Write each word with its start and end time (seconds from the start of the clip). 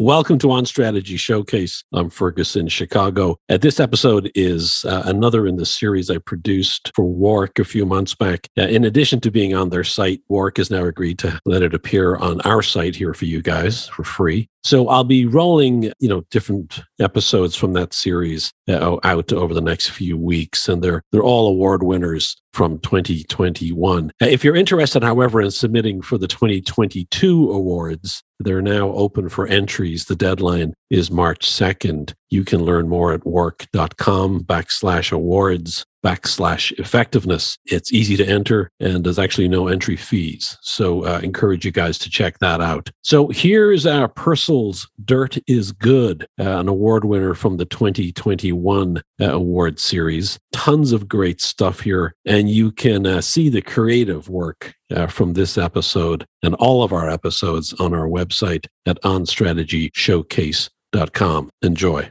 Welcome 0.00 0.38
to 0.38 0.52
On 0.52 0.64
Strategy 0.64 1.16
Showcase. 1.16 1.82
I'm 1.92 2.08
Fergus 2.08 2.54
in 2.54 2.68
Chicago. 2.68 3.36
Uh, 3.48 3.56
this 3.56 3.80
episode 3.80 4.30
is 4.36 4.84
uh, 4.84 5.02
another 5.06 5.44
in 5.44 5.56
the 5.56 5.66
series 5.66 6.08
I 6.08 6.18
produced 6.18 6.92
for 6.94 7.04
WARC 7.04 7.58
a 7.58 7.64
few 7.64 7.84
months 7.84 8.14
back. 8.14 8.48
Uh, 8.56 8.62
in 8.62 8.84
addition 8.84 9.18
to 9.22 9.32
being 9.32 9.56
on 9.56 9.70
their 9.70 9.82
site, 9.82 10.20
WARC 10.30 10.58
has 10.58 10.70
now 10.70 10.84
agreed 10.84 11.18
to 11.18 11.40
let 11.46 11.62
it 11.62 11.74
appear 11.74 12.14
on 12.14 12.40
our 12.42 12.62
site 12.62 12.94
here 12.94 13.12
for 13.12 13.24
you 13.24 13.42
guys 13.42 13.88
for 13.88 14.04
free. 14.04 14.48
So 14.62 14.88
I'll 14.88 15.02
be 15.02 15.26
rolling, 15.26 15.92
you 15.98 16.08
know, 16.08 16.20
different 16.30 16.80
episodes 17.00 17.56
from 17.56 17.72
that 17.74 17.92
series 17.92 18.52
uh, 18.68 18.96
out 19.04 19.32
over 19.32 19.54
the 19.54 19.60
next 19.60 19.90
few 19.90 20.16
weeks, 20.16 20.68
and 20.68 20.82
they're 20.82 21.02
they're 21.12 21.22
all 21.22 21.48
award 21.48 21.82
winners 21.82 22.36
from 22.52 22.78
2021. 22.80 24.10
Uh, 24.20 24.26
if 24.26 24.42
you're 24.42 24.56
interested, 24.56 25.02
however, 25.02 25.40
in 25.40 25.50
submitting 25.50 26.02
for 26.02 26.18
the 26.18 26.26
2022 26.26 27.52
awards, 27.52 28.22
they're 28.40 28.62
now 28.62 28.88
open 28.92 29.28
for 29.28 29.46
entries. 29.46 30.06
The 30.06 30.16
deadline 30.16 30.74
is 30.90 31.10
March 31.10 31.48
2nd. 31.48 32.14
You 32.30 32.44
can 32.44 32.64
learn 32.64 32.88
more 32.88 33.12
at 33.12 33.20
warc.com 33.20 34.44
backslash 34.44 35.12
awards 35.12 35.84
backslash 36.04 36.76
effectiveness. 36.78 37.56
It's 37.66 37.92
easy 37.92 38.16
to 38.16 38.26
enter 38.26 38.70
and 38.80 39.04
there's 39.04 39.18
actually 39.18 39.48
no 39.48 39.68
entry 39.68 39.96
fees. 39.96 40.56
So 40.62 41.04
uh, 41.04 41.20
encourage 41.22 41.64
you 41.64 41.70
guys 41.72 41.98
to 41.98 42.10
check 42.10 42.38
that 42.38 42.60
out. 42.60 42.90
So 43.02 43.28
here's 43.28 43.86
our 43.86 44.08
Persil's 44.08 44.88
Dirt 45.04 45.38
is 45.46 45.70
Good, 45.72 46.26
uh, 46.40 46.58
an 46.58 46.68
award 46.68 47.04
winner 47.04 47.34
from 47.34 47.56
the 47.56 47.64
2021 47.64 49.02
uh, 49.20 49.24
award 49.24 49.80
series. 49.80 50.38
Tons 50.52 50.92
of 50.92 51.08
great 51.08 51.40
stuff 51.40 51.80
here. 51.80 52.14
And 52.24 52.48
you 52.50 52.70
can 52.72 53.06
uh, 53.06 53.20
see 53.20 53.48
the 53.48 53.62
creative 53.62 54.28
work 54.28 54.74
uh, 54.94 55.06
from 55.06 55.34
this 55.34 55.56
episode 55.58 56.24
and 56.42 56.54
all 56.56 56.82
of 56.82 56.92
our 56.92 57.08
episodes 57.10 57.72
on 57.74 57.94
our 57.94 58.08
website 58.08 58.66
at 58.86 59.00
onstrategyshowcase.com. 59.02 61.50
Enjoy. 61.62 62.10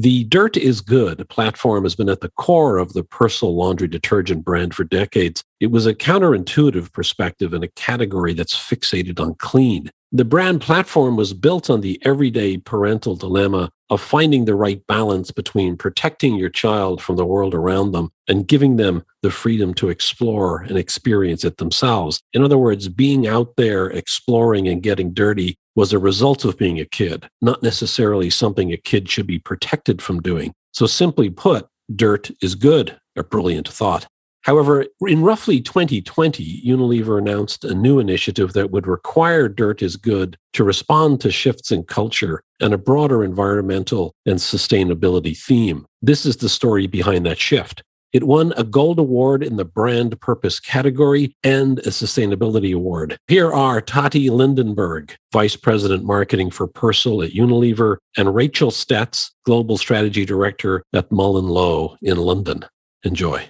The 0.00 0.22
Dirt 0.26 0.56
is 0.56 0.80
Good 0.80 1.28
platform 1.28 1.82
has 1.82 1.96
been 1.96 2.08
at 2.08 2.20
the 2.20 2.28
core 2.28 2.78
of 2.78 2.92
the 2.92 3.02
Persil 3.02 3.52
laundry 3.52 3.88
detergent 3.88 4.44
brand 4.44 4.72
for 4.72 4.84
decades. 4.84 5.42
It 5.58 5.72
was 5.72 5.86
a 5.86 5.94
counterintuitive 5.94 6.92
perspective 6.92 7.52
in 7.52 7.64
a 7.64 7.68
category 7.68 8.32
that's 8.32 8.54
fixated 8.54 9.18
on 9.18 9.34
clean. 9.34 9.90
The 10.10 10.24
brand 10.24 10.62
platform 10.62 11.16
was 11.16 11.34
built 11.34 11.68
on 11.68 11.82
the 11.82 12.00
everyday 12.02 12.56
parental 12.56 13.14
dilemma 13.14 13.70
of 13.90 14.00
finding 14.00 14.46
the 14.46 14.54
right 14.54 14.86
balance 14.86 15.30
between 15.30 15.76
protecting 15.76 16.34
your 16.34 16.48
child 16.48 17.02
from 17.02 17.16
the 17.16 17.26
world 17.26 17.54
around 17.54 17.92
them 17.92 18.10
and 18.26 18.48
giving 18.48 18.76
them 18.76 19.04
the 19.20 19.30
freedom 19.30 19.74
to 19.74 19.90
explore 19.90 20.62
and 20.62 20.78
experience 20.78 21.44
it 21.44 21.58
themselves. 21.58 22.22
In 22.32 22.42
other 22.42 22.56
words, 22.56 22.88
being 22.88 23.26
out 23.26 23.56
there 23.56 23.88
exploring 23.88 24.66
and 24.66 24.82
getting 24.82 25.12
dirty 25.12 25.58
was 25.76 25.92
a 25.92 25.98
result 25.98 26.42
of 26.46 26.56
being 26.56 26.80
a 26.80 26.86
kid, 26.86 27.28
not 27.42 27.62
necessarily 27.62 28.30
something 28.30 28.72
a 28.72 28.78
kid 28.78 29.10
should 29.10 29.26
be 29.26 29.38
protected 29.38 30.00
from 30.00 30.22
doing. 30.22 30.54
So, 30.72 30.86
simply 30.86 31.28
put, 31.28 31.68
dirt 31.94 32.30
is 32.40 32.54
good, 32.54 32.98
a 33.14 33.22
brilliant 33.22 33.68
thought. 33.68 34.06
However, 34.48 34.86
in 35.06 35.20
roughly 35.20 35.60
2020, 35.60 36.62
Unilever 36.64 37.18
announced 37.18 37.66
a 37.66 37.74
new 37.74 37.98
initiative 37.98 38.54
that 38.54 38.70
would 38.70 38.86
require 38.86 39.46
Dirt 39.46 39.82
is 39.82 39.96
Good 39.96 40.38
to 40.54 40.64
respond 40.64 41.20
to 41.20 41.30
shifts 41.30 41.70
in 41.70 41.82
culture 41.82 42.42
and 42.58 42.72
a 42.72 42.78
broader 42.78 43.22
environmental 43.22 44.14
and 44.24 44.36
sustainability 44.38 45.36
theme. 45.36 45.84
This 46.00 46.24
is 46.24 46.38
the 46.38 46.48
story 46.48 46.86
behind 46.86 47.26
that 47.26 47.38
shift. 47.38 47.82
It 48.14 48.24
won 48.24 48.54
a 48.56 48.64
gold 48.64 48.98
award 48.98 49.42
in 49.42 49.56
the 49.56 49.66
brand 49.66 50.18
purpose 50.18 50.60
category 50.60 51.36
and 51.44 51.80
a 51.80 51.90
sustainability 51.90 52.74
award. 52.74 53.18
Here 53.26 53.52
are 53.52 53.82
Tati 53.82 54.30
Lindenberg, 54.30 55.14
Vice 55.30 55.56
President 55.56 56.04
Marketing 56.04 56.50
for 56.50 56.66
Persil 56.66 57.22
at 57.22 57.34
Unilever, 57.34 57.98
and 58.16 58.34
Rachel 58.34 58.70
Stetz, 58.70 59.28
Global 59.44 59.76
Strategy 59.76 60.24
Director 60.24 60.84
at 60.94 61.12
Mullen 61.12 61.48
Lowe 61.48 61.98
in 62.00 62.16
London. 62.16 62.64
Enjoy. 63.04 63.46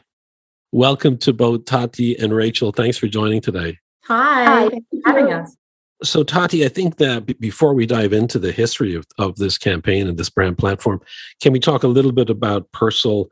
Welcome 0.73 1.19
to 1.19 1.33
both 1.33 1.65
Tati 1.65 2.19
and 2.19 2.35
Rachel. 2.35 2.73
Thanks 2.73 2.99
for 2.99 3.07
joining 3.07 3.41
today. 3.41 3.79
Hi, 4.05 4.45
Hi. 4.45 4.69
thanks 4.69 4.87
for 4.91 5.01
having 5.07 5.33
us. 5.33 5.57
So, 6.03 6.23
Tati, 6.23 6.65
I 6.65 6.69
think 6.69 6.97
that 6.99 7.27
b- 7.27 7.37
before 7.41 7.75
we 7.75 7.87
dive 7.87 8.13
into 8.13 8.39
the 8.39 8.53
history 8.53 8.95
of, 8.95 9.07
of 9.19 9.37
this 9.37 9.59
campaign 9.59 10.07
and 10.07 10.17
this 10.17 10.31
brand 10.31 10.59
platform, 10.59 11.01
can 11.43 11.53
we 11.53 11.59
talk 11.59 11.83
a 11.83 11.89
little 11.89 12.13
bit 12.13 12.31
about 12.31 12.71
Persil 12.73 13.29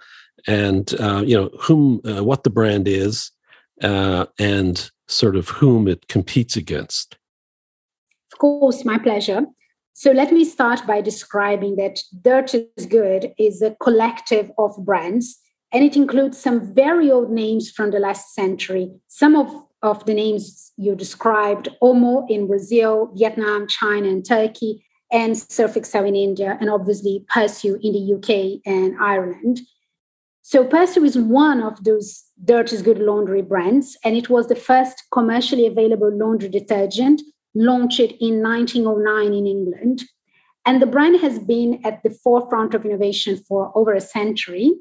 and 0.46 0.94
uh, 1.00 1.22
you 1.24 1.36
know 1.36 1.50
whom 1.60 2.00
uh, 2.04 2.22
what 2.22 2.44
the 2.44 2.50
brand 2.50 2.86
is 2.88 3.30
uh, 3.82 4.26
and 4.38 4.90
sort 5.08 5.36
of 5.36 5.48
whom 5.48 5.88
it 5.88 6.08
competes 6.08 6.56
against 6.56 7.16
of 8.32 8.38
course 8.38 8.84
my 8.84 8.98
pleasure 8.98 9.46
so 9.94 10.12
let 10.12 10.32
me 10.32 10.44
start 10.44 10.86
by 10.86 11.00
describing 11.00 11.76
that 11.76 12.00
dirt 12.22 12.54
is 12.54 12.86
good 12.86 13.32
is 13.38 13.62
a 13.62 13.74
collective 13.76 14.50
of 14.58 14.76
brands 14.84 15.38
and 15.72 15.84
it 15.84 15.96
includes 15.96 16.38
some 16.38 16.74
very 16.74 17.10
old 17.10 17.30
names 17.30 17.70
from 17.70 17.90
the 17.90 17.98
last 17.98 18.34
century 18.34 18.90
some 19.08 19.36
of, 19.36 19.52
of 19.82 20.04
the 20.06 20.14
names 20.14 20.72
you 20.76 20.94
described 20.94 21.68
omo 21.82 22.28
in 22.28 22.46
brazil 22.46 23.10
vietnam 23.14 23.66
china 23.66 24.08
and 24.08 24.24
turkey 24.24 24.84
and 25.12 25.38
surf 25.38 25.76
excel 25.76 26.04
in 26.04 26.16
india 26.16 26.56
and 26.60 26.70
obviously 26.70 27.24
persil 27.32 27.78
in 27.82 27.92
the 27.92 28.14
uk 28.14 28.60
and 28.66 28.96
ireland 29.00 29.60
so 30.48 30.64
Persil 30.64 31.04
is 31.04 31.18
one 31.18 31.60
of 31.60 31.82
those 31.82 32.22
Dirt 32.44 32.72
is 32.72 32.80
Good 32.80 33.00
laundry 33.00 33.42
brands, 33.42 33.96
and 34.04 34.16
it 34.16 34.30
was 34.30 34.46
the 34.46 34.54
first 34.54 35.02
commercially 35.10 35.66
available 35.66 36.08
laundry 36.16 36.48
detergent 36.48 37.20
launched 37.56 38.12
in 38.20 38.44
1909 38.44 39.32
in 39.32 39.44
England. 39.44 40.04
And 40.64 40.80
the 40.80 40.86
brand 40.86 41.20
has 41.20 41.40
been 41.40 41.80
at 41.84 42.04
the 42.04 42.10
forefront 42.10 42.74
of 42.74 42.84
innovation 42.84 43.42
for 43.48 43.76
over 43.76 43.92
a 43.92 44.00
century. 44.00 44.74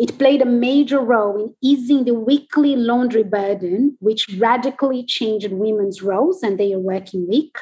It 0.00 0.18
played 0.18 0.40
a 0.40 0.46
major 0.46 0.98
role 0.98 1.38
in 1.38 1.54
easing 1.62 2.04
the 2.04 2.14
weekly 2.14 2.74
laundry 2.74 3.22
burden, 3.22 3.98
which 4.00 4.34
radically 4.38 5.04
changed 5.04 5.52
women's 5.52 6.00
roles 6.00 6.42
and 6.42 6.58
their 6.58 6.78
working 6.78 7.28
week. 7.28 7.58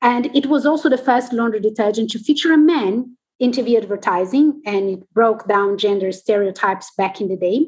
And 0.00 0.34
it 0.34 0.46
was 0.46 0.64
also 0.64 0.88
the 0.88 0.96
first 0.96 1.32
laundry 1.32 1.58
detergent 1.58 2.10
to 2.10 2.20
feature 2.20 2.52
a 2.52 2.56
man 2.56 3.16
in 3.40 3.50
TV 3.50 3.76
advertising 3.76 4.62
and 4.64 4.88
it 4.88 5.14
broke 5.14 5.48
down 5.48 5.78
gender 5.78 6.12
stereotypes 6.12 6.92
back 6.96 7.20
in 7.20 7.28
the 7.28 7.36
day. 7.36 7.66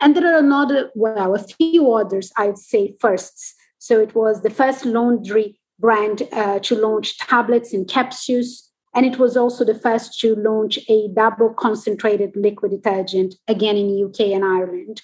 And 0.00 0.14
there 0.14 0.32
are 0.32 0.38
another, 0.38 0.90
well, 0.94 1.34
a 1.34 1.42
few 1.42 1.92
others, 1.92 2.30
I'd 2.36 2.58
say, 2.58 2.94
firsts. 3.00 3.54
So 3.78 4.00
it 4.00 4.14
was 4.14 4.42
the 4.42 4.50
first 4.50 4.84
laundry 4.84 5.58
brand 5.80 6.28
uh, 6.32 6.60
to 6.60 6.76
launch 6.76 7.18
tablets 7.18 7.72
and 7.72 7.88
capsules. 7.88 8.70
And 8.94 9.04
it 9.04 9.18
was 9.18 9.36
also 9.36 9.64
the 9.64 9.74
first 9.74 10.18
to 10.20 10.36
launch 10.36 10.78
a 10.88 11.08
double 11.08 11.50
concentrated 11.50 12.36
liquid 12.36 12.70
detergent, 12.70 13.34
again 13.48 13.76
in 13.76 14.04
UK 14.04 14.32
and 14.32 14.44
Ireland. 14.44 15.02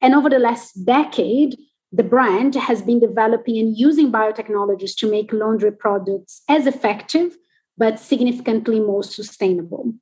And 0.00 0.14
over 0.14 0.30
the 0.30 0.38
last 0.38 0.84
decade, 0.84 1.56
the 1.90 2.04
brand 2.04 2.54
has 2.54 2.82
been 2.82 3.00
developing 3.00 3.58
and 3.58 3.76
using 3.76 4.10
biotechnologies 4.10 4.96
to 4.98 5.10
make 5.10 5.32
laundry 5.32 5.72
products 5.72 6.42
as 6.48 6.66
effective 6.66 7.36
but 7.76 7.98
significantly 7.98 8.80
more 8.80 9.02
sustainable. 9.02 9.92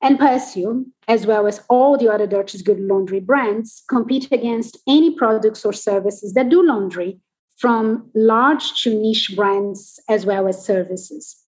And 0.00 0.18
Persil, 0.18 0.84
as 1.08 1.26
well 1.26 1.46
as 1.46 1.62
all 1.68 1.96
the 1.96 2.12
other 2.12 2.44
is 2.44 2.62
Good 2.62 2.80
laundry 2.80 3.20
brands, 3.20 3.82
compete 3.88 4.30
against 4.30 4.78
any 4.86 5.14
products 5.14 5.64
or 5.64 5.72
services 5.72 6.34
that 6.34 6.50
do 6.50 6.62
laundry, 6.62 7.20
from 7.56 8.10
large 8.14 8.82
to 8.82 8.94
niche 8.94 9.32
brands 9.34 10.00
as 10.08 10.26
well 10.26 10.46
as 10.46 10.64
services. 10.64 11.43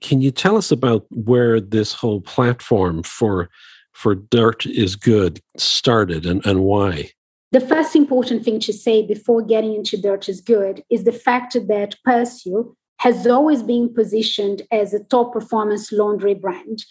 Can 0.00 0.20
you 0.20 0.30
tell 0.30 0.56
us 0.56 0.70
about 0.70 1.06
where 1.10 1.60
this 1.60 1.92
whole 1.92 2.20
platform 2.20 3.02
for 3.02 3.50
for 3.92 4.14
Dirt 4.14 4.64
is 4.66 4.96
Good 4.96 5.40
started 5.56 6.24
and, 6.24 6.44
and 6.46 6.60
why? 6.60 7.10
The 7.52 7.60
first 7.60 7.96
important 7.96 8.44
thing 8.44 8.60
to 8.60 8.72
say 8.72 9.04
before 9.04 9.42
getting 9.42 9.74
into 9.74 10.00
Dirt 10.00 10.28
is 10.28 10.40
Good 10.40 10.84
is 10.88 11.04
the 11.04 11.12
fact 11.12 11.54
that 11.54 11.96
Persil 12.06 12.74
has 12.98 13.26
always 13.26 13.62
been 13.62 13.92
positioned 13.92 14.62
as 14.70 14.94
a 14.94 15.02
top 15.04 15.32
performance 15.32 15.90
laundry 15.90 16.34
brand. 16.34 16.84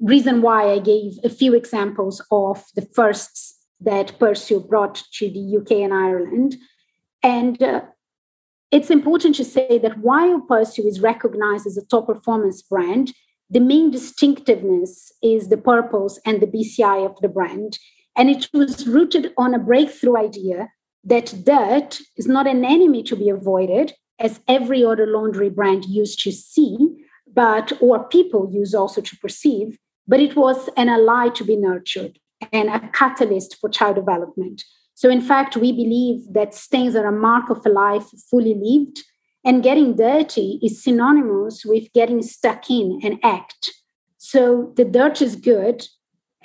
Reason 0.00 0.40
why 0.40 0.70
I 0.70 0.78
gave 0.78 1.18
a 1.22 1.28
few 1.28 1.54
examples 1.54 2.24
of 2.30 2.64
the 2.74 2.88
firsts 2.94 3.58
that 3.80 4.18
Persil 4.18 4.66
brought 4.66 5.02
to 5.14 5.28
the 5.28 5.58
UK 5.58 5.72
and 5.82 5.92
Ireland. 5.92 6.56
And 7.22 7.62
uh, 7.62 7.82
it's 8.70 8.90
important 8.90 9.34
to 9.36 9.44
say 9.44 9.78
that 9.78 9.98
while 9.98 10.40
Persil 10.40 10.86
is 10.86 11.00
recognized 11.00 11.66
as 11.66 11.76
a 11.76 11.84
top 11.84 12.06
performance 12.06 12.62
brand, 12.62 13.12
the 13.48 13.60
main 13.60 13.90
distinctiveness 13.90 15.12
is 15.22 15.48
the 15.48 15.56
purpose 15.56 16.20
and 16.24 16.40
the 16.40 16.46
BCI 16.46 17.04
of 17.04 17.20
the 17.20 17.28
brand. 17.28 17.78
And 18.16 18.30
it 18.30 18.48
was 18.52 18.86
rooted 18.86 19.32
on 19.36 19.54
a 19.54 19.58
breakthrough 19.58 20.16
idea 20.16 20.68
that 21.02 21.44
dirt 21.44 21.98
is 22.16 22.28
not 22.28 22.46
an 22.46 22.64
enemy 22.64 23.02
to 23.04 23.16
be 23.16 23.28
avoided, 23.28 23.94
as 24.20 24.40
every 24.46 24.84
other 24.84 25.06
laundry 25.06 25.48
brand 25.48 25.86
used 25.86 26.22
to 26.22 26.30
see, 26.30 26.76
but 27.32 27.72
or 27.80 28.04
people 28.04 28.50
use 28.52 28.74
also 28.74 29.00
to 29.00 29.16
perceive, 29.16 29.78
but 30.06 30.20
it 30.20 30.36
was 30.36 30.68
an 30.76 30.88
ally 30.88 31.28
to 31.30 31.44
be 31.44 31.56
nurtured 31.56 32.18
and 32.52 32.68
a 32.68 32.80
catalyst 32.88 33.56
for 33.60 33.68
child 33.68 33.96
development. 33.96 34.62
So, 35.00 35.08
in 35.08 35.22
fact, 35.22 35.56
we 35.56 35.72
believe 35.72 36.34
that 36.34 36.52
stains 36.52 36.94
are 36.94 37.06
a 37.06 37.20
mark 37.28 37.48
of 37.48 37.64
a 37.64 37.70
life 37.70 38.08
fully 38.30 38.52
lived 38.52 38.98
And 39.42 39.62
getting 39.62 39.96
dirty 39.96 40.58
is 40.62 40.84
synonymous 40.84 41.64
with 41.64 41.90
getting 41.94 42.20
stuck 42.22 42.68
in 42.68 43.00
and 43.02 43.18
act. 43.22 43.70
So 44.18 44.74
the 44.76 44.84
dirt 44.84 45.22
is 45.22 45.34
good 45.34 45.78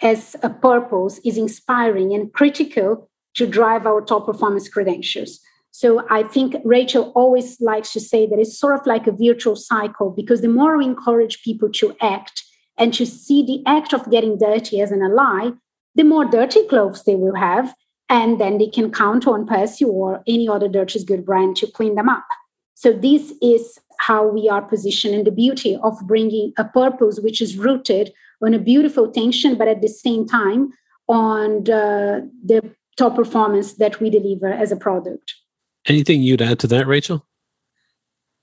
as 0.01 0.37
a 0.41 0.49
purpose 0.49 1.19
is 1.25 1.37
inspiring 1.37 2.13
and 2.13 2.31
critical 2.31 3.09
to 3.33 3.45
drive 3.45 3.85
our 3.85 3.99
top 4.01 4.25
performance 4.25 4.69
credentials. 4.69 5.41
So 5.71 5.87
I 6.09 6.23
think 6.23 6.55
Rachel 6.63 7.11
always 7.13 7.59
likes 7.59 7.91
to 7.91 7.99
say 7.99 8.25
that 8.27 8.39
it's 8.39 8.57
sort 8.57 8.79
of 8.79 8.85
like 8.85 9.07
a 9.07 9.17
virtual 9.27 9.57
cycle 9.57 10.09
because 10.09 10.39
the 10.39 10.55
more 10.59 10.77
we 10.77 10.85
encourage 10.85 11.43
people 11.43 11.69
to 11.79 11.93
act 11.99 12.41
and 12.77 12.93
to 12.93 13.05
see 13.05 13.43
the 13.45 13.61
act 13.77 13.93
of 13.93 14.09
getting 14.09 14.37
dirty 14.37 14.79
as 14.79 14.93
an 14.93 15.01
ally, 15.01 15.51
the 15.95 16.03
more 16.13 16.23
dirty 16.23 16.65
clothes 16.71 17.03
they 17.03 17.15
will 17.15 17.35
have. 17.35 17.75
And 18.09 18.39
then 18.39 18.57
they 18.57 18.67
can 18.67 18.91
count 18.91 19.27
on 19.27 19.47
Persil 19.47 19.89
or 19.89 20.23
any 20.27 20.47
other 20.47 20.67
Dirt 20.67 20.95
is 20.95 21.03
Good 21.03 21.25
brand 21.25 21.55
to 21.57 21.67
clean 21.67 21.95
them 21.95 22.09
up. 22.09 22.25
So 22.75 22.91
this 22.91 23.33
is 23.41 23.79
how 23.99 24.27
we 24.27 24.49
are 24.49 24.61
positioned 24.61 25.25
the 25.25 25.31
beauty 25.31 25.77
of 25.81 25.95
bringing 26.05 26.53
a 26.57 26.65
purpose 26.65 27.19
which 27.19 27.41
is 27.41 27.57
rooted 27.57 28.13
on 28.43 28.53
a 28.53 28.59
beautiful 28.59 29.11
tension, 29.11 29.57
but 29.57 29.67
at 29.67 29.81
the 29.81 29.87
same 29.87 30.27
time 30.27 30.71
on 31.07 31.63
the, 31.63 32.29
the 32.43 32.75
top 32.97 33.15
performance 33.15 33.73
that 33.73 33.99
we 33.99 34.09
deliver 34.09 34.47
as 34.47 34.71
a 34.71 34.75
product. 34.75 35.33
Anything 35.87 36.21
you'd 36.21 36.41
add 36.41 36.59
to 36.59 36.67
that, 36.67 36.87
Rachel? 36.87 37.25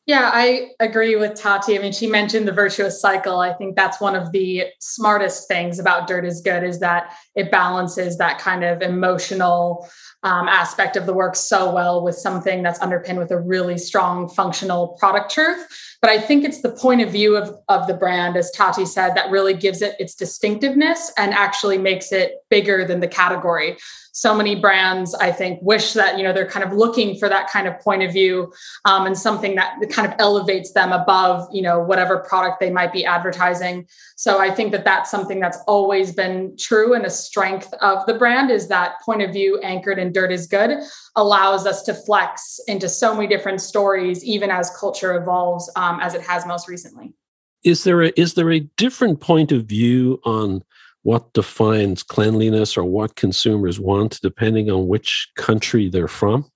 Yeah, 0.05 0.31
I 0.33 0.71
agree 0.81 1.15
with 1.15 1.41
Tati. 1.41 1.79
I 1.79 1.81
mean, 1.81 1.93
she 1.93 2.09
mentioned 2.09 2.49
the 2.49 2.53
virtuous 2.53 3.01
cycle. 3.01 3.39
I 3.39 3.53
think 3.53 3.77
that's 3.77 4.01
one 4.01 4.17
of 4.17 4.33
the 4.33 4.65
smartest 4.81 5.47
things 5.47 5.79
about 5.79 6.09
Dirt 6.09 6.25
is 6.25 6.41
Good 6.41 6.65
is 6.65 6.81
that 6.81 7.17
it 7.37 7.53
balances 7.53 8.19
that 8.19 8.41
kind 8.41 8.65
of 8.65 8.83
emotional 8.83 9.89
um, 10.25 10.49
aspect 10.49 10.97
of 10.97 11.07
the 11.07 11.13
work 11.13 11.37
so 11.37 11.73
well 11.73 12.03
with 12.03 12.17
something 12.17 12.65
that's 12.65 12.81
underpinned 12.81 13.19
with 13.19 13.31
a 13.31 13.39
really 13.39 13.79
strong 13.79 14.29
functional 14.29 14.89
product 14.99 15.31
truth. 15.31 15.69
But 16.03 16.11
I 16.11 16.21
think 16.21 16.45
it's 16.45 16.61
the 16.61 16.73
point 16.73 17.01
of 17.01 17.11
view 17.11 17.37
of, 17.37 17.57
of 17.69 17.87
the 17.87 17.95
brand, 17.95 18.37
as 18.37 18.51
Tati 18.51 18.85
said, 18.85 19.15
that 19.15 19.31
really 19.31 19.55
gives 19.55 19.83
it 19.83 19.95
its 20.01 20.17
distinctiveness 20.17 21.13
and 21.17 21.33
actually 21.33 21.79
makes 21.79 22.11
it 22.11 22.39
bigger 22.51 22.85
than 22.85 22.99
the 22.99 23.07
category. 23.07 23.77
So 24.15 24.35
many 24.35 24.55
brands 24.57 25.15
i 25.15 25.33
think 25.33 25.59
wish 25.63 25.95
that 25.95 26.19
you 26.19 26.23
know 26.23 26.35
they're 26.35 26.49
kind 26.49 26.65
of 26.67 26.73
looking 26.75 27.19
for 27.19 27.31
that 27.31 27.49
kind 27.49 27.67
of 27.67 27.81
point 27.81 28.03
of 28.03 28.13
view 28.13 28.53
um, 28.85 29.07
and 29.07 29.17
something 29.17 29.55
that 29.55 29.81
kind 29.89 30.07
of 30.07 30.15
elevates 30.19 30.73
them 30.73 30.93
above 30.93 31.49
you 31.51 31.63
know 31.63 31.81
whatever 31.81 32.19
product 32.19 32.61
they 32.61 32.71
might 32.71 32.93
be 32.93 33.07
advertising. 33.07 33.87
So 34.17 34.39
i 34.39 34.51
think 34.51 34.71
that 34.73 34.85
that's 34.85 35.11
something 35.11 35.41
that's 35.41 35.59
always 35.67 36.13
been 36.13 36.55
true 36.59 36.93
and 36.93 37.07
a 37.07 37.11
strength 37.11 37.73
of 37.81 38.05
the 38.05 38.15
brand 38.15 38.51
is 38.51 38.69
that 38.69 39.01
point 39.03 39.23
of 39.23 39.33
view 39.33 39.59
anchored 39.61 39.99
in 39.99 40.13
dirt 40.13 40.31
is 40.31 40.47
good 40.47 40.79
allows 41.17 41.67
us 41.67 41.83
to 41.83 41.93
flex 41.93 42.59
into 42.67 42.89
so 42.89 43.15
many 43.15 43.27
different 43.27 43.61
stories 43.61 44.25
even 44.25 44.51
as 44.51 44.71
culture 44.79 45.15
evolves 45.15 45.71
um, 45.77 46.01
as 46.01 46.15
it 46.15 46.23
has 46.23 46.47
most 46.47 46.69
recently 46.69 47.13
is 47.65 47.85
there 47.85 48.03
a 48.03 48.13
is 48.17 48.35
there 48.35 48.51
a 48.51 48.61
different 48.77 49.21
point 49.21 49.53
of 49.53 49.65
view 49.67 50.21
on 50.25 50.63
what 51.03 51.33
defines 51.33 52.03
cleanliness 52.03 52.77
or 52.77 52.85
what 52.85 53.17
consumers 53.17 53.81
want 53.81 54.21
depending 54.23 54.71
on 54.71 54.87
which 54.87 55.29
country 55.37 55.89
they're 55.89 56.09
from? 56.09 56.49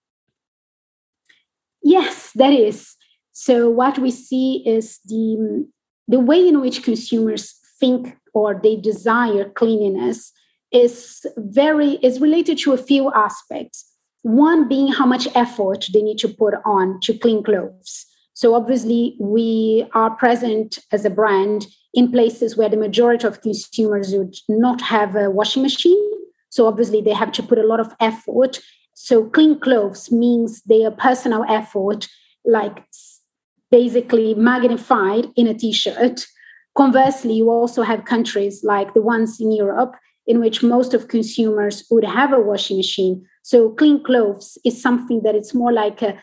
Yes, 1.82 2.30
that 2.34 2.52
is. 2.52 2.94
So 3.32 3.68
what 3.68 3.98
we 3.98 4.10
see 4.10 4.62
is 4.66 4.98
the 5.04 5.68
the 6.08 6.20
way 6.20 6.46
in 6.46 6.60
which 6.60 6.84
consumers 6.84 7.54
think 7.80 8.16
or 8.32 8.58
they 8.60 8.76
desire 8.76 9.48
cleanliness 9.50 10.32
is 10.72 11.24
very 11.36 11.92
is 12.02 12.20
related 12.20 12.58
to 12.58 12.72
a 12.72 12.78
few 12.78 13.12
aspects. 13.12 13.92
One 14.22 14.68
being 14.68 14.92
how 14.92 15.06
much 15.06 15.28
effort 15.34 15.86
they 15.92 16.02
need 16.02 16.18
to 16.18 16.28
put 16.28 16.54
on 16.64 17.00
to 17.02 17.16
clean 17.16 17.42
clothes. 17.42 18.06
So 18.34 18.54
obviously 18.54 19.16
we 19.18 19.86
are 19.94 20.10
present 20.10 20.78
as 20.92 21.04
a 21.04 21.10
brand 21.10 21.66
in 21.94 22.12
places 22.12 22.56
where 22.56 22.68
the 22.68 22.76
majority 22.76 23.26
of 23.26 23.40
consumers 23.40 24.12
would 24.12 24.34
not 24.48 24.82
have 24.82 25.16
a 25.16 25.30
washing 25.30 25.62
machine. 25.62 26.10
So 26.50 26.66
obviously 26.66 27.00
they 27.00 27.14
have 27.14 27.32
to 27.32 27.42
put 27.42 27.58
a 27.58 27.66
lot 27.66 27.80
of 27.80 27.94
effort. 28.00 28.60
So 28.94 29.24
clean 29.24 29.58
clothes 29.58 30.12
means 30.12 30.62
their 30.62 30.90
personal 30.90 31.44
effort, 31.48 32.08
like 32.44 32.84
basically 33.70 34.34
magnified 34.34 35.28
in 35.36 35.46
a 35.46 35.54
t-shirt. 35.54 36.26
Conversely, 36.76 37.34
you 37.34 37.50
also 37.50 37.82
have 37.82 38.04
countries 38.04 38.62
like 38.62 38.92
the 38.92 39.00
ones 39.00 39.40
in 39.40 39.50
Europe 39.50 39.94
in 40.26 40.40
which 40.40 40.62
most 40.62 40.92
of 40.92 41.08
consumers 41.08 41.84
would 41.90 42.04
have 42.04 42.32
a 42.32 42.40
washing 42.40 42.76
machine. 42.76 43.24
So 43.46 43.70
clean 43.70 44.02
clothes 44.02 44.58
is 44.64 44.82
something 44.82 45.22
that 45.22 45.36
it's 45.36 45.54
more 45.54 45.72
like 45.72 46.02
a 46.02 46.20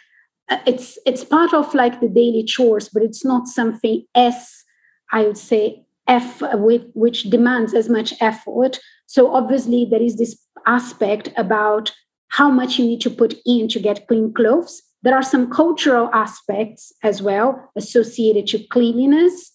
it's 0.68 0.98
it's 1.06 1.24
part 1.24 1.54
of 1.54 1.74
like 1.74 2.02
the 2.02 2.10
daily 2.10 2.44
chores, 2.44 2.90
but 2.90 3.02
it's 3.02 3.24
not 3.24 3.48
something 3.48 4.04
as 4.14 4.66
I 5.14 5.22
would 5.22 5.38
say, 5.38 5.86
F, 6.06 6.42
with, 6.56 6.81
which 6.96 7.24
demands 7.30 7.74
as 7.74 7.88
much 7.88 8.14
effort. 8.20 8.78
So 9.06 9.34
obviously, 9.34 9.86
there 9.86 10.02
is 10.02 10.18
this 10.18 10.38
aspect 10.68 11.30
about 11.38 11.94
how 12.28 12.50
much 12.50 12.78
you 12.78 12.86
need 12.86 13.00
to 13.02 13.10
put 13.10 13.36
in 13.46 13.70
to 13.70 13.80
get 13.80 14.06
clean 14.10 14.34
clothes. 14.34 14.81
There 15.04 15.16
are 15.16 15.24
some 15.24 15.50
cultural 15.50 16.10
aspects 16.14 16.92
as 17.04 17.22
well 17.22 17.72
associated 17.78 18.48
to 18.48 18.68
cleanliness. 18.68 19.52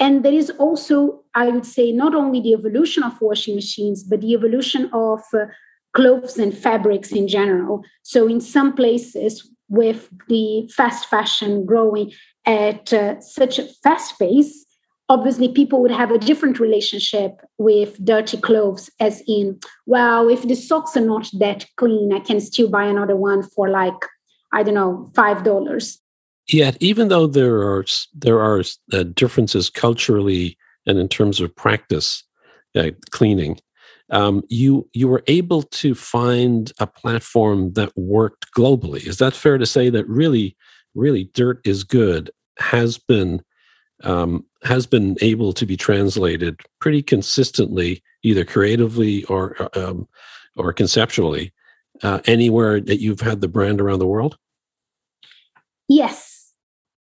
And 0.00 0.24
there 0.24 0.32
is 0.32 0.50
also, 0.58 1.22
I 1.36 1.50
would 1.50 1.66
say, 1.66 1.92
not 1.92 2.16
only 2.16 2.40
the 2.40 2.54
evolution 2.54 3.04
of 3.04 3.20
washing 3.20 3.54
machines, 3.54 4.02
but 4.02 4.22
the 4.22 4.32
evolution 4.32 4.90
of 4.92 5.20
uh, 5.32 5.46
clothes 5.92 6.38
and 6.38 6.56
fabrics 6.56 7.12
in 7.12 7.28
general. 7.28 7.84
So, 8.02 8.28
in 8.28 8.40
some 8.40 8.74
places, 8.74 9.48
with 9.68 10.08
the 10.28 10.70
fast 10.74 11.06
fashion 11.06 11.64
growing 11.64 12.12
at 12.44 12.92
uh, 12.92 13.20
such 13.20 13.58
a 13.58 13.66
fast 13.82 14.18
pace, 14.18 14.66
obviously 15.08 15.48
people 15.48 15.80
would 15.82 15.90
have 15.90 16.10
a 16.10 16.18
different 16.18 16.58
relationship 16.58 17.40
with 17.58 18.02
dirty 18.04 18.38
clothes 18.38 18.90
as 19.00 19.22
in 19.26 19.58
well 19.86 20.28
if 20.28 20.42
the 20.42 20.54
socks 20.54 20.96
are 20.96 21.04
not 21.04 21.28
that 21.38 21.66
clean 21.76 22.12
i 22.12 22.20
can 22.20 22.40
still 22.40 22.68
buy 22.68 22.84
another 22.84 23.16
one 23.16 23.42
for 23.42 23.68
like 23.68 24.00
i 24.52 24.62
don't 24.62 24.74
know 24.74 25.10
five 25.14 25.42
dollars 25.44 25.98
yet 26.48 26.76
even 26.80 27.08
though 27.08 27.26
there 27.26 27.58
are 27.62 27.84
there 28.14 28.40
are 28.40 28.62
uh, 28.92 29.02
differences 29.02 29.68
culturally 29.68 30.56
and 30.86 30.98
in 30.98 31.08
terms 31.08 31.40
of 31.40 31.54
practice 31.54 32.24
uh, 32.74 32.90
cleaning 33.10 33.58
um, 34.12 34.42
you 34.48 34.88
you 34.92 35.08
were 35.08 35.24
able 35.26 35.62
to 35.62 35.94
find 35.94 36.72
a 36.78 36.86
platform 36.86 37.72
that 37.72 37.96
worked 37.96 38.46
globally 38.56 39.06
is 39.06 39.18
that 39.18 39.34
fair 39.34 39.58
to 39.58 39.66
say 39.66 39.90
that 39.90 40.08
really 40.08 40.56
really 40.94 41.24
dirt 41.34 41.60
is 41.64 41.82
good 41.82 42.30
has 42.58 42.98
been 42.98 43.42
um, 44.04 44.44
has 44.64 44.86
been 44.86 45.16
able 45.20 45.52
to 45.52 45.66
be 45.66 45.76
translated 45.76 46.60
pretty 46.80 47.02
consistently, 47.02 48.02
either 48.22 48.44
creatively 48.44 49.24
or 49.24 49.68
um, 49.78 50.08
or 50.56 50.72
conceptually, 50.72 51.52
uh, 52.02 52.20
anywhere 52.26 52.80
that 52.80 53.00
you've 53.00 53.20
had 53.20 53.40
the 53.40 53.48
brand 53.48 53.80
around 53.80 53.98
the 53.98 54.06
world. 54.06 54.36
Yes, 55.88 56.52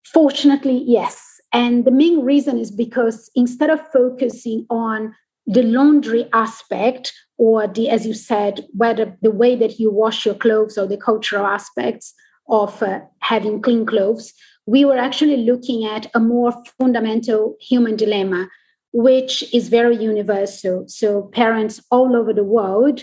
fortunately, 0.04 0.84
yes. 0.86 1.24
And 1.54 1.86
the 1.86 1.92
main 1.92 2.24
reason 2.24 2.60
is 2.60 2.72
because 2.72 3.32
instead 3.36 3.70
of 3.70 3.80
focusing 3.92 4.66
on 4.70 5.16
the 5.48 5.64
laundry 5.64 6.28
aspect 6.34 7.14
or 7.38 7.68
the, 7.68 7.90
as 7.90 8.06
you 8.06 8.14
said, 8.14 8.66
whether 8.74 9.18
the 9.22 9.32
way 9.32 9.56
that 9.56 9.80
you 9.80 9.92
wash 9.92 10.26
your 10.26 10.36
clothes 10.36 10.78
or 10.78 10.86
the 10.86 10.98
cultural 10.98 11.46
aspects 11.46 12.14
of 12.50 12.82
uh, 12.84 13.00
having 13.20 13.62
clean 13.62 13.86
clothes, 13.86 14.34
we 14.66 14.84
were 14.84 14.98
actually 14.98 15.38
looking 15.38 15.86
at 15.86 16.08
a 16.14 16.20
more 16.20 16.54
fundamental 16.78 17.56
human 17.62 17.96
dilemma, 17.96 18.50
which 18.92 19.44
is 19.54 19.70
very 19.70 19.96
universal. 19.96 20.86
So, 20.88 21.24
parents 21.34 21.82
all 21.90 22.16
over 22.16 22.34
the 22.34 22.44
world, 22.44 23.02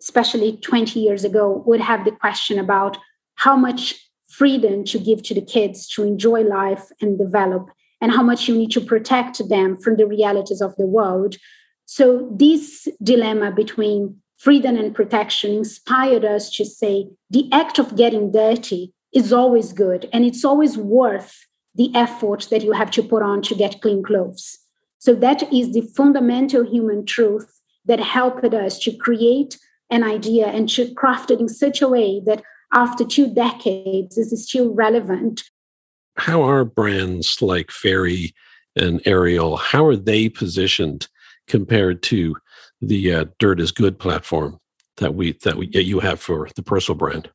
especially 0.00 0.58
20 0.58 1.00
years 1.00 1.24
ago, 1.24 1.62
would 1.66 1.80
have 1.80 2.04
the 2.04 2.10
question 2.10 2.58
about 2.58 2.98
how 3.36 3.56
much 3.56 3.94
freedom 4.28 4.84
to 4.84 4.98
give 4.98 5.22
to 5.22 5.34
the 5.34 5.40
kids 5.40 5.88
to 5.88 6.02
enjoy 6.02 6.42
life 6.42 6.90
and 7.00 7.18
develop, 7.18 7.70
and 8.02 8.12
how 8.12 8.22
much 8.22 8.48
you 8.48 8.56
need 8.56 8.70
to 8.72 8.80
protect 8.80 9.48
them 9.48 9.76
from 9.76 9.96
the 9.96 10.06
realities 10.06 10.60
of 10.60 10.76
the 10.76 10.86
world. 10.86 11.36
So, 11.86 12.28
this 12.32 12.88
dilemma 13.02 13.52
between 13.52 14.20
freedom 14.36 14.76
and 14.76 14.94
protection 14.94 15.52
inspired 15.52 16.24
us 16.24 16.50
to 16.56 16.64
say 16.64 17.08
the 17.30 17.48
act 17.52 17.78
of 17.78 17.96
getting 17.96 18.32
dirty 18.32 18.92
is 19.12 19.32
always 19.32 19.72
good 19.72 20.08
and 20.12 20.24
it's 20.24 20.44
always 20.44 20.76
worth 20.76 21.46
the 21.74 21.94
effort 21.94 22.48
that 22.50 22.62
you 22.62 22.72
have 22.72 22.90
to 22.90 23.02
put 23.02 23.22
on 23.22 23.40
to 23.42 23.54
get 23.54 23.80
clean 23.80 24.02
clothes. 24.02 24.58
So 24.98 25.14
that 25.14 25.52
is 25.52 25.72
the 25.72 25.88
fundamental 25.96 26.64
human 26.64 27.06
truth 27.06 27.60
that 27.84 28.00
helped 28.00 28.44
us 28.52 28.78
to 28.80 28.96
create 28.96 29.58
an 29.90 30.02
idea 30.02 30.48
and 30.48 30.68
to 30.70 30.92
craft 30.94 31.30
it 31.30 31.38
in 31.38 31.48
such 31.48 31.80
a 31.80 31.88
way 31.88 32.20
that 32.26 32.42
after 32.72 33.04
two 33.04 33.32
decades 33.32 34.16
this 34.16 34.32
is 34.32 34.48
still 34.48 34.74
relevant. 34.74 35.44
How 36.16 36.42
are 36.42 36.64
brands 36.64 37.40
like 37.40 37.70
Fairy 37.70 38.34
and 38.74 39.00
Ariel, 39.06 39.56
how 39.56 39.86
are 39.86 39.96
they 39.96 40.28
positioned 40.28 41.08
compared 41.46 42.02
to 42.04 42.36
the 42.80 43.12
uh, 43.12 43.24
Dirt 43.38 43.60
is 43.60 43.72
Good 43.72 43.98
platform 43.98 44.58
that 44.96 45.14
we 45.14 45.32
that 45.42 45.56
we, 45.56 45.68
you 45.68 46.00
have 46.00 46.20
for 46.20 46.48
the 46.56 46.62
Persil 46.62 46.96
brand? 46.96 47.30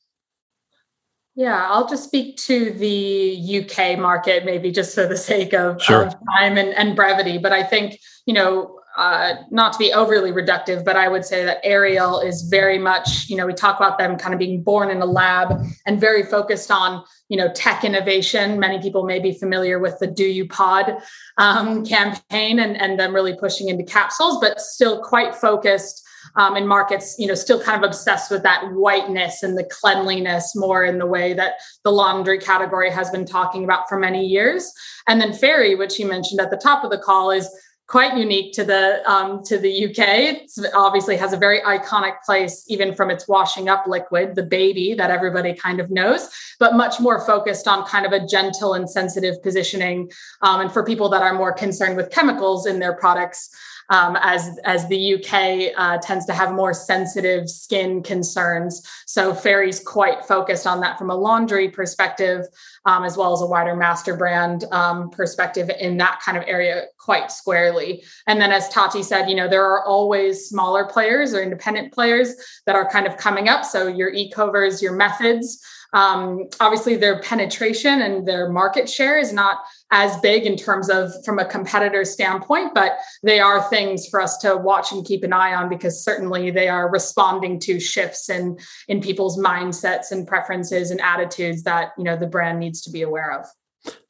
Yeah, 1.36 1.68
I'll 1.70 1.88
just 1.88 2.04
speak 2.04 2.36
to 2.38 2.72
the 2.72 3.64
UK 3.64 3.98
market, 3.98 4.44
maybe 4.44 4.70
just 4.70 4.94
for 4.94 5.08
the 5.08 5.16
sake 5.16 5.54
of, 5.54 5.82
sure. 5.82 6.08
of 6.08 6.16
time 6.38 6.58
and, 6.58 6.74
and 6.74 6.96
brevity. 6.96 7.38
But 7.38 7.54
I 7.54 7.64
think, 7.64 8.00
you 8.26 8.34
know, 8.34 8.81
uh, 8.98 9.36
not 9.52 9.74
to 9.74 9.80
be 9.80 9.94
overly 9.94 10.32
reductive, 10.32 10.84
but 10.84 10.98
I 10.98 11.08
would 11.08 11.24
say 11.24 11.46
that 11.46 11.60
Ariel 11.64 12.20
is 12.20 12.44
very 12.44 12.78
much, 12.78 13.30
you 13.30 13.38
know, 13.38 13.46
we 13.46 13.54
talk 13.54 13.78
about 13.78 13.98
them 13.98 14.18
kind 14.18 14.34
of 14.34 14.40
being 14.40 14.62
born 14.62 14.90
in 14.90 15.02
a 15.02 15.06
lab 15.06 15.66
and 15.86 16.00
very 16.00 16.24
focused 16.24 16.72
on, 16.72 17.04
you 17.30 17.38
know, 17.38 17.50
tech 17.54 17.84
innovation. 17.84 18.60
Many 18.60 18.82
people 18.82 19.06
may 19.06 19.20
be 19.20 19.34
familiar 19.34 19.80
with 19.80 19.98
the 20.00 20.08
Do 20.08 20.26
You 20.26 20.48
Pod 20.48 20.98
um, 21.38 21.86
campaign 21.86 22.60
and, 22.60 22.76
and 22.76 23.00
them 23.00 23.16
really 23.16 23.36
pushing 23.36 23.70
into 23.70 23.84
capsules, 23.84 24.40
but 24.42 24.60
still 24.60 25.02
quite 25.02 25.36
focused 25.36 26.06
um, 26.36 26.56
in 26.56 26.68
markets, 26.68 27.16
you 27.18 27.28
know, 27.28 27.34
still 27.34 27.62
kind 27.62 27.84
of 27.84 27.88
obsessed 27.88 28.30
with 28.30 28.44
that 28.44 28.64
whiteness 28.74 29.42
and 29.42 29.58
the 29.58 29.64
cleanliness 29.64 30.54
more 30.56 30.84
in 30.84 30.98
the 30.98 31.06
way 31.06 31.34
that 31.34 31.54
the 31.84 31.92
laundry 31.92 32.38
category 32.38 32.92
has 32.92 33.10
been 33.10 33.26
talking 33.26 33.64
about 33.64 33.90
for 33.90 33.98
many 33.98 34.26
years. 34.26 34.72
And 35.08 35.20
then 35.20 35.34
Fairy, 35.34 35.76
which 35.76 36.00
you 36.00 36.08
mentioned 36.08 36.40
at 36.40 36.52
the 36.52 36.58
top 36.58 36.84
of 36.84 36.92
the 36.92 37.00
call, 37.00 37.32
is 37.32 37.50
quite 37.92 38.16
unique 38.16 38.54
to 38.54 38.64
the 38.64 39.04
um, 39.06 39.44
to 39.44 39.58
the 39.58 39.86
UK. 39.88 40.00
It 40.00 40.52
obviously 40.74 41.18
has 41.18 41.34
a 41.34 41.38
very 41.38 41.60
iconic 41.60 42.24
place, 42.26 42.64
even 42.70 42.96
from 42.96 43.12
its 43.12 43.28
washing 43.28 43.68
up 43.68 43.84
liquid, 43.86 44.36
the 44.36 44.44
baby 44.44 44.94
that 44.94 45.12
everybody 45.12 45.54
kind 45.54 45.82
of 45.82 45.92
knows, 45.92 46.30
but 46.58 46.74
much 46.74 47.02
more 47.02 47.20
focused 47.26 47.68
on 47.68 47.86
kind 47.86 48.06
of 48.06 48.14
a 48.14 48.26
gentle 48.26 48.76
and 48.76 48.90
sensitive 48.90 49.44
positioning. 49.44 50.10
Um, 50.42 50.62
and 50.62 50.72
for 50.72 50.86
people 50.86 51.10
that 51.10 51.22
are 51.22 51.34
more 51.34 51.52
concerned 51.52 51.98
with 51.98 52.12
chemicals 52.12 52.66
in 52.66 52.80
their 52.80 52.94
products, 52.94 53.50
um, 53.92 54.18
as 54.22 54.58
as 54.64 54.88
the 54.88 55.16
UK 55.16 55.74
uh, 55.78 55.98
tends 56.02 56.26
to 56.26 56.34
have 56.34 56.54
more 56.54 56.74
sensitive 56.74 57.50
skin 57.50 58.02
concerns. 58.02 58.82
So 59.06 59.34
Fairy's 59.36 59.82
quite 59.82 60.26
focused 60.26 60.66
on 60.66 60.80
that 60.80 60.98
from 60.98 61.10
a 61.10 61.16
laundry 61.16 61.70
perspective, 61.70 62.46
um, 62.86 63.04
as 63.04 63.18
well 63.18 63.34
as 63.34 63.42
a 63.42 63.46
wider 63.46 63.76
master 63.76 64.16
brand 64.16 64.64
um, 64.72 65.10
perspective 65.10 65.70
in 65.80 65.98
that 65.98 66.22
kind 66.26 66.38
of 66.38 66.46
area 66.48 66.86
quite 66.98 67.32
squarely. 67.32 68.04
And 68.28 68.40
then, 68.42 68.52
as 68.52 68.70
Tati 68.70 69.04
said, 69.04 69.30
you 69.30 69.36
know 69.36 69.50
there 69.50 69.66
are 69.66 69.86
always 69.86 70.48
smaller 70.48 70.86
players 70.86 71.34
or 71.34 71.44
independent 71.44 71.94
players 71.94 72.34
that 72.66 72.76
are 72.76 72.90
kind 72.90 73.06
of 73.06 73.18
coming 73.18 73.50
up. 73.50 73.66
So 73.66 73.88
your 73.88 74.12
Ecovers, 74.14 74.82
your 74.82 74.94
methods. 74.94 75.62
Um, 75.94 76.48
obviously, 76.62 76.96
their 76.96 77.20
penetration 77.20 78.02
and 78.02 78.26
their 78.26 78.50
market 78.50 78.90
share 78.90 79.20
is 79.20 79.34
not 79.34 79.58
as 79.92 80.18
big 80.22 80.46
in 80.46 80.56
terms 80.56 80.90
of 80.90 81.12
from 81.26 81.38
a 81.38 81.46
competitor 81.46 82.06
standpoint, 82.06 82.74
but 82.74 82.94
they 83.24 83.40
are 83.40 83.62
things 83.70 84.08
for 84.08 84.22
us 84.22 84.38
to 84.38 84.56
watch 84.56 84.92
and 84.92 85.06
keep 85.06 85.24
an 85.24 85.34
eye 85.34 85.54
on 85.54 85.70
because 85.70 86.04
certainly 86.04 86.50
they 86.50 86.70
are 86.70 86.90
responding 86.90 87.60
to 87.60 87.80
shifts 87.80 88.30
in 88.30 88.58
in 88.88 89.02
people's 89.02 89.38
mindsets 89.38 90.12
and 90.12 90.28
preferences 90.28 90.92
and 90.92 91.02
attitudes 91.02 91.64
that 91.64 91.92
you 91.98 92.04
know 92.04 92.16
the 92.16 92.28
brand 92.28 92.60
needs 92.60 92.82
to 92.82 92.90
be 92.90 93.02
aware 93.02 93.32
of. 93.32 93.46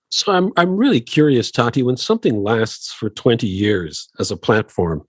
So 0.09 0.31
I'm 0.31 0.51
I'm 0.57 0.75
really 0.75 1.01
curious, 1.01 1.51
Tati, 1.51 1.83
when 1.83 1.97
something 1.97 2.43
lasts 2.43 2.93
for 2.93 3.09
20 3.09 3.47
years 3.47 4.09
as 4.19 4.29
a 4.29 4.37
platform, 4.37 5.03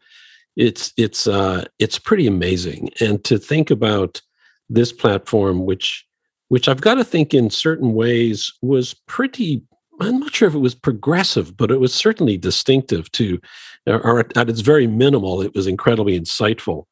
it's 0.56 0.92
it's 0.96 1.26
uh 1.26 1.64
it's 1.78 1.98
pretty 1.98 2.26
amazing. 2.26 2.90
And 3.00 3.22
to 3.24 3.38
think 3.38 3.70
about 3.70 4.22
this 4.70 4.92
platform, 4.92 5.66
which 5.66 6.06
which 6.48 6.68
I've 6.68 6.82
got 6.82 6.94
to 6.94 7.04
think 7.04 7.32
in 7.32 7.48
certain 7.48 7.94
ways 7.94 8.52
was 8.60 8.94
pretty, 9.06 9.62
I'm 10.00 10.20
not 10.20 10.34
sure 10.34 10.48
if 10.48 10.54
it 10.54 10.58
was 10.58 10.74
progressive, 10.74 11.56
but 11.56 11.70
it 11.70 11.80
was 11.80 11.94
certainly 11.94 12.36
distinctive 12.36 13.10
to, 13.12 13.40
or 13.86 14.20
at 14.36 14.48
its 14.48 14.60
very 14.60 14.86
minimal, 14.86 15.42
it 15.42 15.54
was 15.54 15.66
incredibly 15.66 16.18
insightful 16.18 16.84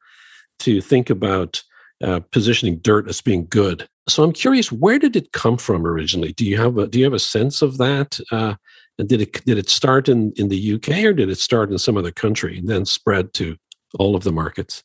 to 0.59 0.81
think 0.81 1.09
about 1.09 1.63
uh, 2.03 2.19
positioning 2.31 2.77
dirt 2.77 3.07
as 3.09 3.21
being 3.21 3.47
good. 3.47 3.87
So 4.07 4.23
I'm 4.23 4.33
curious, 4.33 4.71
where 4.71 4.99
did 4.99 5.15
it 5.15 5.31
come 5.31 5.57
from 5.57 5.85
originally? 5.85 6.33
Do 6.33 6.45
you 6.45 6.57
have 6.57 6.77
a, 6.77 6.87
do 6.87 6.99
you 6.99 7.05
have 7.05 7.13
a 7.13 7.19
sense 7.19 7.61
of 7.61 7.77
that? 7.77 8.19
Uh, 8.31 8.55
and 8.97 9.07
did 9.07 9.21
it 9.21 9.45
did 9.45 9.57
it 9.57 9.69
start 9.69 10.09
in 10.09 10.31
in 10.35 10.49
the 10.49 10.73
UK 10.75 11.03
or 11.05 11.13
did 11.13 11.29
it 11.29 11.39
start 11.39 11.71
in 11.71 11.77
some 11.77 11.97
other 11.97 12.11
country 12.11 12.57
and 12.57 12.67
then 12.67 12.85
spread 12.85 13.33
to 13.35 13.55
all 13.97 14.15
of 14.15 14.23
the 14.23 14.31
markets? 14.31 14.83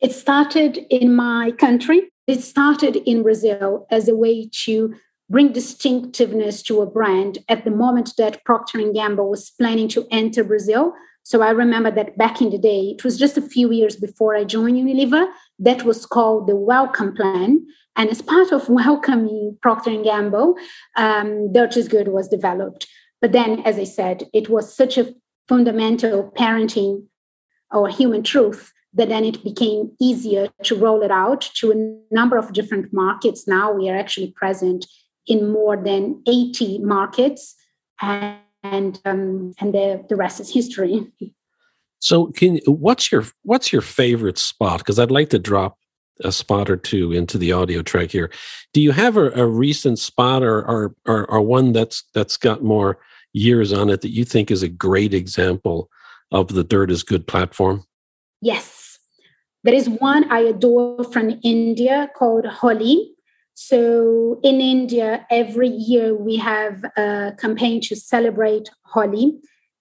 It 0.00 0.12
started 0.12 0.78
in 0.90 1.14
my 1.14 1.50
country 1.52 2.10
it 2.26 2.42
started 2.42 2.96
in 3.08 3.22
Brazil 3.22 3.86
as 3.90 4.08
a 4.08 4.16
way 4.16 4.48
to 4.64 4.94
bring 5.28 5.52
distinctiveness 5.52 6.62
to 6.62 6.80
a 6.80 6.86
brand 6.86 7.38
at 7.48 7.64
the 7.64 7.70
moment 7.70 8.12
that 8.16 8.44
Procter 8.44 8.78
& 8.92 8.92
Gamble 8.92 9.28
was 9.28 9.50
planning 9.50 9.88
to 9.88 10.06
enter 10.10 10.44
Brazil. 10.44 10.92
So 11.24 11.42
I 11.42 11.50
remember 11.50 11.90
that 11.90 12.16
back 12.16 12.40
in 12.40 12.50
the 12.50 12.58
day, 12.58 12.94
it 12.96 13.02
was 13.02 13.18
just 13.18 13.36
a 13.36 13.42
few 13.42 13.72
years 13.72 13.96
before 13.96 14.36
I 14.36 14.44
joined 14.44 14.76
Unilever, 14.76 15.26
that 15.58 15.82
was 15.82 16.06
called 16.06 16.46
the 16.46 16.54
Welcome 16.54 17.16
Plan. 17.16 17.66
And 17.96 18.10
as 18.10 18.22
part 18.22 18.52
of 18.52 18.68
welcoming 18.68 19.58
Procter 19.60 20.00
& 20.02 20.04
Gamble, 20.04 20.54
um, 20.96 21.52
is 21.54 21.88
Good 21.88 22.08
was 22.08 22.28
developed. 22.28 22.86
But 23.20 23.32
then, 23.32 23.60
as 23.60 23.78
I 23.78 23.84
said, 23.84 24.24
it 24.32 24.48
was 24.48 24.76
such 24.76 24.96
a 24.98 25.12
fundamental 25.48 26.32
parenting 26.36 27.06
or 27.72 27.88
human 27.88 28.22
truth 28.22 28.72
that 28.94 29.08
then 29.08 29.24
it 29.24 29.42
became 29.44 29.90
easier 30.00 30.48
to 30.62 30.74
roll 30.74 31.02
it 31.02 31.10
out 31.10 31.50
to 31.56 31.70
a 31.70 32.14
number 32.14 32.36
of 32.36 32.52
different 32.52 32.92
markets. 32.92 33.46
Now 33.46 33.72
we 33.72 33.90
are 33.90 33.96
actually 33.96 34.32
present 34.32 34.86
in 35.26 35.50
more 35.50 35.76
than 35.76 36.22
80 36.26 36.78
markets, 36.80 37.54
and 38.00 38.38
and, 38.72 39.00
um, 39.04 39.54
and 39.60 39.72
the, 39.74 40.04
the 40.08 40.16
rest 40.16 40.40
is 40.40 40.52
history. 40.52 41.06
So, 41.98 42.26
can 42.26 42.58
what's 42.66 43.10
your 43.10 43.24
what's 43.42 43.72
your 43.72 43.82
favorite 43.82 44.38
spot? 44.38 44.78
Because 44.78 44.98
I'd 44.98 45.10
like 45.10 45.30
to 45.30 45.38
drop 45.38 45.78
a 46.22 46.32
spot 46.32 46.70
or 46.70 46.76
two 46.76 47.12
into 47.12 47.38
the 47.38 47.52
audio 47.52 47.82
track 47.82 48.10
here. 48.10 48.30
Do 48.72 48.80
you 48.80 48.92
have 48.92 49.16
a, 49.16 49.30
a 49.30 49.46
recent 49.46 49.98
spot 49.98 50.42
or, 50.42 50.60
or 50.62 50.94
or 51.06 51.30
or 51.30 51.40
one 51.40 51.72
that's 51.72 52.04
that's 52.14 52.36
got 52.36 52.62
more 52.62 52.98
years 53.32 53.72
on 53.72 53.90
it 53.90 54.02
that 54.02 54.10
you 54.10 54.24
think 54.24 54.50
is 54.50 54.62
a 54.62 54.68
great 54.68 55.14
example 55.14 55.88
of 56.30 56.48
the 56.48 56.64
Dirt 56.64 56.90
is 56.90 57.02
Good 57.02 57.26
platform? 57.26 57.84
Yes, 58.40 58.98
there 59.64 59.74
is 59.74 59.88
one 59.88 60.30
I 60.30 60.40
adore 60.40 61.02
from 61.04 61.40
India 61.42 62.10
called 62.16 62.46
Holi. 62.46 63.15
So 63.58 64.38
in 64.42 64.60
India, 64.60 65.26
every 65.30 65.68
year 65.68 66.14
we 66.14 66.36
have 66.36 66.84
a 66.98 67.32
campaign 67.38 67.80
to 67.84 67.96
celebrate 67.96 68.68
Holi. 68.84 69.32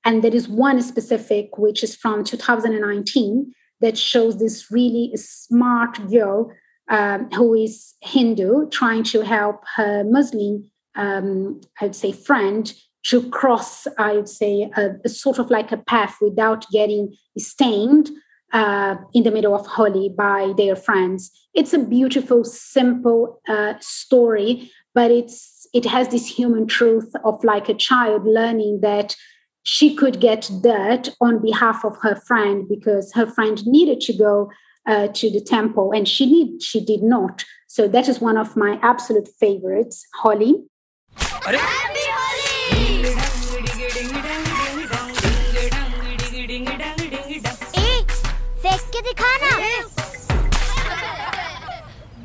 And 0.05 0.23
there 0.23 0.33
is 0.33 0.47
one 0.47 0.81
specific, 0.81 1.57
which 1.57 1.83
is 1.83 1.93
from 1.93 2.23
2019, 2.23 3.53
that 3.81 3.97
shows 3.97 4.39
this 4.39 4.71
really 4.71 5.11
smart 5.17 6.09
girl 6.09 6.53
um, 6.89 7.29
who 7.31 7.53
is 7.53 7.95
Hindu 8.01 8.69
trying 8.69 9.03
to 9.03 9.21
help 9.25 9.57
her 9.75 10.05
Muslim, 10.05 10.71
um, 10.95 11.59
I 11.81 11.85
would 11.85 11.95
say, 11.95 12.13
friend 12.13 12.73
to 13.07 13.29
cross, 13.29 13.87
I 13.97 14.13
would 14.13 14.29
say, 14.29 14.71
a, 14.77 14.91
a 15.03 15.09
sort 15.09 15.37
of 15.37 15.51
like 15.51 15.73
a 15.73 15.77
path 15.77 16.15
without 16.21 16.65
getting 16.71 17.13
stained 17.37 18.09
uh, 18.53 18.95
in 19.13 19.23
the 19.23 19.31
middle 19.31 19.55
of 19.55 19.65
Holi 19.65 20.09
by 20.09 20.53
their 20.57 20.75
friends. 20.75 21.31
It's 21.53 21.73
a 21.73 21.79
beautiful, 21.79 22.43
simple 22.43 23.41
uh, 23.47 23.73
story, 23.79 24.71
but 24.93 25.11
it's 25.11 25.67
it 25.73 25.85
has 25.85 26.07
this 26.07 26.25
human 26.25 26.67
truth 26.67 27.11
of 27.25 27.43
like 27.43 27.67
a 27.67 27.73
child 27.73 28.25
learning 28.25 28.79
that 28.81 29.15
she 29.63 29.93
could 29.93 30.21
get 30.21 30.49
dirt 30.63 31.09
on 31.19 31.41
behalf 31.41 31.83
of 31.83 31.97
her 32.01 32.15
friend 32.15 32.65
because 32.69 33.11
her 33.13 33.25
friend 33.25 33.65
needed 33.65 33.99
to 33.99 34.13
go 34.13 34.49
uh, 34.87 35.07
to 35.07 35.29
the 35.31 35.41
temple 35.41 35.91
and 35.91 36.07
she 36.07 36.25
need 36.25 36.61
she 36.61 36.83
did 36.83 37.01
not. 37.03 37.43
So 37.67 37.87
that 37.89 38.07
is 38.07 38.21
one 38.21 38.37
of 38.37 38.55
my 38.55 38.79
absolute 38.81 39.27
favorites, 39.39 40.05
Holi. 40.21 40.63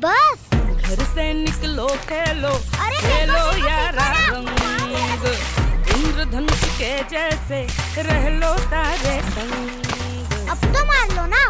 बस। 0.03 0.49
घर 0.53 1.03
से 1.05 1.31
निकलो 1.33 1.87
खेलो 2.07 2.53
अरे 2.83 2.97
खेलो 2.97 3.43
यारा 3.67 4.07
रंग। 4.11 5.25
इंद्रधनुष 5.95 6.63
के 6.77 6.91
जैसे 7.09 7.59
रह 8.03 8.27
लो 8.39 8.57
सारे 8.63 9.15
संग। 9.29 10.49
अब 10.49 10.65
तो 10.73 10.85
मार 10.85 11.07
लो 11.09 11.25
ना। 11.35 11.43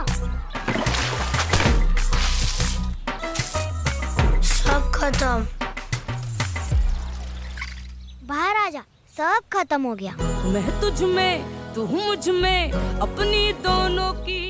सब 4.51 4.91
खत्म। 4.95 5.39
बाहर 8.27 8.55
आ 8.55 8.69
जा 8.69 8.83
सब 9.09 9.41
खत्म 9.53 9.81
हो 9.83 9.95
गया। 9.95 10.13
मैं 10.51 10.79
तुझ 10.81 11.01
में 11.03 11.33
तू 11.75 11.85
मुझमें 11.87 12.71
अपनी 12.71 13.51
दोनों 13.65 14.11
की 14.23 14.40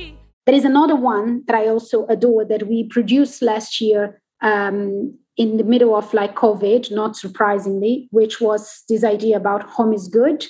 There 0.45 0.55
is 0.55 0.65
another 0.65 0.95
one 0.95 1.43
that 1.47 1.55
I 1.55 1.67
also 1.67 2.05
adore 2.07 2.45
that 2.45 2.67
we 2.67 2.85
produced 2.85 3.41
last 3.41 3.79
year 3.79 4.21
um, 4.41 5.17
in 5.37 5.57
the 5.57 5.63
middle 5.63 5.95
of 5.95 6.13
like 6.13 6.35
COVID, 6.35 6.91
not 6.91 7.15
surprisingly, 7.15 8.07
which 8.11 8.41
was 8.41 8.83
this 8.89 9.03
idea 9.03 9.37
about 9.37 9.63
home 9.63 9.93
is 9.93 10.07
good. 10.07 10.45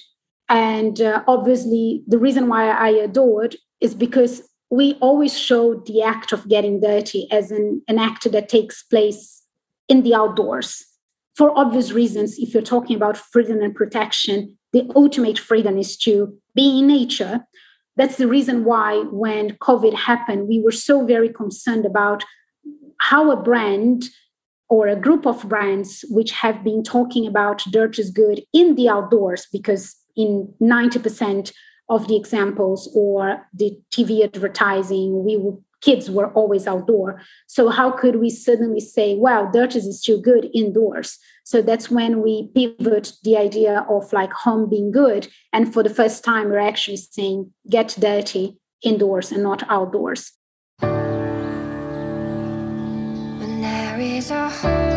And 0.49 1.01
uh, 1.01 1.23
obviously, 1.27 2.03
the 2.07 2.17
reason 2.17 2.47
why 2.47 2.69
I 2.69 2.89
adored 2.89 3.55
is 3.79 3.93
because 3.93 4.41
we 4.69 4.93
always 5.01 5.37
show 5.37 5.75
the 5.85 6.01
act 6.01 6.31
of 6.31 6.47
getting 6.47 6.79
dirty 6.79 7.27
as 7.31 7.51
an, 7.51 7.81
an 7.87 7.99
act 7.99 8.31
that 8.31 8.49
takes 8.49 8.83
place 8.83 9.43
in 9.87 10.03
the 10.03 10.15
outdoors. 10.15 10.85
For 11.35 11.57
obvious 11.57 11.91
reasons, 11.91 12.37
if 12.37 12.53
you're 12.53 12.63
talking 12.63 12.95
about 12.95 13.17
freedom 13.17 13.61
and 13.61 13.75
protection, 13.75 14.57
the 14.73 14.89
ultimate 14.95 15.37
freedom 15.37 15.77
is 15.77 15.97
to 15.97 16.33
be 16.55 16.79
in 16.79 16.87
nature. 16.87 17.45
That's 17.97 18.17
the 18.17 18.27
reason 18.27 18.63
why, 18.63 19.03
when 19.11 19.51
COVID 19.57 19.93
happened, 19.93 20.47
we 20.47 20.61
were 20.61 20.71
so 20.71 21.05
very 21.05 21.29
concerned 21.29 21.85
about 21.85 22.23
how 22.99 23.31
a 23.31 23.41
brand 23.41 24.05
or 24.69 24.87
a 24.87 24.95
group 24.95 25.25
of 25.25 25.49
brands 25.49 26.05
which 26.09 26.31
have 26.31 26.63
been 26.63 26.83
talking 26.83 27.27
about 27.27 27.63
dirt 27.71 27.99
is 27.99 28.09
good 28.09 28.41
in 28.53 28.75
the 28.75 28.87
outdoors, 28.87 29.47
because 29.51 29.95
in 30.15 30.53
90% 30.61 31.51
of 31.89 32.07
the 32.07 32.15
examples 32.15 32.89
or 32.95 33.45
the 33.53 33.77
TV 33.91 34.23
advertising, 34.23 35.25
we 35.25 35.35
would 35.35 35.57
kids 35.81 36.09
were 36.09 36.31
always 36.33 36.67
outdoor. 36.67 37.19
So 37.47 37.69
how 37.69 37.91
could 37.91 38.17
we 38.17 38.29
suddenly 38.29 38.79
say, 38.79 39.15
wow, 39.15 39.49
dirt 39.51 39.75
is 39.75 39.99
still 39.99 40.21
good 40.21 40.47
indoors? 40.53 41.17
So 41.43 41.61
that's 41.61 41.89
when 41.89 42.21
we 42.21 42.49
pivot 42.53 43.13
the 43.23 43.37
idea 43.37 43.85
of 43.89 44.13
like 44.13 44.31
home 44.31 44.69
being 44.69 44.91
good. 44.91 45.27
And 45.51 45.73
for 45.73 45.83
the 45.83 45.89
first 45.89 46.23
time, 46.23 46.49
we're 46.49 46.59
actually 46.59 46.97
saying 46.97 47.51
get 47.69 47.95
dirty 47.99 48.57
indoors 48.83 49.31
and 49.31 49.43
not 49.43 49.63
outdoors. 49.69 50.31
When 50.79 50.91
there 53.61 53.99
is 53.99 54.31
a 54.31 54.49
and 54.63 54.90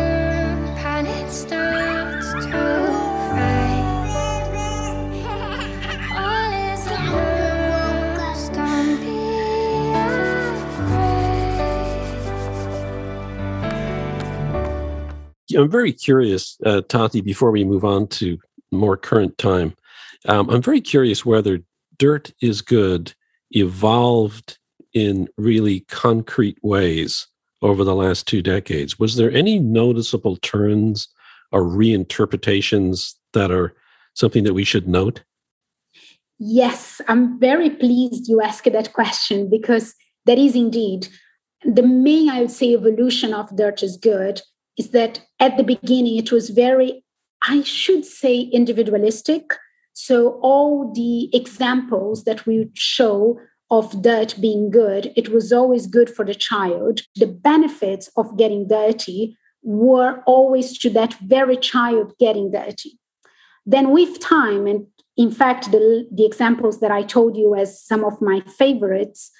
I'm 15.55 15.69
very 15.69 15.93
curious, 15.93 16.57
uh, 16.65 16.81
Tati, 16.81 17.21
before 17.21 17.51
we 17.51 17.63
move 17.63 17.85
on 17.85 18.07
to 18.07 18.37
more 18.71 18.97
current 18.97 19.37
time. 19.37 19.75
Um, 20.27 20.49
I'm 20.49 20.61
very 20.61 20.81
curious 20.81 21.25
whether 21.25 21.59
Dirt 21.97 22.31
is 22.41 22.61
Good 22.61 23.13
evolved 23.51 24.57
in 24.93 25.27
really 25.37 25.81
concrete 25.81 26.57
ways 26.63 27.27
over 27.61 27.83
the 27.83 27.95
last 27.95 28.27
two 28.27 28.41
decades. 28.41 28.99
Was 28.99 29.15
there 29.15 29.31
any 29.31 29.59
noticeable 29.59 30.37
turns 30.37 31.07
or 31.51 31.63
reinterpretations 31.63 33.13
that 33.33 33.51
are 33.51 33.75
something 34.13 34.43
that 34.43 34.53
we 34.53 34.63
should 34.63 34.87
note? 34.87 35.23
Yes, 36.37 37.01
I'm 37.07 37.39
very 37.39 37.69
pleased 37.69 38.27
you 38.27 38.41
asked 38.41 38.71
that 38.71 38.93
question 38.93 39.49
because 39.49 39.95
that 40.25 40.37
is 40.37 40.55
indeed 40.55 41.07
the 41.63 41.83
main, 41.83 42.29
I 42.29 42.41
would 42.41 42.51
say, 42.51 42.73
evolution 42.73 43.33
of 43.33 43.55
Dirt 43.55 43.81
is 43.81 43.97
Good 43.97 44.41
is 44.77 44.89
that 44.91 45.21
at 45.39 45.57
the 45.57 45.63
beginning 45.63 46.17
it 46.17 46.31
was 46.31 46.49
very, 46.49 47.03
I 47.43 47.63
should 47.63 48.05
say, 48.05 48.41
individualistic. 48.41 49.53
So 49.93 50.39
all 50.41 50.91
the 50.93 51.35
examples 51.35 52.23
that 52.25 52.45
we 52.45 52.69
show 52.73 53.39
of 53.71 54.01
dirt 54.01 54.35
being 54.39 54.69
good, 54.69 55.11
it 55.15 55.29
was 55.29 55.51
always 55.51 55.87
good 55.87 56.09
for 56.09 56.25
the 56.25 56.35
child. 56.35 57.01
The 57.15 57.27
benefits 57.27 58.09
of 58.15 58.37
getting 58.37 58.67
dirty 58.67 59.37
were 59.63 60.21
always 60.27 60.77
to 60.79 60.89
that 60.91 61.15
very 61.21 61.57
child 61.57 62.13
getting 62.19 62.51
dirty. 62.51 62.99
Then, 63.65 63.91
with 63.91 64.19
time, 64.19 64.67
and 64.67 64.85
in 65.17 65.31
fact, 65.31 65.71
the, 65.71 66.07
the 66.11 66.25
examples 66.25 66.79
that 66.81 66.91
I 66.91 67.01
told 67.01 67.35
you 67.35 67.55
as 67.55 67.83
some 67.83 68.03
of 68.03 68.21
my 68.21 68.41
favorites, 68.41 69.31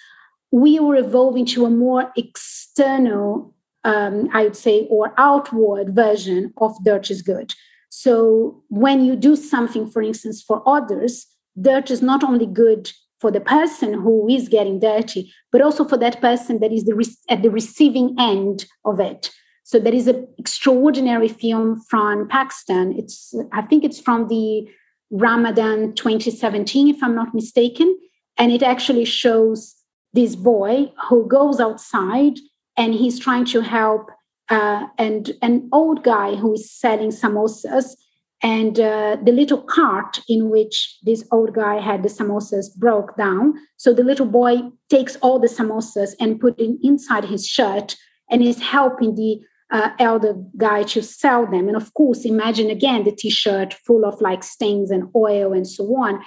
we 0.52 0.80
were 0.80 0.96
evolving 0.96 1.46
to 1.48 1.66
a 1.66 1.70
more 1.70 2.12
external 2.18 3.54
um, 3.86 4.30
I 4.34 4.44
would 4.44 4.58
say, 4.58 4.88
or 4.90 5.14
outward 5.18 5.96
version 5.96 6.54
of 6.58 6.76
dirt 6.84 7.10
is 7.10 7.22
good. 7.22 7.54
So 7.90 8.64
when 8.68 9.06
you 9.06 9.16
do 9.16 9.36
something, 9.36 9.88
for 9.90 10.02
instance, 10.02 10.44
for 10.44 10.62
others, 10.68 11.28
dirt 11.60 11.90
is 11.92 12.02
not 12.02 12.24
only 12.24 12.48
good 12.48 12.92
for 13.22 13.32
the 13.32 13.40
person 13.40 13.94
who 13.94 14.28
is 14.28 14.50
getting 14.50 14.80
dirty, 14.80 15.32
but 15.52 15.62
also 15.62 15.86
for 15.86 15.98
that 15.98 16.20
person 16.20 16.60
that 16.60 16.74
is 16.74 16.84
the 16.84 16.96
re- 16.96 17.16
at 17.30 17.44
the 17.44 17.50
receiving 17.50 18.16
end 18.20 18.66
of 18.84 19.00
it. 19.00 19.32
So 19.64 19.80
there 19.80 19.96
is 19.96 20.08
an 20.08 20.28
extraordinary 20.38 21.30
film 21.30 21.82
from 21.90 22.28
Pakistan. 22.28 22.94
It's 22.98 23.34
I 23.54 23.62
think 23.62 23.84
it's 23.84 24.00
from 24.00 24.28
the 24.28 24.68
Ramadan 25.12 25.94
2017, 25.94 26.90
if 26.90 27.02
I'm 27.02 27.16
not 27.16 27.34
mistaken, 27.34 27.98
and 28.38 28.52
it 28.52 28.64
actually 28.64 29.06
shows 29.06 29.76
this 30.14 30.36
boy 30.36 30.92
who 31.10 31.28
goes 31.28 31.60
outside 31.60 32.40
and 32.78 32.94
he's 32.94 33.20
trying 33.20 33.46
to 33.46 33.62
help 33.62 34.10
uh, 34.50 34.88
and 34.98 35.32
an 35.42 35.70
old 35.72 36.04
guy 36.04 36.36
who 36.36 36.54
is 36.54 36.72
selling 36.72 37.10
samosas. 37.10 37.96
And 38.44 38.80
uh, 38.80 39.18
the 39.24 39.32
little 39.32 39.62
cart 39.62 40.20
in 40.30 40.50
which 40.50 41.00
this 41.04 41.26
old 41.32 41.56
guy 41.56 41.80
had 41.80 42.04
the 42.04 42.10
samosas 42.10 42.76
broke 42.76 43.18
down. 43.18 43.56
So 43.78 43.94
the 43.94 44.04
little 44.04 44.26
boy 44.26 44.58
takes 44.90 45.16
all 45.18 45.40
the 45.40 45.48
samosas 45.48 46.12
and 46.20 46.40
put 46.40 46.60
it 46.60 46.78
inside 46.84 47.26
his 47.26 47.48
shirt 47.48 47.96
and 48.30 48.44
is 48.44 48.62
helping 48.62 49.16
the 49.16 49.40
uh, 49.72 49.92
elder 50.00 50.36
guy 50.58 50.84
to 50.84 51.02
sell 51.02 51.50
them. 51.50 51.68
And 51.68 51.76
of 51.76 51.94
course 51.96 52.24
imagine 52.24 52.70
again 52.70 53.04
the 53.04 53.12
t-shirt 53.12 53.74
full 53.74 54.06
of 54.06 54.22
like 54.22 54.44
stains 54.44 54.92
and 54.92 55.10
oil 55.16 55.54
and 55.54 55.68
so 55.68 55.84
on 55.96 56.22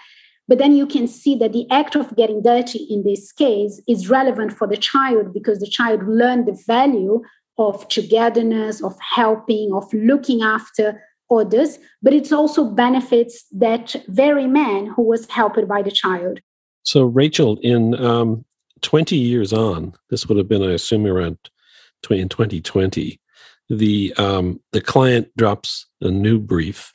but 0.49 0.59
then 0.59 0.75
you 0.75 0.87
can 0.87 1.07
see 1.07 1.37
that 1.37 1.53
the 1.53 1.67
act 1.71 1.95
of 1.95 2.17
getting 2.17 2.43
dirty 2.43 2.87
in 2.91 3.05
this 3.05 3.31
case 3.33 3.81
is 3.87 4.09
relevant 4.09 4.53
for 4.53 4.67
the 4.67 4.77
child 4.77 5.33
because 5.35 5.61
the 5.61 5.69
child 5.69 6.09
learned 6.09 6.47
the 6.47 6.59
value 6.67 7.23
of 7.59 7.87
togetherness, 7.89 8.83
of 8.83 8.97
helping, 9.01 9.73
of 9.75 9.93
looking 9.93 10.43
after 10.43 11.03
others, 11.31 11.79
but 12.03 12.15
it 12.15 12.33
also 12.33 12.65
benefits 12.65 13.45
that 13.53 13.95
very 14.09 14.47
man 14.47 14.87
who 14.87 15.03
was 15.03 15.29
helped 15.29 15.69
by 15.69 15.83
the 15.83 15.91
child. 15.91 16.41
So, 16.85 17.05
Rachel, 17.05 17.59
in 17.63 17.95
um, 18.03 18.45
20 18.81 19.17
years 19.17 19.53
on, 19.53 19.93
this 20.09 20.27
would 20.27 20.39
have 20.39 20.49
been, 20.49 20.63
I 20.63 20.73
assume, 20.73 21.07
around 21.07 21.37
in 22.11 22.29
2020, 22.29 23.21
the 23.69 24.15
um, 24.17 24.61
the 24.73 24.81
client 24.81 25.29
drops 25.37 25.87
a 26.01 26.11
new 26.11 26.39
brief 26.39 26.95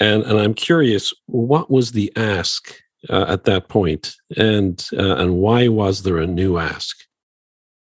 and 0.00 0.22
and 0.24 0.38
I'm 0.38 0.54
curious, 0.54 1.12
what 1.26 1.70
was 1.70 1.92
the 1.92 2.12
ask 2.16 2.74
uh, 3.08 3.26
at 3.28 3.44
that 3.44 3.68
point, 3.68 4.16
and 4.36 4.84
uh, 4.92 5.16
and 5.16 5.36
why 5.36 5.68
was 5.68 6.02
there 6.02 6.18
a 6.18 6.26
new 6.26 6.58
ask? 6.58 6.96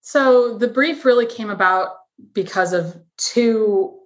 So 0.02 0.58
the 0.58 0.68
brief 0.68 1.06
really 1.06 1.26
came 1.26 1.50
about 1.50 1.92
because 2.34 2.74
of 2.74 2.98
two, 3.18 3.98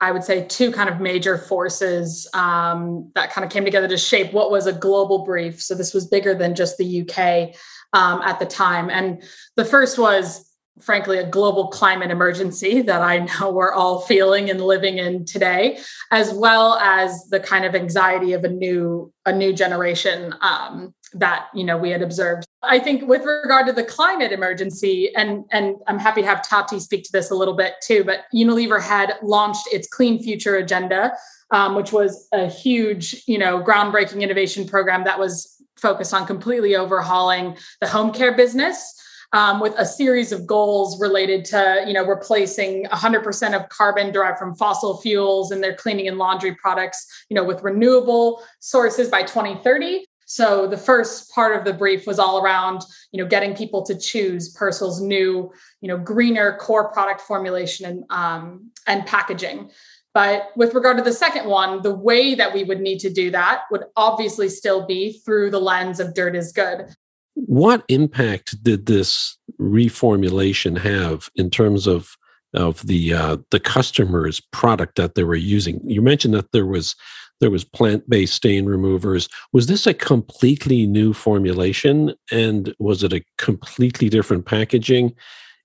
I 0.00 0.12
would 0.12 0.24
say, 0.24 0.46
two 0.46 0.70
kind 0.70 0.88
of 0.88 1.00
major 1.00 1.36
forces 1.36 2.28
um, 2.34 3.10
that 3.14 3.32
kind 3.32 3.44
of 3.44 3.50
came 3.50 3.64
together 3.64 3.88
to 3.88 3.98
shape 3.98 4.32
what 4.32 4.50
was 4.50 4.66
a 4.66 4.72
global 4.72 5.24
brief. 5.24 5.60
So 5.60 5.74
this 5.74 5.92
was 5.92 6.06
bigger 6.06 6.34
than 6.34 6.54
just 6.54 6.78
the 6.78 7.02
UK 7.02 7.54
um, 7.92 8.22
at 8.22 8.38
the 8.38 8.46
time, 8.46 8.90
and 8.90 9.22
the 9.56 9.64
first 9.64 9.98
was 9.98 10.48
frankly 10.80 11.18
a 11.18 11.26
global 11.26 11.68
climate 11.68 12.10
emergency 12.10 12.82
that 12.82 13.00
I 13.00 13.18
know 13.40 13.50
we're 13.50 13.72
all 13.72 14.00
feeling 14.00 14.50
and 14.50 14.60
living 14.60 14.98
in 14.98 15.24
today, 15.24 15.78
as 16.10 16.32
well 16.32 16.74
as 16.76 17.28
the 17.30 17.40
kind 17.40 17.64
of 17.64 17.74
anxiety 17.74 18.32
of 18.32 18.44
a 18.44 18.48
new 18.48 19.12
a 19.26 19.32
new 19.32 19.52
generation 19.52 20.34
um, 20.40 20.94
that 21.14 21.46
you 21.54 21.64
know 21.64 21.78
we 21.78 21.90
had 21.90 22.02
observed. 22.02 22.44
I 22.62 22.78
think 22.78 23.06
with 23.06 23.24
regard 23.24 23.66
to 23.66 23.72
the 23.72 23.84
climate 23.84 24.32
emergency, 24.32 25.14
and 25.14 25.44
and 25.52 25.76
I'm 25.86 25.98
happy 25.98 26.22
to 26.22 26.26
have 26.26 26.46
Tati 26.46 26.80
speak 26.80 27.04
to 27.04 27.12
this 27.12 27.30
a 27.30 27.34
little 27.34 27.54
bit 27.54 27.74
too. 27.82 28.04
But 28.04 28.24
Unilever 28.34 28.82
had 28.82 29.14
launched 29.22 29.68
its 29.72 29.86
Clean 29.88 30.20
Future 30.20 30.56
Agenda, 30.56 31.12
um, 31.50 31.74
which 31.74 31.92
was 31.92 32.28
a 32.32 32.46
huge 32.46 33.22
you 33.26 33.38
know 33.38 33.62
groundbreaking 33.62 34.22
innovation 34.22 34.66
program 34.66 35.04
that 35.04 35.18
was 35.18 35.50
focused 35.76 36.14
on 36.14 36.26
completely 36.26 36.74
overhauling 36.74 37.56
the 37.80 37.86
home 37.86 38.10
care 38.10 38.34
business 38.34 39.00
um, 39.34 39.58
with 39.58 39.74
a 39.76 39.84
series 39.84 40.30
of 40.32 40.46
goals 40.46 40.98
related 41.00 41.44
to 41.44 41.84
you 41.86 41.92
know 41.92 42.06
replacing 42.06 42.84
100% 42.86 43.54
of 43.54 43.68
carbon 43.68 44.12
derived 44.12 44.38
from 44.38 44.54
fossil 44.54 44.96
fuels 45.02 45.52
in 45.52 45.60
their 45.60 45.74
cleaning 45.74 46.08
and 46.08 46.16
laundry 46.16 46.54
products 46.54 47.06
you 47.28 47.34
know 47.34 47.44
with 47.44 47.62
renewable 47.62 48.42
sources 48.60 49.08
by 49.08 49.22
2030 49.22 50.06
so 50.26 50.66
the 50.66 50.78
first 50.78 51.30
part 51.34 51.54
of 51.54 51.66
the 51.66 51.72
brief 51.72 52.06
was 52.06 52.18
all 52.18 52.42
around 52.42 52.80
you 53.12 53.22
know 53.22 53.28
getting 53.28 53.54
people 53.54 53.82
to 53.82 53.98
choose 53.98 54.54
Persil's 54.54 55.02
new 55.02 55.52
you 55.82 55.88
know 55.88 55.98
greener 55.98 56.56
core 56.56 56.90
product 56.92 57.20
formulation 57.20 57.84
and 57.86 58.04
um, 58.10 58.70
and 58.86 59.04
packaging 59.04 59.70
but 60.14 60.50
with 60.54 60.74
regard 60.74 60.96
to 60.98 61.02
the 61.02 61.12
second 61.12 61.48
one, 61.48 61.82
the 61.82 61.92
way 61.92 62.36
that 62.36 62.54
we 62.54 62.62
would 62.62 62.80
need 62.80 63.00
to 63.00 63.12
do 63.12 63.32
that 63.32 63.62
would 63.72 63.82
obviously 63.96 64.48
still 64.48 64.86
be 64.86 65.20
through 65.24 65.50
the 65.50 65.58
lens 65.58 65.98
of 65.98 66.14
dirt 66.14 66.36
is 66.36 66.52
good. 66.52 66.94
What 67.34 67.84
impact 67.88 68.62
did 68.62 68.86
this 68.86 69.36
reformulation 69.60 70.78
have 70.78 71.30
in 71.36 71.50
terms 71.50 71.86
of 71.86 72.16
of 72.54 72.86
the 72.86 73.12
uh, 73.12 73.36
the 73.50 73.60
customer's 73.60 74.40
product 74.52 74.96
that 74.96 75.14
they 75.14 75.24
were 75.24 75.34
using? 75.34 75.80
You 75.84 76.02
mentioned 76.02 76.34
that 76.34 76.52
there 76.52 76.66
was 76.66 76.94
there 77.40 77.50
was 77.50 77.64
plant 77.64 78.08
based 78.08 78.34
stain 78.34 78.66
removers. 78.66 79.28
Was 79.52 79.66
this 79.66 79.86
a 79.86 79.94
completely 79.94 80.86
new 80.86 81.12
formulation, 81.12 82.14
and 82.30 82.74
was 82.78 83.02
it 83.02 83.12
a 83.12 83.24
completely 83.38 84.08
different 84.08 84.46
packaging? 84.46 85.14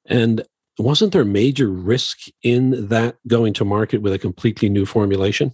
And 0.05 0.43
wasn't 0.79 1.13
there 1.13 1.25
major 1.25 1.69
risk 1.69 2.19
in 2.41 2.87
that 2.87 3.17
going 3.27 3.53
to 3.53 3.65
market 3.65 4.01
with 4.01 4.13
a 4.13 4.19
completely 4.19 4.69
new 4.69 4.85
formulation? 4.85 5.53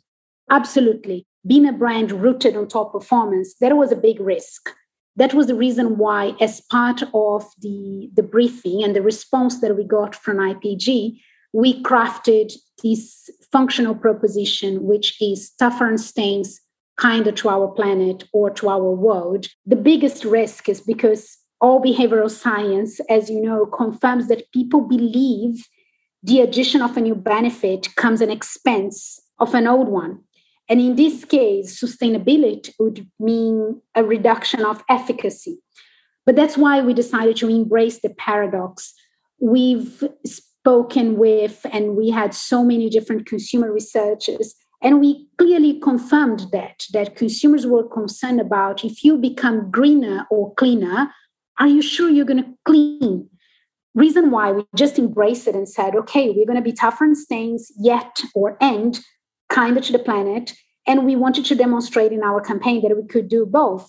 Absolutely. 0.49 1.25
Being 1.45 1.67
a 1.67 1.73
brand 1.73 2.11
rooted 2.11 2.55
on 2.55 2.67
top 2.67 2.93
performance, 2.93 3.55
that 3.59 3.75
was 3.75 3.91
a 3.91 3.95
big 3.95 4.19
risk. 4.19 4.69
That 5.17 5.33
was 5.33 5.47
the 5.47 5.55
reason 5.55 5.97
why, 5.97 6.35
as 6.41 6.61
part 6.61 7.01
of 7.13 7.45
the, 7.61 8.09
the 8.13 8.23
briefing 8.23 8.83
and 8.83 8.95
the 8.95 9.01
response 9.01 9.61
that 9.61 9.75
we 9.75 9.83
got 9.83 10.13
from 10.13 10.37
IPG, 10.37 11.19
we 11.53 11.81
crafted 11.83 12.51
this 12.83 13.29
functional 13.51 13.95
proposition, 13.95 14.83
which 14.83 15.21
is 15.21 15.51
tougher 15.51 15.85
on 15.85 15.97
stains, 15.97 16.59
kinder 16.97 17.31
to 17.31 17.49
our 17.49 17.67
planet 17.69 18.25
or 18.33 18.49
to 18.49 18.69
our 18.69 18.91
world. 18.91 19.47
The 19.65 19.77
biggest 19.77 20.25
risk 20.25 20.67
is 20.67 20.81
because 20.81 21.37
all 21.61 21.81
behavioral 21.81 22.29
science, 22.29 22.99
as 23.09 23.29
you 23.29 23.41
know, 23.41 23.65
confirms 23.65 24.27
that 24.27 24.51
people 24.51 24.81
believe 24.81 25.65
the 26.21 26.41
addition 26.41 26.81
of 26.81 26.97
a 26.97 27.01
new 27.01 27.15
benefit 27.15 27.95
comes 27.95 28.21
at 28.21 28.29
expense 28.29 29.19
of 29.39 29.53
an 29.53 29.67
old 29.67 29.87
one. 29.87 30.19
And 30.67 30.81
in 30.81 30.95
this 30.95 31.25
case, 31.25 31.79
sustainability 31.79 32.71
would 32.79 33.07
mean 33.19 33.81
a 33.93 34.03
reduction 34.03 34.65
of 34.65 34.83
efficacy. 34.89 35.59
But 36.25 36.35
that's 36.35 36.57
why 36.57 36.81
we 36.81 36.93
decided 36.93 37.37
to 37.37 37.49
embrace 37.49 37.99
the 38.01 38.09
paradox. 38.09 38.93
We've 39.39 40.03
spoken 40.25 41.17
with, 41.17 41.65
and 41.71 41.95
we 41.95 42.09
had 42.09 42.33
so 42.33 42.63
many 42.63 42.89
different 42.89 43.27
consumer 43.27 43.71
researchers, 43.71 44.55
and 44.81 44.99
we 44.99 45.27
clearly 45.37 45.79
confirmed 45.79 46.47
that 46.51 46.85
that 46.93 47.15
consumers 47.15 47.67
were 47.67 47.87
concerned 47.87 48.41
about 48.41 48.83
if 48.83 49.03
you 49.03 49.17
become 49.17 49.69
greener 49.69 50.25
or 50.31 50.53
cleaner, 50.55 51.11
are 51.59 51.67
you 51.67 51.81
sure 51.81 52.09
you're 52.09 52.25
going 52.25 52.43
to 52.43 52.53
clean? 52.65 53.29
Reason 53.93 54.29
why 54.29 54.51
we 54.51 54.65
just 54.75 54.99
embraced 54.99 55.47
it 55.47 55.55
and 55.55 55.69
said, 55.69 55.95
okay, 55.95 56.29
we're 56.29 56.45
going 56.45 56.57
to 56.57 56.61
be 56.61 56.73
tougher 56.73 57.05
on 57.05 57.15
stains, 57.15 57.71
yet 57.77 58.21
or 58.33 58.57
end, 58.59 58.99
kinder 59.55 59.81
to 59.81 59.91
the 59.91 60.05
planet. 60.09 60.53
And 60.87 61.05
we 61.05 61.15
wanted 61.15 61.45
to 61.45 61.55
demonstrate 61.55 62.11
in 62.11 62.23
our 62.23 62.41
campaign 62.41 62.81
that 62.81 62.95
we 62.95 63.07
could 63.13 63.27
do 63.27 63.45
both. 63.45 63.85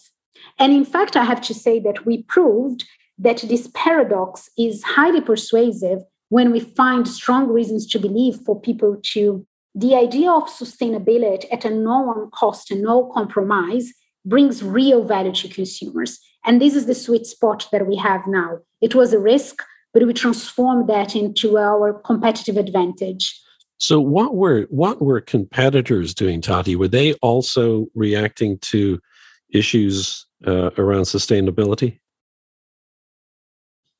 And 0.58 0.72
in 0.72 0.84
fact, 0.84 1.16
I 1.16 1.24
have 1.24 1.42
to 1.42 1.54
say 1.54 1.80
that 1.80 2.06
we 2.06 2.22
proved 2.22 2.84
that 3.18 3.38
this 3.52 3.68
paradox 3.74 4.48
is 4.56 4.82
highly 4.96 5.20
persuasive 5.20 6.00
when 6.28 6.52
we 6.52 6.60
find 6.60 7.06
strong 7.06 7.48
reasons 7.48 7.86
to 7.88 7.98
believe 7.98 8.36
for 8.44 8.60
people 8.68 8.92
to 9.14 9.46
the 9.74 9.94
idea 9.94 10.30
of 10.30 10.44
sustainability 10.44 11.44
at 11.52 11.66
a 11.66 11.70
no 11.70 12.00
one 12.00 12.30
cost 12.30 12.70
and 12.70 12.82
no 12.82 13.10
compromise 13.14 13.92
brings 14.24 14.62
real 14.62 15.04
value 15.04 15.34
to 15.34 15.48
consumers 15.48 16.18
and 16.46 16.62
this 16.62 16.76
is 16.76 16.86
the 16.86 16.94
sweet 16.94 17.26
spot 17.26 17.68
that 17.72 17.88
we 17.88 17.96
have 17.96 18.22
now. 18.28 18.60
It 18.80 18.94
was 18.94 19.12
a 19.12 19.18
risk, 19.18 19.62
but 19.92 20.06
we 20.06 20.12
transformed 20.12 20.88
that 20.88 21.16
into 21.16 21.58
our 21.58 21.94
competitive 22.04 22.56
advantage. 22.56 23.38
So 23.78 24.00
what 24.00 24.34
were 24.34 24.62
what 24.70 25.02
were 25.02 25.20
competitors 25.20 26.14
doing, 26.14 26.40
Tati? 26.40 26.76
Were 26.76 26.88
they 26.88 27.12
also 27.14 27.86
reacting 27.94 28.58
to 28.58 28.98
issues 29.50 30.26
uh, 30.46 30.70
around 30.78 31.02
sustainability? 31.02 32.00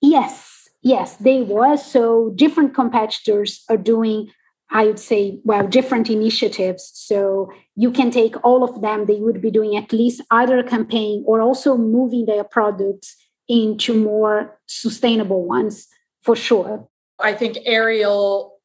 Yes, 0.01 0.69
yes, 0.83 1.17
they 1.17 1.43
were. 1.43 1.77
So 1.77 2.33
different 2.37 2.75
competitors 2.75 3.65
are 3.69 3.77
doing 3.77 4.31
I 4.71 4.87
would 4.87 4.99
say, 4.99 5.41
well, 5.45 5.67
different 5.67 6.11
initiatives. 6.11 6.91
So 6.95 7.51
you 7.77 7.93
can 7.93 8.11
take 8.11 8.35
all 8.45 8.65
of 8.65 8.83
them. 8.83 9.07
They 9.07 9.21
would 9.21 9.41
be 9.41 9.51
doing 9.51 9.77
at 9.77 9.93
least 9.93 10.23
either 10.31 10.59
a 10.59 10.65
campaign 10.65 11.23
or 11.27 11.41
also 11.41 11.77
moving 11.77 12.27
their 12.27 12.43
products 12.43 13.17
into 13.49 13.95
more 13.95 14.59
sustainable 14.67 15.45
ones 15.45 15.87
for 16.23 16.35
sure. 16.35 16.89
I 17.21 17.33
think 17.33 17.59
Ariel 17.65 18.56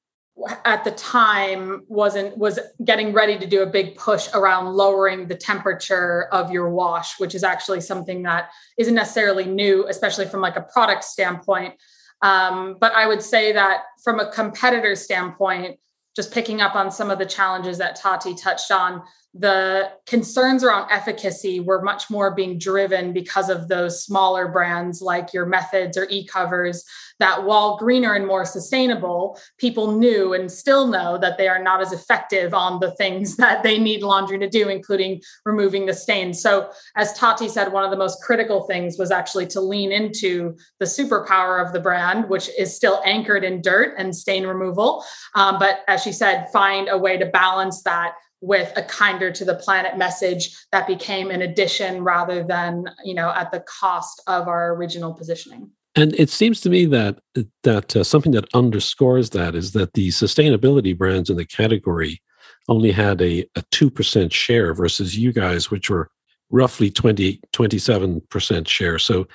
at 0.66 0.84
the 0.84 0.92
time 0.92 1.84
wasn't 1.88 2.38
was 2.38 2.60
getting 2.84 3.14
ready 3.14 3.38
to 3.38 3.46
do 3.46 3.62
a 3.62 3.66
big 3.66 3.96
push 3.96 4.28
around 4.34 4.74
lowering 4.74 5.28
the 5.28 5.36
temperature 5.36 6.28
of 6.32 6.52
your 6.52 6.70
wash 6.70 7.20
which 7.20 7.36
is 7.36 7.44
actually 7.44 7.82
something 7.82 8.24
that 8.24 8.50
isn't 8.78 8.96
necessarily 8.96 9.46
new 9.46 9.88
especially 9.88 10.26
from 10.26 10.42
like 10.42 10.56
a 10.56 10.62
product 10.62 11.04
standpoint. 11.04 11.74
Um, 12.22 12.78
but 12.80 12.94
i 12.94 13.08
would 13.08 13.22
say 13.22 13.52
that 13.54 13.84
from 14.04 14.20
a 14.20 14.32
competitor 14.32 14.96
standpoint 14.96 15.80
just 16.16 16.34
picking 16.34 16.62
up 16.62 16.76
on 16.76 16.92
some 16.92 17.10
of 17.10 17.20
the 17.20 17.26
challenges 17.26 17.78
that 17.78 17.96
Tati 17.96 18.36
touched 18.36 18.72
on, 18.72 19.04
the 19.34 19.92
concerns 20.08 20.64
around 20.64 20.92
efficacy 20.92 21.60
were 21.60 21.82
much 21.82 22.10
more 22.10 22.36
being 22.36 22.58
driven 22.58 23.14
because 23.14 23.50
of 23.50 23.68
those 23.68 24.04
smaller 24.04 24.48
brands 24.50 25.02
like 25.02 25.34
your 25.34 25.46
methods 25.46 25.98
or 25.98 26.06
Ecovers 26.08 26.84
that 27.20 27.44
while 27.44 27.78
greener 27.78 28.14
and 28.14 28.28
more 28.28 28.44
sustainable 28.44 29.40
people 29.58 29.94
knew 29.98 30.34
and 30.34 30.52
still 30.52 30.88
know 30.88 31.18
that 31.18 31.38
they 31.38 31.48
are 31.48 31.62
not 31.62 31.82
as 31.82 31.94
effective 31.94 32.54
on 32.54 32.80
the 32.80 32.92
things 32.96 33.36
that 33.38 33.64
they 33.64 33.78
need 33.78 34.04
laundry 34.04 34.38
to 34.38 34.50
do 34.50 34.68
including 34.68 35.22
removing 35.46 35.86
the 35.86 35.94
stains 35.94 36.42
so 36.42 36.70
as 36.96 37.14
tati 37.14 37.48
said 37.48 37.72
one 37.72 37.86
of 37.86 37.92
the 37.92 37.98
most 37.98 38.22
critical 38.22 38.64
things 38.64 38.98
was 38.98 39.12
actually 39.12 39.48
to 39.48 39.62
lean 39.62 39.92
into 39.92 40.56
the 40.80 40.86
superpower 40.86 41.66
of 41.66 41.72
the 41.72 41.80
brand 41.80 42.28
which 42.28 42.50
is 42.58 42.76
still 42.76 43.02
anchored 43.06 43.44
in 43.44 43.62
dirt 43.62 43.96
and 43.98 44.16
stain 44.16 44.46
removal. 44.46 45.04
Um, 45.36 45.60
but 45.60 45.82
as 45.88 46.02
she 46.02 46.12
said 46.12 46.48
find 46.52 46.90
a 46.90 46.98
way 46.98 47.18
to 47.18 47.26
balance 47.28 47.84
that 47.84 48.14
with 48.42 48.72
a 48.76 48.84
kinder 48.84 49.32
to 49.32 49.46
the 49.46 49.56
planet 49.56 49.98
message 49.98 50.56
that 50.72 50.88
became 50.88 51.30
an 51.30 51.42
addition 51.42 52.04
rather 52.04 52.44
than 52.44 52.86
you 53.04 53.14
know 53.14 53.32
at 53.32 53.52
the 53.52 53.62
cost 53.62 54.22
of 54.28 54.48
our 54.48 54.74
original 54.76 55.14
positioning 55.14 55.70
and 55.96 56.14
it 56.16 56.30
seems 56.30 56.62
to 56.62 56.70
me 56.70 56.86
that 56.86 57.20
that 57.64 57.96
uh, 57.96 58.04
something 58.04 58.32
that 58.32 58.54
underscores 58.54 59.30
that 59.32 59.56
is 59.56 59.74
that 59.74 59.94
the 59.94 60.10
sustainability 60.10 60.98
brands 60.98 61.30
in 61.30 61.38
the 61.38 61.46
category 61.46 62.22
only 62.68 62.92
had 62.92 63.22
a, 63.22 63.42
a 63.56 63.62
2% 63.72 64.32
share 64.32 64.74
versus 64.74 65.18
you 65.18 65.34
guys 65.34 65.72
which 65.72 65.90
were 65.90 66.10
roughly 66.50 66.90
20 66.90 67.40
27% 67.54 68.68
share 68.68 69.00
so 69.00 69.28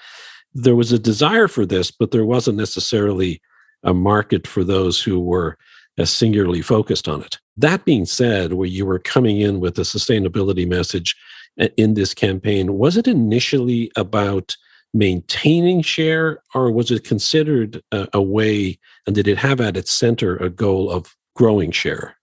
there 0.53 0.77
was 0.77 0.93
a 0.93 0.99
desire 0.99 1.49
for 1.49 1.65
this 1.65 1.91
but 1.91 2.11
there 2.11 2.27
wasn't 2.27 2.57
necessarily 2.57 3.41
a 3.83 3.95
market 3.95 4.47
for 4.47 4.65
those 4.65 5.01
who 5.01 5.21
were 5.21 5.57
as 5.99 6.11
singularly 6.11 6.63
focused 6.63 7.09
on 7.09 7.23
it. 7.23 7.39
That 7.57 7.85
being 7.85 8.05
said, 8.05 8.53
where 8.53 8.69
you 8.69 8.85
were 8.85 8.99
coming 8.99 9.41
in 9.41 9.61
with 9.61 9.79
a 9.79 9.83
sustainability 9.83 10.69
message 10.69 11.17
uh, 11.61 11.69
in 11.77 11.95
this 11.95 12.13
campaign, 12.13 12.75
was 12.75 12.97
it 12.97 13.09
initially 13.09 13.91
about 13.97 14.57
maintaining 14.93 15.83
share 15.83 16.43
or 16.55 16.71
was 16.71 16.91
it 16.91 17.05
considered 17.05 17.83
a, 17.93 18.09
a 18.15 18.23
way 18.23 18.79
and 19.07 19.15
did 19.15 19.29
it 19.29 19.39
have 19.39 19.61
at 19.61 19.77
its 19.77 19.91
center 19.91 20.37
a 20.37 20.51
goal 20.51 20.91
of 20.91 21.15
growing 21.35 21.71
share? 21.71 22.17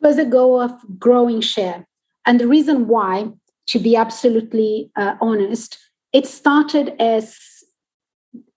It 0.00 0.06
was 0.06 0.18
a 0.18 0.24
goal 0.24 0.60
of 0.60 0.72
growing 0.98 1.40
share. 1.40 1.86
And 2.26 2.40
the 2.40 2.48
reason 2.48 2.88
why, 2.88 3.30
to 3.68 3.78
be 3.78 3.96
absolutely 3.96 4.90
uh, 4.96 5.16
honest, 5.20 5.78
it 6.12 6.26
started 6.26 6.94
as 7.00 7.38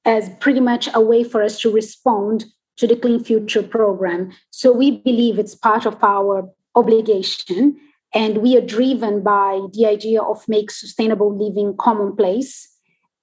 as 0.05 0.29
pretty 0.39 0.61
much 0.61 0.87
a 0.93 1.01
way 1.01 1.23
for 1.23 1.43
us 1.43 1.59
to 1.59 1.71
respond 1.71 2.45
to 2.79 2.87
the 2.87 2.95
Clean 2.95 3.23
Future 3.23 3.63
program. 3.63 4.31
So 4.49 4.71
we 4.71 4.99
believe 4.99 5.37
it's 5.37 5.55
part 5.55 5.85
of 5.85 6.03
our 6.03 6.49
obligation, 6.75 7.77
and 8.13 8.39
we 8.39 8.57
are 8.57 8.61
driven 8.65 9.21
by 9.21 9.67
the 9.73 9.85
idea 9.85 10.21
of 10.21 10.47
make 10.47 10.71
sustainable 10.71 11.35
living 11.35 11.75
commonplace. 11.77 12.67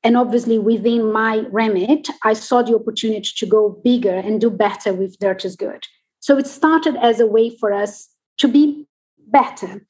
And 0.04 0.16
obviously, 0.16 0.58
within 0.58 1.10
my 1.10 1.44
remit, 1.50 2.08
I 2.22 2.34
saw 2.34 2.62
the 2.62 2.76
opportunity 2.76 3.30
to 3.38 3.46
go 3.46 3.80
bigger 3.82 4.14
and 4.14 4.40
do 4.40 4.50
better 4.50 4.92
with 4.92 5.18
Dirt 5.18 5.44
is 5.44 5.56
Good. 5.56 5.84
So 6.20 6.38
it 6.38 6.46
started 6.46 6.96
as 6.96 7.18
a 7.18 7.26
way 7.26 7.56
for 7.56 7.72
us 7.72 8.08
to 8.38 8.48
be 8.48 8.86
better. 9.26 9.82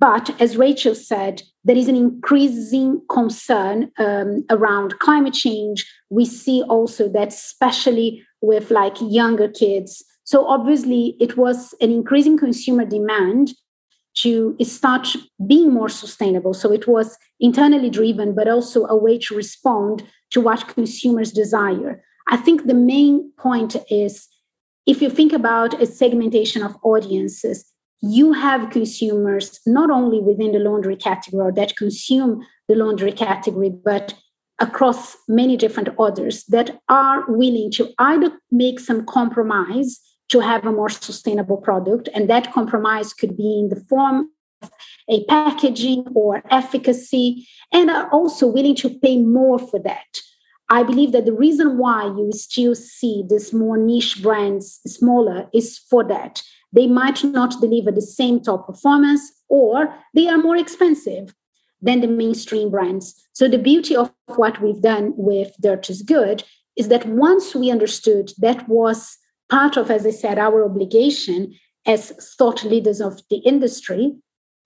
But 0.00 0.38
as 0.40 0.56
Rachel 0.56 0.94
said, 0.94 1.42
there 1.62 1.76
is 1.76 1.88
an 1.88 1.96
increasing 1.96 3.00
concern 3.08 3.90
um, 3.98 4.44
around 4.50 4.98
climate 4.98 5.34
change. 5.34 5.90
We 6.10 6.26
see 6.26 6.62
also 6.62 7.08
that, 7.10 7.28
especially 7.28 8.22
with 8.44 8.70
like 8.70 8.96
younger 9.00 9.48
kids. 9.48 10.04
So 10.24 10.46
obviously, 10.46 11.16
it 11.20 11.36
was 11.36 11.74
an 11.80 11.90
increasing 11.90 12.38
consumer 12.38 12.84
demand 12.84 13.52
to 14.18 14.56
start 14.62 15.08
being 15.46 15.72
more 15.72 15.88
sustainable. 15.88 16.54
So 16.54 16.72
it 16.72 16.86
was 16.86 17.18
internally 17.40 17.90
driven, 17.90 18.34
but 18.34 18.48
also 18.48 18.86
a 18.86 18.96
way 18.96 19.18
to 19.18 19.34
respond 19.34 20.04
to 20.30 20.40
what 20.40 20.68
consumers 20.68 21.32
desire. 21.32 22.02
I 22.28 22.36
think 22.36 22.66
the 22.66 22.74
main 22.74 23.32
point 23.38 23.76
is 23.90 24.28
if 24.86 25.02
you 25.02 25.10
think 25.10 25.32
about 25.32 25.80
a 25.80 25.86
segmentation 25.86 26.62
of 26.62 26.76
audiences, 26.82 27.64
you 28.00 28.32
have 28.32 28.70
consumers 28.70 29.60
not 29.66 29.90
only 29.90 30.20
within 30.20 30.52
the 30.52 30.58
laundry 30.58 30.96
category 30.96 31.52
that 31.56 31.76
consume 31.76 32.46
the 32.68 32.74
laundry 32.74 33.12
category, 33.12 33.70
but 33.70 34.14
across 34.60 35.16
many 35.28 35.56
different 35.56 35.88
others 35.98 36.44
that 36.44 36.80
are 36.88 37.24
willing 37.28 37.70
to 37.72 37.92
either 37.98 38.38
make 38.50 38.78
some 38.78 39.04
compromise 39.04 40.00
to 40.28 40.40
have 40.40 40.64
a 40.64 40.72
more 40.72 40.88
sustainable 40.88 41.56
product. 41.56 42.08
And 42.14 42.30
that 42.30 42.52
compromise 42.52 43.12
could 43.12 43.36
be 43.36 43.58
in 43.58 43.68
the 43.68 43.84
form 43.88 44.30
of 44.62 44.70
a 45.10 45.24
packaging 45.26 46.06
or 46.14 46.42
efficacy, 46.50 47.46
and 47.72 47.90
are 47.90 48.08
also 48.10 48.46
willing 48.46 48.74
to 48.76 48.88
pay 48.88 49.18
more 49.18 49.58
for 49.58 49.78
that. 49.80 50.20
I 50.70 50.82
believe 50.82 51.12
that 51.12 51.26
the 51.26 51.32
reason 51.32 51.76
why 51.76 52.06
you 52.06 52.30
still 52.32 52.74
see 52.74 53.24
these 53.28 53.52
more 53.52 53.76
niche 53.76 54.22
brands 54.22 54.80
smaller 54.86 55.48
is 55.52 55.78
for 55.90 56.02
that. 56.04 56.42
They 56.72 56.86
might 56.86 57.22
not 57.22 57.60
deliver 57.60 57.92
the 57.92 58.00
same 58.00 58.40
top 58.40 58.66
performance 58.66 59.20
or 59.48 59.94
they 60.14 60.26
are 60.26 60.38
more 60.38 60.56
expensive 60.56 61.34
than 61.80 62.00
the 62.00 62.06
mainstream 62.06 62.70
brands. 62.70 63.14
So 63.32 63.48
the 63.48 63.58
beauty 63.58 63.94
of 63.94 64.12
what 64.26 64.60
we've 64.62 64.80
done 64.80 65.12
with 65.16 65.52
Dirt 65.60 65.90
is 65.90 66.02
Good 66.02 66.44
is 66.76 66.88
that 66.88 67.06
once 67.06 67.54
we 67.54 67.70
understood 67.70 68.32
that 68.38 68.68
was 68.68 69.18
part 69.50 69.76
of, 69.76 69.90
as 69.90 70.06
I 70.06 70.10
said, 70.10 70.38
our 70.38 70.64
obligation 70.64 71.54
as 71.86 72.10
thought 72.38 72.64
leaders 72.64 73.00
of 73.00 73.20
the 73.30 73.36
industry, 73.38 74.16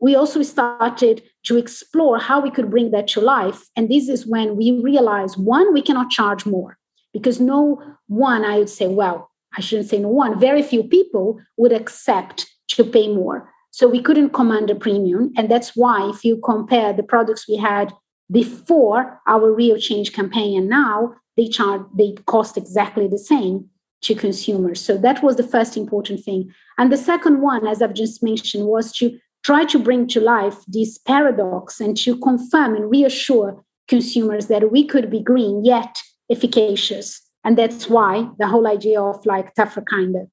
we 0.01 0.15
also 0.15 0.43
started 0.43 1.23
to 1.45 1.57
explore 1.57 2.19
how 2.19 2.41
we 2.41 2.51
could 2.51 2.71
bring 2.71 2.93
that 2.93 3.09
to 3.09 3.21
life. 3.21 3.65
And 3.77 3.89
this 3.89 4.09
is 4.09 4.27
when 4.27 4.57
we 4.57 4.71
realized 4.71 5.37
one, 5.37 5.73
we 5.73 5.83
cannot 5.83 6.11
charge 6.11 6.47
more 6.47 6.79
because 7.13 7.41
no 7.41 7.83
one, 8.07 8.45
I 8.45 8.59
would 8.59 8.69
say, 8.69 8.87
well, 8.87 9.31
I 9.57 9.61
shouldn't 9.61 9.89
say 9.89 9.99
no 9.99 10.09
one, 10.09 10.39
very 10.39 10.63
few 10.63 10.85
people 10.85 11.41
would 11.57 11.73
accept 11.73 12.47
to 12.69 12.85
pay 12.85 13.09
more. 13.13 13.51
So 13.79 13.87
we 13.87 14.03
couldn't 14.03 14.31
command 14.31 14.71
a 14.71 14.75
premium. 14.75 15.33
And 15.37 15.49
that's 15.49 15.77
why, 15.77 16.11
if 16.13 16.25
you 16.25 16.41
compare 16.45 16.93
the 16.93 17.05
products 17.05 17.49
we 17.49 17.55
had 17.59 17.93
before 18.29 19.21
our 19.29 19.53
real 19.55 19.79
change 19.79 20.13
campaign 20.13 20.59
and 20.59 20.69
now, 20.69 21.15
they 21.37 21.47
charge, 21.47 21.83
they 21.97 22.17
cost 22.27 22.57
exactly 22.57 23.07
the 23.07 23.25
same 23.33 23.69
to 24.03 24.17
consumers. 24.17 24.81
So 24.81 24.99
that 24.99 25.23
was 25.23 25.37
the 25.37 25.47
first 25.47 25.77
important 25.77 26.25
thing. 26.25 26.53
And 26.77 26.91
the 26.91 26.97
second 26.97 27.41
one, 27.41 27.69
as 27.69 27.81
I've 27.81 27.95
just 27.95 28.21
mentioned, 28.21 28.67
was 28.67 28.91
to 28.95 29.17
try 29.45 29.65
to 29.67 29.79
bring 29.79 30.09
to 30.09 30.21
life 30.21 30.57
this 30.67 30.99
paradox 30.99 31.81
and 31.81 31.97
to 31.99 32.19
confirm 32.19 32.75
and 32.75 32.91
reassure 32.91 33.65
consumers 33.87 34.49
that 34.49 34.73
we 34.73 34.89
could 34.89 35.09
be 35.09 35.23
green 35.23 35.65
yet 35.65 36.03
efficacious. 36.29 37.23
And 37.45 37.57
that's 37.57 37.89
why 37.89 38.29
the 38.41 38.49
whole 38.49 38.67
idea 38.67 39.01
of 39.01 39.25
like 39.25 39.55
tougher 39.55 39.83
kinder. 39.83 40.27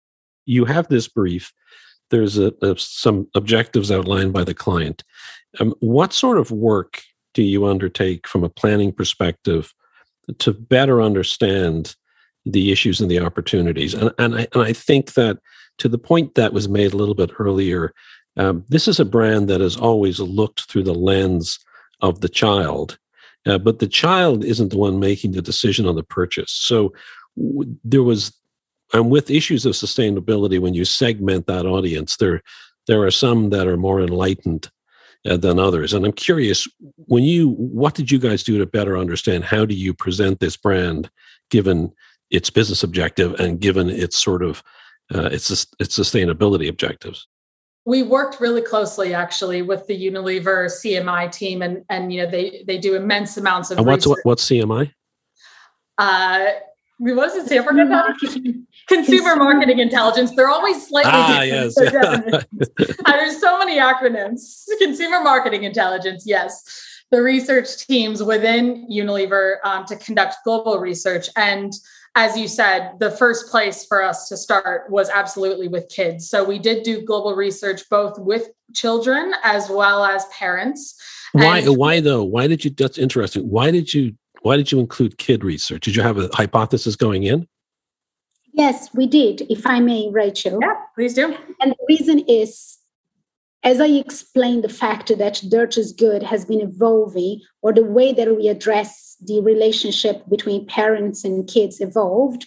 You 0.48 0.66
have 0.66 0.88
this 0.88 1.08
brief. 1.08 1.54
There's 2.12 2.38
a, 2.38 2.54
a, 2.62 2.78
some 2.78 3.28
objectives 3.36 3.91
outlined 3.91 4.34
by 4.34 4.44
the 4.44 4.54
client. 4.54 5.04
Um, 5.60 5.74
what 5.80 6.13
sort 6.13 6.38
of 6.38 6.52
work 6.52 7.02
do 7.34 7.44
you 7.44 7.65
undertake 7.65 8.28
from 8.28 8.44
a 8.44 8.50
planning 8.50 8.91
perspective 8.91 9.74
to 10.39 10.54
better 10.54 11.02
understand 11.02 11.96
the 12.46 12.72
issues 12.72 13.02
and 13.02 13.10
the 13.10 13.20
opportunities? 13.20 13.94
And, 13.94 14.12
and, 14.18 14.36
I, 14.36 14.48
and 14.54 14.63
I 14.63 14.74
think 14.74 15.13
that 15.13 15.38
to 15.78 15.89
the 15.89 15.98
point 15.98 16.36
that 16.36 16.54
was 16.54 16.70
made 16.70 16.94
a 16.94 16.98
little 16.98 17.15
bit 17.15 17.32
earlier, 17.39 17.94
um, 18.38 18.65
this 18.70 18.88
is 18.88 19.00
a 19.00 19.06
brand 19.06 19.48
that 19.50 19.62
has 19.62 19.78
always 19.78 20.20
looked 20.20 20.63
through 20.63 20.84
the 20.84 20.94
lens 20.94 21.60
of 22.02 22.22
the 22.22 22.30
child, 22.30 22.98
uh, 23.46 23.58
but 23.58 23.80
the 23.80 23.88
child 23.88 24.44
isn't 24.44 24.70
the 24.70 24.78
one 24.78 25.00
making 25.00 25.32
the 25.32 25.41
decision 25.41 25.86
on 25.86 25.96
the 25.96 26.04
purchase. 26.04 26.52
So 26.52 26.94
w- 27.38 27.78
there 27.84 28.04
was, 28.04 28.34
and 28.96 29.12
with 29.12 29.30
issues 29.30 29.66
of 29.66 29.74
sustainability, 29.74 30.60
when 30.60 30.74
you 30.74 30.86
segment 30.86 31.48
that 31.48 31.66
audience, 31.66 32.18
there 32.18 32.42
there 32.88 33.04
are 33.04 33.12
some 33.12 33.50
that 33.50 33.68
are 33.68 33.78
more 33.78 34.00
enlightened 34.00 34.72
uh, 35.28 35.38
than 35.38 35.60
others. 35.60 35.94
And 35.94 36.06
I'm 36.06 36.14
curious, 36.14 36.68
when 37.08 37.24
you, 37.24 37.50
what 37.50 37.96
did 37.96 38.12
you 38.12 38.20
guys 38.20 38.44
do 38.44 38.60
to 38.60 38.66
better 38.68 38.96
understand 38.96 39.44
how 39.44 39.66
do 39.66 39.74
you 39.74 39.92
present 39.92 40.40
this 40.40 40.56
brand, 40.56 41.10
given 41.50 41.92
its 42.30 42.52
business 42.52 42.84
objective 42.84 43.34
and 43.40 43.60
given 43.60 43.90
its 43.90 44.18
sort 44.22 44.44
of 44.44 44.64
uh, 45.14 45.30
its 45.32 45.50
its 45.80 46.00
sustainability 46.00 46.70
objectives? 46.70 47.28
we 47.86 48.02
worked 48.02 48.42
really 48.42 48.62
closely 48.62 49.14
actually 49.14 49.62
with 49.62 49.86
the 49.88 50.08
Unilever 50.08 50.66
CMI 50.66 51.32
team, 51.32 51.62
and 51.62 51.84
and 51.90 52.12
you 52.12 52.24
know 52.24 52.30
they 52.30 52.64
they 52.68 52.78
do 52.78 52.96
immense 52.96 53.38
amounts 53.38 53.72
of. 53.72 53.78
And 53.78 53.88
what's 53.88 54.08
research. 54.08 54.22
what's 54.24 54.50
CMI? 54.50 54.92
Uh, 55.98 56.46
what 56.98 57.16
was 57.16 57.36
it? 57.36 57.48
Consumer 57.48 57.86
marketing, 57.90 58.68
consumer 58.88 59.36
marketing 59.36 59.80
intelligence. 59.80 60.36
They're 60.36 60.50
always 60.50 60.88
slightly 60.88 61.12
ah, 61.13 61.41
yes. 61.41 61.76
There's 63.06 63.39
so 63.39 63.58
many 63.60 63.78
acronyms. 63.78 64.65
Consumer 64.80 65.21
marketing 65.21 65.63
intelligence. 65.63 66.24
Yes, 66.26 66.63
the 67.12 67.21
research 67.21 67.86
teams 67.88 68.24
within 68.24 68.88
Unilever 68.89 69.58
um, 69.63 69.86
to 69.86 69.95
conduct 69.95 70.36
global 70.43 70.80
research 70.80 71.30
and 71.36 71.74
as 72.17 72.38
you 72.38 72.48
said, 72.48 72.93
the 73.00 73.12
first 73.12 73.52
place 73.52 73.86
for 73.86 74.02
us 74.02 74.30
to 74.30 74.38
start 74.38 74.89
was 74.89 75.10
absolutely 75.10 75.67
with 75.67 75.89
kids. 75.89 76.30
So 76.30 76.45
we 76.45 76.60
did 76.60 76.84
do 76.84 77.02
global 77.02 77.36
research 77.36 77.82
both 77.89 78.17
with 78.17 78.52
children 78.74 79.34
as 79.43 79.69
well 79.69 80.06
as 80.06 80.26
parents. 80.28 80.95
Why? 81.34 81.60
And 81.60 81.76
why 81.76 82.00
though? 82.00 82.24
Why 82.24 82.48
did 82.48 82.63
you? 82.63 82.71
That's 82.71 82.98
interesting. 82.98 83.50
Why 83.50 83.69
did 83.69 83.93
you? 83.93 84.15
Why 84.43 84.56
did 84.56 84.71
you 84.71 84.80
include 84.80 85.17
kid 85.17 85.43
research? 85.43 85.84
Did 85.84 85.95
you 85.98 86.04
have 86.04 86.17
a 86.17 86.30
hypothesis 86.34 86.95
going 86.95 87.24
in? 87.24 87.48
Yes, 88.56 88.89
we 88.94 89.06
did. 89.06 89.41
If 89.50 89.68
I 89.68 89.82
may, 89.82 90.10
Rachel. 90.10 90.60
Yeah, 90.62 90.76
please 90.96 91.13
do. 91.13 91.36
And 91.60 91.72
the 91.72 91.86
reason 91.89 92.20
is 92.20 92.78
as 93.65 93.82
I 93.82 93.88
explained, 93.88 94.63
the 94.63 94.70
fact 94.70 95.12
that 95.18 95.44
dirt 95.50 95.76
is 95.76 95.91
good 95.91 96.22
has 96.22 96.46
been 96.46 96.62
evolving, 96.62 97.41
or 97.63 97.74
the 97.74 97.84
way 97.84 98.13
that 98.13 98.38
we 98.38 98.48
address 98.48 99.18
the 99.20 99.41
relationship 99.41 100.22
between 100.30 100.68
parents 100.68 101.26
and 101.26 101.48
kids 101.48 101.82
evolved, 101.82 102.46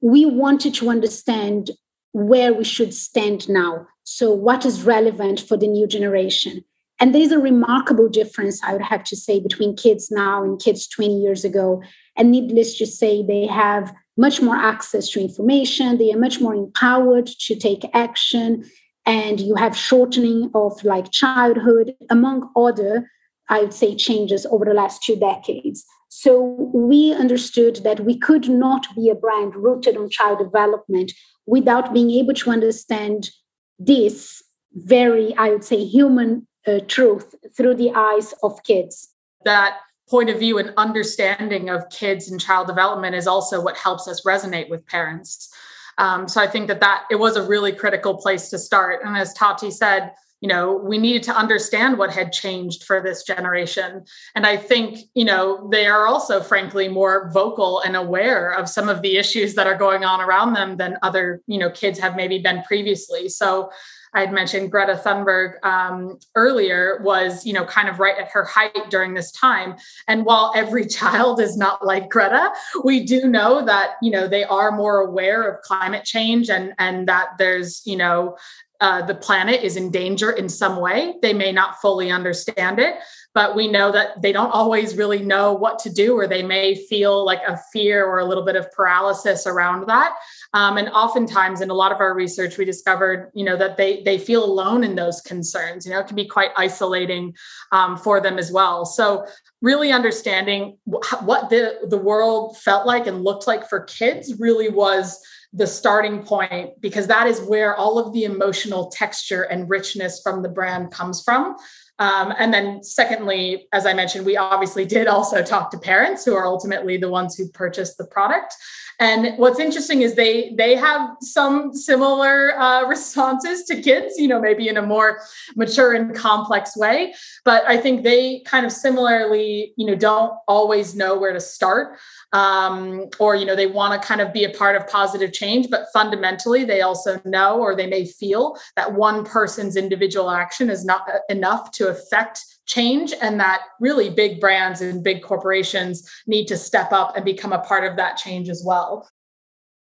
we 0.00 0.24
wanted 0.24 0.72
to 0.74 0.88
understand 0.88 1.72
where 2.12 2.54
we 2.54 2.64
should 2.64 2.94
stand 2.94 3.46
now. 3.50 3.86
So, 4.04 4.32
what 4.32 4.64
is 4.64 4.82
relevant 4.82 5.40
for 5.40 5.58
the 5.58 5.68
new 5.68 5.86
generation? 5.86 6.64
And 6.98 7.14
there's 7.14 7.32
a 7.32 7.38
remarkable 7.38 8.08
difference, 8.08 8.62
I 8.64 8.72
would 8.72 8.82
have 8.82 9.04
to 9.04 9.16
say, 9.16 9.38
between 9.38 9.76
kids 9.76 10.10
now 10.10 10.42
and 10.42 10.58
kids 10.58 10.88
20 10.88 11.20
years 11.20 11.44
ago. 11.44 11.82
And 12.16 12.30
needless 12.30 12.78
to 12.78 12.86
say, 12.86 13.22
they 13.22 13.46
have 13.46 13.92
much 14.16 14.40
more 14.40 14.56
access 14.56 15.08
to 15.10 15.20
information, 15.20 15.98
they 15.98 16.12
are 16.12 16.18
much 16.18 16.40
more 16.40 16.54
empowered 16.54 17.26
to 17.26 17.54
take 17.54 17.84
action. 17.92 18.64
And 19.04 19.40
you 19.40 19.54
have 19.54 19.76
shortening 19.76 20.50
of 20.54 20.82
like 20.84 21.12
childhood 21.12 21.94
among 22.10 22.50
other 22.56 23.10
i 23.48 23.60
would 23.60 23.72
say 23.72 23.94
changes 23.94 24.44
over 24.46 24.64
the 24.64 24.74
last 24.74 25.02
two 25.04 25.16
decades. 25.16 25.84
So 26.08 26.70
we 26.74 27.12
understood 27.12 27.76
that 27.84 28.00
we 28.00 28.18
could 28.18 28.48
not 28.48 28.86
be 28.96 29.08
a 29.08 29.14
brand 29.14 29.54
rooted 29.54 29.96
on 29.96 30.10
child 30.10 30.38
development 30.38 31.12
without 31.46 31.92
being 31.92 32.10
able 32.10 32.34
to 32.34 32.50
understand 32.50 33.30
this 33.78 34.42
very 34.72 35.34
i 35.36 35.50
would 35.50 35.64
say 35.64 35.84
human 35.84 36.46
uh, 36.66 36.80
truth 36.88 37.34
through 37.56 37.74
the 37.74 37.92
eyes 37.94 38.34
of 38.42 38.62
kids. 38.64 39.08
That 39.44 39.78
point 40.08 40.30
of 40.30 40.38
view 40.38 40.58
and 40.58 40.72
understanding 40.76 41.68
of 41.68 41.88
kids 41.90 42.30
and 42.30 42.40
child 42.40 42.66
development 42.66 43.14
is 43.14 43.26
also 43.26 43.60
what 43.60 43.76
helps 43.76 44.06
us 44.06 44.22
resonate 44.24 44.68
with 44.68 44.86
parents 44.86 45.50
um, 45.98 46.28
so 46.28 46.40
I 46.40 46.46
think 46.46 46.68
that 46.68 46.80
that 46.80 47.04
it 47.10 47.16
was 47.16 47.36
a 47.36 47.46
really 47.46 47.72
critical 47.72 48.14
place 48.14 48.50
to 48.50 48.58
start. 48.58 49.00
And 49.04 49.16
as 49.16 49.32
Tati 49.32 49.70
said, 49.70 50.12
you 50.42 50.48
know, 50.48 50.74
we 50.74 50.98
needed 50.98 51.22
to 51.24 51.36
understand 51.36 51.96
what 51.96 52.12
had 52.12 52.30
changed 52.30 52.84
for 52.84 53.00
this 53.00 53.22
generation. 53.22 54.04
And 54.34 54.46
I 54.46 54.58
think, 54.58 54.98
you 55.14 55.24
know, 55.24 55.66
they 55.70 55.86
are 55.86 56.06
also, 56.06 56.42
frankly, 56.42 56.88
more 56.88 57.30
vocal 57.32 57.80
and 57.80 57.96
aware 57.96 58.50
of 58.50 58.68
some 58.68 58.90
of 58.90 59.00
the 59.00 59.16
issues 59.16 59.54
that 59.54 59.66
are 59.66 59.78
going 59.78 60.04
on 60.04 60.20
around 60.20 60.52
them 60.52 60.76
than 60.76 60.98
other, 61.02 61.40
you 61.46 61.58
know, 61.58 61.70
kids 61.70 61.98
have 61.98 62.16
maybe 62.16 62.38
been 62.38 62.62
previously. 62.64 63.30
So 63.30 63.70
I 64.16 64.20
had 64.20 64.32
mentioned 64.32 64.72
Greta 64.72 64.94
Thunberg 65.04 65.62
um, 65.62 66.18
earlier 66.34 67.00
was, 67.04 67.44
you 67.44 67.52
know, 67.52 67.66
kind 67.66 67.86
of 67.86 68.00
right 68.00 68.18
at 68.18 68.30
her 68.30 68.44
height 68.44 68.88
during 68.88 69.12
this 69.12 69.30
time. 69.30 69.76
And 70.08 70.24
while 70.24 70.52
every 70.56 70.86
child 70.98 71.38
is 71.38 71.56
not 71.56 71.84
like 71.84 72.08
Greta, 72.08 72.50
we 72.82 73.04
do 73.04 73.28
know 73.28 73.64
that, 73.66 73.96
you 74.00 74.10
know, 74.10 74.26
they 74.26 74.44
are 74.44 74.72
more 74.72 75.00
aware 75.00 75.42
of 75.48 75.60
climate 75.62 76.04
change 76.04 76.48
and 76.48 76.72
and 76.78 77.06
that 77.08 77.36
there's, 77.38 77.82
you 77.84 77.96
know, 77.96 78.38
uh, 78.80 79.02
the 79.02 79.14
planet 79.14 79.62
is 79.62 79.76
in 79.76 79.90
danger 79.90 80.30
in 80.30 80.48
some 80.48 80.80
way. 80.80 81.14
They 81.22 81.32
may 81.32 81.52
not 81.52 81.80
fully 81.80 82.10
understand 82.10 82.78
it, 82.78 82.96
but 83.34 83.54
we 83.54 83.68
know 83.68 83.92
that 83.92 84.22
they 84.22 84.32
don't 84.32 84.50
always 84.50 84.96
really 84.96 85.22
know 85.22 85.52
what 85.52 85.78
to 85.80 85.92
do, 85.92 86.16
or 86.16 86.26
they 86.26 86.42
may 86.42 86.74
feel 86.74 87.24
like 87.24 87.40
a 87.46 87.58
fear 87.72 88.04
or 88.06 88.18
a 88.18 88.24
little 88.24 88.44
bit 88.44 88.56
of 88.56 88.70
paralysis 88.72 89.46
around 89.46 89.86
that. 89.88 90.14
Um, 90.54 90.78
and 90.78 90.88
oftentimes, 90.88 91.60
in 91.60 91.70
a 91.70 91.74
lot 91.74 91.92
of 91.92 92.00
our 92.00 92.14
research, 92.14 92.58
we 92.58 92.64
discovered, 92.64 93.30
you 93.34 93.44
know, 93.44 93.56
that 93.56 93.76
they 93.76 94.02
they 94.02 94.18
feel 94.18 94.44
alone 94.44 94.84
in 94.84 94.94
those 94.94 95.20
concerns. 95.20 95.84
You 95.84 95.92
know, 95.92 96.00
it 96.00 96.06
can 96.06 96.16
be 96.16 96.26
quite 96.26 96.50
isolating 96.56 97.34
um, 97.72 97.96
for 97.96 98.20
them 98.20 98.38
as 98.38 98.50
well. 98.50 98.84
So, 98.84 99.26
really 99.60 99.92
understanding 99.92 100.78
what 100.84 101.50
the 101.50 101.86
the 101.88 101.98
world 101.98 102.56
felt 102.58 102.86
like 102.86 103.06
and 103.06 103.24
looked 103.24 103.46
like 103.46 103.68
for 103.68 103.80
kids 103.80 104.38
really 104.38 104.68
was 104.68 105.20
the 105.52 105.66
starting 105.66 106.22
point 106.22 106.80
because 106.80 107.06
that 107.06 107.26
is 107.26 107.40
where 107.40 107.74
all 107.76 107.98
of 107.98 108.12
the 108.12 108.24
emotional 108.24 108.88
texture 108.90 109.42
and 109.42 109.70
richness 109.70 110.20
from 110.22 110.42
the 110.42 110.48
brand 110.48 110.90
comes 110.90 111.22
from 111.22 111.56
Um, 111.98 112.34
and 112.38 112.52
then, 112.52 112.82
secondly, 112.82 113.68
as 113.72 113.86
I 113.86 113.94
mentioned, 113.94 114.26
we 114.26 114.36
obviously 114.36 114.84
did 114.84 115.06
also 115.06 115.42
talk 115.42 115.70
to 115.70 115.78
parents 115.78 116.24
who 116.24 116.34
are 116.34 116.46
ultimately 116.46 116.98
the 116.98 117.08
ones 117.08 117.36
who 117.36 117.48
purchased 117.48 117.96
the 117.96 118.06
product. 118.06 118.54
And 118.98 119.36
what's 119.38 119.60
interesting 119.60 120.02
is 120.02 120.14
they 120.14 120.54
they 120.56 120.74
have 120.74 121.16
some 121.20 121.72
similar 121.74 122.58
uh, 122.58 122.86
responses 122.86 123.64
to 123.64 123.80
kids, 123.82 124.18
you 124.18 124.28
know, 124.28 124.40
maybe 124.40 124.68
in 124.68 124.76
a 124.76 124.82
more 124.82 125.20
mature 125.54 125.92
and 125.92 126.14
complex 126.14 126.76
way. 126.76 127.14
But 127.44 127.64
I 127.66 127.76
think 127.76 128.04
they 128.04 128.40
kind 128.40 128.64
of 128.64 128.72
similarly, 128.72 129.74
you 129.76 129.86
know, 129.86 129.94
don't 129.94 130.32
always 130.48 130.94
know 130.94 131.16
where 131.18 131.32
to 131.32 131.40
start, 131.40 131.98
um, 132.36 133.08
or 133.18 133.34
you 133.34 133.46
know, 133.46 133.56
they 133.56 133.66
want 133.66 134.00
to 134.00 134.06
kind 134.06 134.20
of 134.20 134.30
be 134.30 134.44
a 134.44 134.50
part 134.50 134.76
of 134.76 134.86
positive 134.86 135.32
change, 135.32 135.68
but 135.70 135.86
fundamentally, 135.90 136.64
they 136.64 136.82
also 136.82 137.18
know 137.24 137.58
or 137.58 137.74
they 137.74 137.86
may 137.86 138.04
feel 138.04 138.58
that 138.76 138.92
one 138.92 139.24
person's 139.24 139.74
individual 139.74 140.30
action 140.30 140.68
is 140.68 140.84
not 140.84 141.08
enough 141.30 141.70
to 141.72 141.88
affect 141.88 142.44
change 142.66 143.14
and 143.22 143.40
that 143.40 143.62
really 143.80 144.10
big 144.10 144.38
brands 144.38 144.82
and 144.82 145.02
big 145.02 145.22
corporations 145.22 146.06
need 146.26 146.46
to 146.48 146.58
step 146.58 146.92
up 146.92 147.16
and 147.16 147.24
become 147.24 147.54
a 147.54 147.60
part 147.60 147.84
of 147.84 147.96
that 147.96 148.18
change 148.18 148.50
as 148.50 148.62
well. 148.66 149.08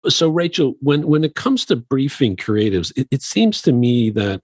So 0.08 0.28
rachel 0.28 0.74
when 0.80 1.08
when 1.08 1.24
it 1.24 1.34
comes 1.34 1.64
to 1.64 1.76
briefing 1.76 2.36
creatives 2.36 2.92
it, 2.94 3.08
it 3.10 3.22
seems 3.22 3.62
to 3.62 3.72
me 3.72 4.10
that 4.10 4.42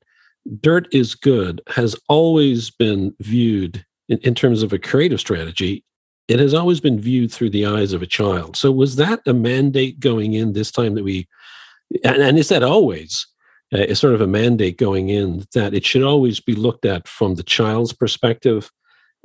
dirt 0.63 0.89
is 0.91 1.15
good 1.15 1.61
has 1.69 1.95
always 2.09 2.71
been 2.71 3.15
viewed 3.21 3.85
in, 4.09 4.17
in 4.21 4.35
terms 4.35 4.63
of 4.63 4.73
a 4.73 4.79
creative 4.79 5.21
strategy 5.21 5.85
it 6.31 6.39
has 6.39 6.55
always 6.55 6.79
been 6.79 7.01
viewed 7.01 7.33
through 7.33 7.51
the 7.51 7.67
eyes 7.67 7.93
of 7.93 8.03
a 8.03 8.07
child. 8.07 8.57
So 8.57 8.71
was 8.71 8.95
that 8.97 9.21
a 9.27 9.35
mandate 9.35 9.99
going 9.99 10.35
in 10.35 10.53
this 10.53 10.71
time 10.71 10.95
that 10.95 11.03
we 11.03 11.27
and, 12.05 12.23
and 12.23 12.39
is 12.39 12.49
that 12.51 12.63
always 12.63 13.27
uh, 13.73 13.93
sort 13.95 14.15
of 14.15 14.21
a 14.21 14.29
mandate 14.29 14.79
going 14.79 15.09
in 15.09 15.45
that 15.55 15.75
it 15.75 15.85
should 15.85 16.05
always 16.05 16.39
be 16.39 16.55
looked 16.55 16.85
at 16.85 17.09
from 17.09 17.35
the 17.35 17.43
child's 17.43 17.93
perspective 17.93 18.71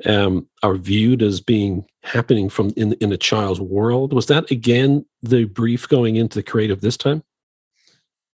um, 0.08 0.48
are 0.64 0.76
viewed 0.76 1.22
as 1.22 1.40
being 1.40 1.86
happening 2.02 2.50
from 2.50 2.74
in 2.76 2.94
in 2.94 3.12
a 3.12 3.18
child's 3.18 3.62
world? 3.62 4.12
Was 4.12 4.26
that 4.26 4.50
again 4.50 5.06
the 5.22 5.46
brief 5.46 5.88
going 5.88 6.16
into 6.16 6.40
the 6.40 6.44
creative 6.44 6.82
this 6.82 6.98
time? 6.98 7.22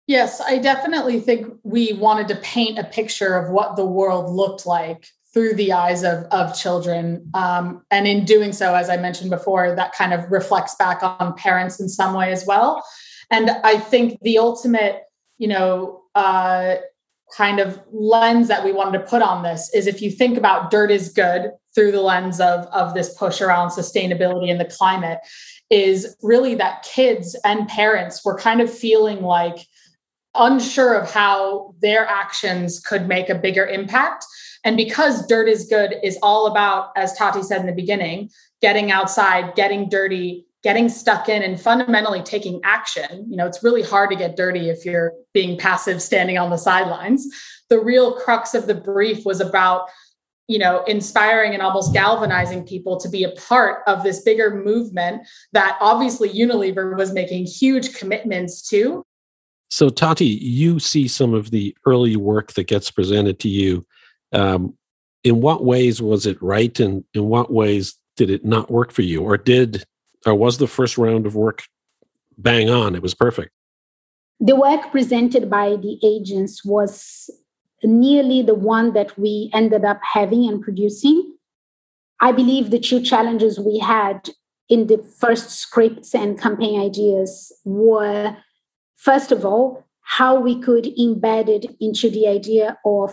Yes 0.08 0.40
i 0.40 0.58
definitely 0.58 1.20
think 1.20 1.46
we 1.62 1.92
wanted 1.92 2.26
to 2.28 2.36
paint 2.36 2.80
a 2.80 2.84
picture 2.84 3.36
of 3.36 3.50
what 3.50 3.76
the 3.76 3.86
world 3.86 4.28
looked 4.28 4.66
like 4.66 5.08
through 5.36 5.54
the 5.54 5.70
eyes 5.70 6.02
of, 6.02 6.24
of 6.32 6.56
children 6.56 7.30
um, 7.34 7.84
and 7.90 8.08
in 8.08 8.24
doing 8.24 8.52
so 8.52 8.74
as 8.74 8.88
i 8.88 8.96
mentioned 8.96 9.28
before 9.28 9.74
that 9.76 9.92
kind 9.92 10.14
of 10.14 10.30
reflects 10.32 10.74
back 10.76 11.02
on 11.02 11.34
parents 11.34 11.78
in 11.78 11.88
some 11.88 12.14
way 12.14 12.32
as 12.32 12.46
well 12.46 12.82
and 13.30 13.50
i 13.62 13.76
think 13.76 14.18
the 14.22 14.38
ultimate 14.38 15.02
you 15.38 15.48
know, 15.48 16.02
uh, 16.14 16.76
kind 17.36 17.58
of 17.58 17.82
lens 17.92 18.48
that 18.48 18.64
we 18.64 18.72
wanted 18.72 18.98
to 18.98 19.04
put 19.04 19.20
on 19.20 19.42
this 19.42 19.72
is 19.74 19.86
if 19.86 20.00
you 20.00 20.10
think 20.10 20.38
about 20.38 20.70
dirt 20.70 20.90
is 20.90 21.12
good 21.12 21.50
through 21.74 21.92
the 21.92 22.00
lens 22.00 22.40
of, 22.40 22.66
of 22.66 22.94
this 22.94 23.12
push 23.14 23.40
around 23.40 23.70
sustainability 23.70 24.50
and 24.50 24.60
the 24.60 24.64
climate, 24.64 25.18
is 25.68 26.16
really 26.22 26.54
that 26.54 26.84
kids 26.84 27.36
and 27.44 27.68
parents 27.68 28.24
were 28.24 28.38
kind 28.38 28.60
of 28.60 28.72
feeling 28.72 29.22
like 29.22 29.66
unsure 30.36 30.94
of 30.94 31.10
how 31.10 31.74
their 31.80 32.06
actions 32.06 32.78
could 32.78 33.08
make 33.08 33.28
a 33.28 33.34
bigger 33.34 33.66
impact. 33.66 34.24
And 34.66 34.76
because 34.76 35.24
dirt 35.28 35.48
is 35.48 35.68
good 35.68 35.94
is 36.02 36.18
all 36.24 36.48
about, 36.48 36.90
as 36.96 37.16
Tati 37.16 37.40
said 37.44 37.60
in 37.60 37.66
the 37.66 37.72
beginning, 37.72 38.30
getting 38.60 38.90
outside, 38.90 39.54
getting 39.54 39.88
dirty, 39.88 40.44
getting 40.64 40.88
stuck 40.88 41.28
in 41.28 41.40
and 41.40 41.60
fundamentally 41.60 42.20
taking 42.20 42.60
action. 42.64 43.26
You 43.30 43.36
know, 43.36 43.46
it's 43.46 43.62
really 43.62 43.84
hard 43.84 44.10
to 44.10 44.16
get 44.16 44.36
dirty 44.36 44.68
if 44.68 44.84
you're 44.84 45.12
being 45.32 45.56
passive, 45.56 46.02
standing 46.02 46.36
on 46.36 46.50
the 46.50 46.56
sidelines. 46.56 47.28
The 47.70 47.78
real 47.78 48.16
crux 48.16 48.54
of 48.54 48.66
the 48.66 48.74
brief 48.74 49.24
was 49.24 49.40
about 49.40 49.88
you 50.48 50.58
know 50.58 50.82
inspiring 50.84 51.54
and 51.54 51.62
almost 51.62 51.92
galvanizing 51.92 52.64
people 52.64 52.98
to 52.98 53.08
be 53.08 53.22
a 53.24 53.30
part 53.30 53.82
of 53.86 54.02
this 54.02 54.22
bigger 54.22 54.62
movement 54.64 55.22
that 55.52 55.76
obviously 55.80 56.28
unilever 56.28 56.96
was 56.96 57.12
making 57.12 57.46
huge 57.46 57.96
commitments 57.96 58.62
to 58.68 59.02
so 59.70 59.88
tati 59.88 60.24
you 60.24 60.78
see 60.78 61.08
some 61.08 61.34
of 61.34 61.50
the 61.50 61.76
early 61.84 62.14
work 62.14 62.52
that 62.52 62.68
gets 62.68 62.92
presented 62.92 63.40
to 63.40 63.48
you 63.48 63.84
um, 64.32 64.74
in 65.24 65.40
what 65.40 65.64
ways 65.64 66.00
was 66.00 66.26
it 66.26 66.40
right 66.40 66.78
and 66.80 67.04
in 67.14 67.24
what 67.26 67.52
ways 67.52 67.96
did 68.16 68.30
it 68.30 68.44
not 68.44 68.70
work 68.70 68.92
for 68.92 69.02
you 69.02 69.22
or 69.22 69.36
did 69.36 69.84
or 70.24 70.34
was 70.34 70.58
the 70.58 70.66
first 70.66 70.98
round 70.98 71.26
of 71.26 71.34
work 71.34 71.64
bang 72.38 72.70
on? 72.70 72.94
It 72.94 73.02
was 73.02 73.14
perfect. 73.14 73.50
The 74.40 74.56
work 74.56 74.90
presented 74.90 75.48
by 75.48 75.76
the 75.76 75.98
agents 76.04 76.64
was 76.64 77.30
nearly 77.82 78.42
the 78.42 78.54
one 78.54 78.92
that 78.92 79.18
we 79.18 79.50
ended 79.54 79.84
up 79.84 80.00
having 80.02 80.48
and 80.48 80.62
producing. 80.62 81.34
I 82.20 82.32
believe 82.32 82.70
the 82.70 82.78
two 82.78 83.00
challenges 83.00 83.58
we 83.58 83.78
had 83.78 84.30
in 84.68 84.88
the 84.88 84.98
first 84.98 85.50
scripts 85.50 86.14
and 86.14 86.40
campaign 86.40 86.80
ideas 86.80 87.52
were, 87.64 88.36
first 88.96 89.32
of 89.32 89.44
all, 89.44 89.85
how 90.06 90.38
we 90.38 90.58
could 90.58 90.84
embed 90.98 91.48
it 91.48 91.76
into 91.80 92.08
the 92.08 92.28
idea 92.28 92.78
of 92.84 93.12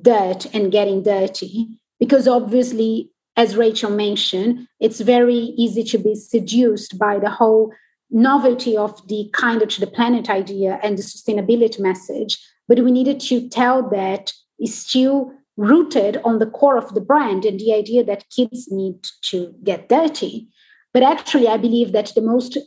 dirt 0.00 0.46
and 0.54 0.70
getting 0.70 1.02
dirty. 1.02 1.66
Because 1.98 2.28
obviously, 2.28 3.10
as 3.36 3.56
Rachel 3.56 3.90
mentioned, 3.90 4.68
it's 4.78 5.00
very 5.00 5.54
easy 5.56 5.82
to 5.84 5.98
be 5.98 6.14
seduced 6.14 6.98
by 6.98 7.18
the 7.18 7.30
whole 7.30 7.72
novelty 8.10 8.76
of 8.76 9.06
the 9.08 9.30
kinder 9.32 9.64
to 9.64 9.80
the 9.80 9.86
planet 9.86 10.28
idea 10.28 10.78
and 10.82 10.98
the 10.98 11.02
sustainability 11.02 11.80
message. 11.80 12.38
But 12.68 12.80
we 12.80 12.92
needed 12.92 13.18
to 13.20 13.48
tell 13.48 13.88
that 13.88 14.32
is 14.60 14.76
still 14.76 15.32
rooted 15.56 16.18
on 16.22 16.38
the 16.38 16.46
core 16.46 16.76
of 16.76 16.92
the 16.94 17.00
brand 17.00 17.46
and 17.46 17.58
the 17.58 17.72
idea 17.72 18.04
that 18.04 18.28
kids 18.28 18.68
need 18.70 19.06
to 19.30 19.54
get 19.64 19.88
dirty. 19.88 20.48
But 20.92 21.02
actually, 21.02 21.48
I 21.48 21.56
believe 21.56 21.92
that 21.92 22.12
the 22.14 22.20
most, 22.20 22.58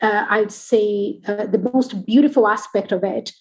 uh, 0.00 0.26
I'd 0.28 0.52
say, 0.52 1.20
uh, 1.26 1.46
the 1.46 1.70
most 1.72 2.06
beautiful 2.06 2.48
aspect 2.48 2.92
of 2.92 3.04
it 3.04 3.32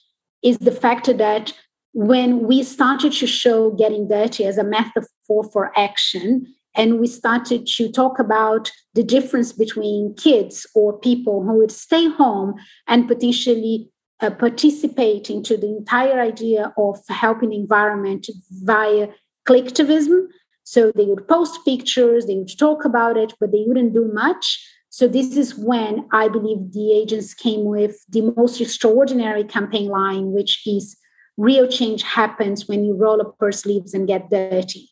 is 0.44 0.58
the 0.58 0.72
fact 0.72 1.06
that 1.18 1.54
when 1.94 2.48
we 2.48 2.64
started 2.64 3.14
to 3.14 3.28
show 3.28 3.72
getting 3.72 4.08
dirty 4.08 4.46
as 4.46 4.58
a 4.58 4.64
metaphor 4.64 5.44
for 5.52 5.72
action, 5.78 6.46
and 6.76 7.00
we 7.00 7.08
started 7.08 7.66
to 7.66 7.92
talk 7.92 8.20
about 8.20 8.72
the 8.94 9.04
difference 9.04 9.52
between 9.52 10.14
kids 10.16 10.68
or 10.76 11.00
people 11.00 11.44
who 11.44 11.58
would 11.58 11.72
stay 11.72 12.08
home 12.10 12.54
and 12.88 13.08
potentially 13.08 13.90
uh, 14.22 14.30
participate 14.30 15.30
into 15.30 15.58
the 15.58 15.68
entire 15.68 16.20
idea 16.22 16.74
of 16.78 17.00
helping 17.10 17.50
the 17.50 17.56
environment 17.56 18.28
via 18.64 19.08
collectivism. 19.46 20.28
So 20.64 20.92
they 20.92 21.06
would 21.06 21.28
post 21.28 21.60
pictures, 21.66 22.28
they 22.28 22.36
would 22.36 22.58
talk 22.60 22.86
about 22.86 23.18
it, 23.18 23.34
but 23.40 23.52
they 23.52 23.64
wouldn't 23.66 23.94
do 23.94 24.12
much. 24.14 24.64
So 25.00 25.08
this 25.08 25.38
is 25.38 25.56
when 25.56 26.10
I 26.12 26.28
believe 26.28 26.74
the 26.74 26.92
agents 26.92 27.34
came 27.34 27.64
with 27.64 28.04
the 28.10 28.34
most 28.36 28.60
extraordinary 28.60 29.46
campaign 29.46 29.88
line, 29.88 30.34
which 30.34 30.68
is 30.68 30.98
real 31.38 31.70
change 31.70 32.04
happens 32.04 32.68
when 32.68 32.84
you 32.84 32.96
roll 32.96 33.22
up 33.22 33.38
your 33.40 33.54
sleeves 33.54 33.94
and 33.94 34.10
get 34.10 34.30
dirty. 34.30 34.90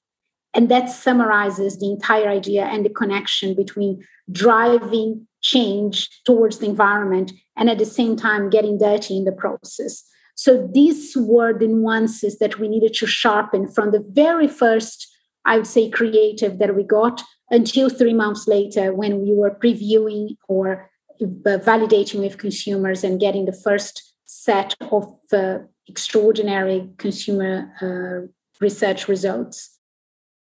And 0.54 0.70
that 0.70 0.90
summarizes 0.90 1.78
the 1.78 1.92
entire 1.92 2.30
idea 2.30 2.64
and 2.68 2.86
the 2.86 2.90
connection 2.90 3.54
between 3.54 4.02
driving 4.32 5.28
change 5.42 6.10
towards 6.24 6.60
the 6.60 6.68
environment 6.68 7.34
and 7.58 7.70
at 7.70 7.78
the 7.78 7.86
same 7.86 8.16
time 8.16 8.50
getting 8.50 8.78
dirty 8.78 9.18
in 9.18 9.26
the 9.26 9.34
process. 9.34 10.06
So 10.36 10.70
these 10.74 11.18
were 11.18 11.52
the 11.52 11.68
nuances 11.68 12.38
that 12.38 12.60
we 12.60 12.70
needed 12.70 12.94
to 12.94 13.08
sharpen 13.08 13.68
from 13.68 13.92
the 13.92 14.06
very 14.10 14.48
first, 14.48 15.06
I 15.44 15.58
would 15.58 15.68
say, 15.68 15.90
creative 15.90 16.60
that 16.60 16.78
we 16.78 16.84
got 16.84 17.22
until 17.50 17.90
three 17.90 18.14
months 18.14 18.48
later 18.48 18.94
when 18.94 19.22
we 19.22 19.34
were 19.34 19.52
previewing 19.52 20.36
or 20.48 20.90
validating 21.22 22.20
with 22.20 22.38
consumers 22.38 23.04
and 23.04 23.20
getting 23.20 23.46
the 23.46 23.54
first 23.54 24.14
set 24.26 24.76
of 24.92 25.18
uh, 25.34 25.60
extraordinary 25.88 26.90
consumer 26.98 27.72
uh, 27.82 28.28
research 28.60 29.08
results. 29.08 29.78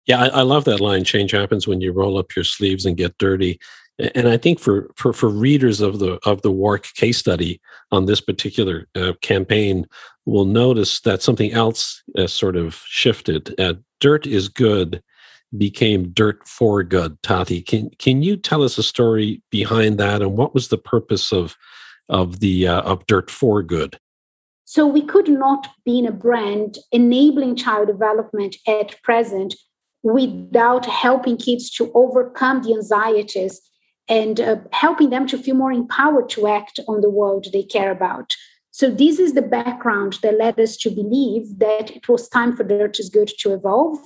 Yeah, 0.06 0.24
I, 0.24 0.28
I, 0.28 0.42
love 0.42 0.66
that 0.66 0.82
line. 0.82 1.04
Change 1.04 1.32
happens 1.32 1.68
when 1.68 1.80
you 1.80 1.92
roll 1.92 2.18
up 2.18 2.36
your 2.36 2.44
sleeves 2.44 2.86
and 2.86 2.98
get 2.98 3.18
dirty. 3.18 3.60
And 4.16 4.28
I 4.28 4.38
think 4.38 4.60
for 4.60 4.92
for, 4.96 5.14
for 5.14 5.30
readers 5.30 5.80
of 5.80 6.00
the 6.00 6.20
of 6.26 6.42
the 6.42 6.52
WARC 6.52 6.94
case 6.96 7.18
study 7.20 7.62
on 7.92 8.06
this 8.06 8.20
particular 8.20 8.88
uh, 8.96 9.14
campaign, 9.22 9.86
will 10.26 10.46
notice 10.46 11.02
that 11.02 11.22
something 11.22 11.52
else 11.52 12.02
uh, 12.18 12.28
sort 12.28 12.56
of 12.56 12.82
shifted. 12.88 13.58
Uh, 13.60 13.76
dirt 14.00 14.26
is 14.26 14.50
good 14.50 15.02
became 15.58 16.10
dirt 16.10 16.48
for 16.48 16.84
good. 16.84 17.22
Tati, 17.24 17.62
can 17.62 17.90
can 18.00 18.24
you 18.24 18.38
tell 18.38 18.64
us 18.64 18.78
a 18.78 18.84
story 18.84 19.42
behind 19.50 19.98
that, 20.00 20.22
and 20.22 20.38
what 20.38 20.54
was 20.54 20.68
the 20.68 20.78
purpose 20.78 21.32
of 21.32 21.56
of 22.10 22.40
the 22.40 22.68
uh, 22.68 22.82
of 22.82 23.06
dirt 23.08 23.30
for 23.30 23.64
good? 23.64 23.98
So 24.66 24.88
we 24.88 25.02
could 25.02 25.28
not 25.28 25.68
be 25.86 26.00
in 26.00 26.08
a 26.08 26.12
brand 26.12 26.78
enabling 26.92 27.58
child 27.58 27.88
development 27.88 28.56
at 28.68 29.02
present 29.04 29.56
without 30.02 30.86
helping 30.86 31.38
kids 31.38 31.70
to 31.72 31.92
overcome 31.94 32.62
the 32.62 32.74
anxieties 32.74 33.62
and 34.10 34.40
uh, 34.40 34.58
helping 34.72 35.10
them 35.10 35.28
to 35.28 35.38
feel 35.38 35.56
more 35.56 35.72
empowered 35.72 36.30
to 36.30 36.48
act 36.48 36.80
on 36.88 37.02
the 37.02 37.10
world 37.10 37.48
they 37.54 37.64
care 37.64 37.92
about. 37.92 38.36
So, 38.72 38.90
this 38.90 39.20
is 39.20 39.34
the 39.34 39.42
background 39.42 40.18
that 40.24 40.38
led 40.38 40.60
us 40.60 40.76
to 40.78 40.90
believe 40.90 41.60
that 41.60 41.92
it 41.92 42.10
was 42.10 42.28
time 42.28 42.56
for 42.56 42.64
Dirt 42.64 43.00
is 43.00 43.10
Good 43.10 43.32
to 43.40 43.54
evolve. 43.54 44.00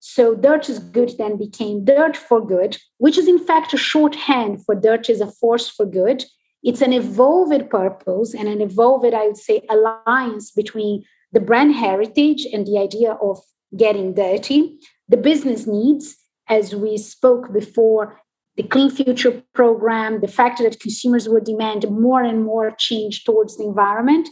So 0.00 0.34
dirt 0.34 0.68
is 0.68 0.78
good 0.78 1.12
then 1.18 1.36
became 1.36 1.84
dirt 1.84 2.16
for 2.16 2.44
good, 2.44 2.78
which 2.98 3.18
is 3.18 3.28
in 3.28 3.38
fact 3.38 3.74
a 3.74 3.76
shorthand 3.76 4.64
for 4.64 4.74
dirt 4.74 5.10
is 5.10 5.20
a 5.20 5.30
force 5.30 5.68
for 5.68 5.86
good. 5.86 6.24
It's 6.62 6.80
an 6.80 6.92
evolved 6.92 7.70
purpose 7.70 8.34
and 8.34 8.48
an 8.48 8.60
evolved, 8.60 9.14
I 9.14 9.26
would 9.26 9.36
say, 9.36 9.62
alliance 9.68 10.50
between 10.50 11.04
the 11.32 11.40
brand 11.40 11.74
heritage 11.74 12.46
and 12.52 12.66
the 12.66 12.78
idea 12.78 13.12
of 13.12 13.40
getting 13.76 14.14
dirty, 14.14 14.78
the 15.08 15.16
business 15.16 15.66
needs, 15.66 16.16
as 16.48 16.74
we 16.74 16.96
spoke 16.96 17.52
before, 17.52 18.20
the 18.56 18.62
Clean 18.62 18.90
Future 18.90 19.42
program, 19.54 20.20
the 20.20 20.28
fact 20.28 20.60
that 20.60 20.80
consumers 20.80 21.28
would 21.28 21.44
demand 21.44 21.90
more 21.90 22.22
and 22.22 22.42
more 22.42 22.70
change 22.78 23.24
towards 23.24 23.58
the 23.58 23.64
environment, 23.64 24.28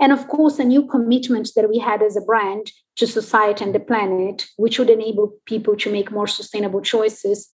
and 0.00 0.12
of 0.12 0.28
course, 0.28 0.58
a 0.58 0.64
new 0.64 0.86
commitment 0.86 1.50
that 1.56 1.68
we 1.68 1.78
had 1.78 2.02
as 2.02 2.16
a 2.16 2.20
brand 2.20 2.72
to 2.96 3.06
society 3.06 3.64
and 3.64 3.74
the 3.74 3.80
planet, 3.80 4.46
which 4.56 4.78
would 4.78 4.90
enable 4.90 5.32
people 5.44 5.76
to 5.76 5.92
make 5.92 6.10
more 6.10 6.26
sustainable 6.26 6.80
choices. 6.80 7.52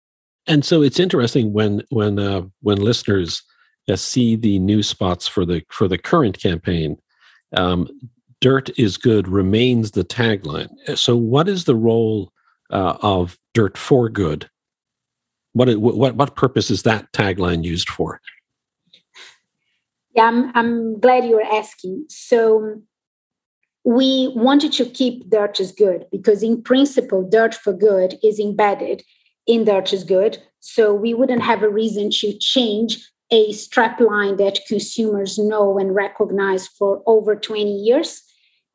And 0.47 0.65
so 0.65 0.81
it's 0.81 0.99
interesting 0.99 1.53
when 1.53 1.83
when 1.89 2.19
uh, 2.19 2.43
when 2.61 2.77
listeners 2.79 3.43
uh, 3.89 3.95
see 3.95 4.35
the 4.35 4.59
new 4.59 4.83
spots 4.83 5.27
for 5.27 5.45
the 5.45 5.63
for 5.69 5.87
the 5.87 5.97
current 5.97 6.39
campaign. 6.39 6.97
Um, 7.55 7.89
dirt 8.41 8.69
is 8.77 8.97
good 8.97 9.27
remains 9.27 9.91
the 9.91 10.03
tagline. 10.03 10.69
So, 10.97 11.15
what 11.15 11.47
is 11.47 11.65
the 11.65 11.75
role 11.75 12.31
uh, 12.69 12.97
of 13.01 13.37
dirt 13.53 13.77
for 13.77 14.09
good? 14.09 14.49
What, 15.53 15.75
what 15.77 16.15
what 16.15 16.35
purpose 16.35 16.69
is 16.69 16.83
that 16.83 17.11
tagline 17.11 17.63
used 17.63 17.89
for? 17.89 18.21
Yeah, 20.15 20.25
I'm, 20.25 20.51
I'm 20.55 20.99
glad 20.99 21.25
you're 21.25 21.43
asking. 21.43 22.05
So 22.09 22.81
we 23.84 24.32
wanted 24.36 24.71
to 24.73 24.86
keep 24.86 25.30
dirt 25.30 25.59
is 25.59 25.71
good 25.71 26.05
because 26.11 26.43
in 26.43 26.61
principle, 26.61 27.27
dirt 27.27 27.55
for 27.55 27.73
good 27.73 28.17
is 28.23 28.39
embedded 28.39 29.03
in 29.47 29.65
dirt 29.65 29.93
is 29.93 30.03
good. 30.03 30.41
So 30.59 30.93
we 30.93 31.13
wouldn't 31.13 31.41
have 31.41 31.63
a 31.63 31.69
reason 31.69 32.09
to 32.11 32.38
change 32.38 33.09
a 33.32 33.51
strap 33.53 33.99
line 33.99 34.38
that 34.38 34.59
consumers 34.67 35.38
know 35.38 35.77
and 35.77 35.95
recognize 35.95 36.67
for 36.67 37.01
over 37.05 37.36
20 37.36 37.71
years. 37.71 38.23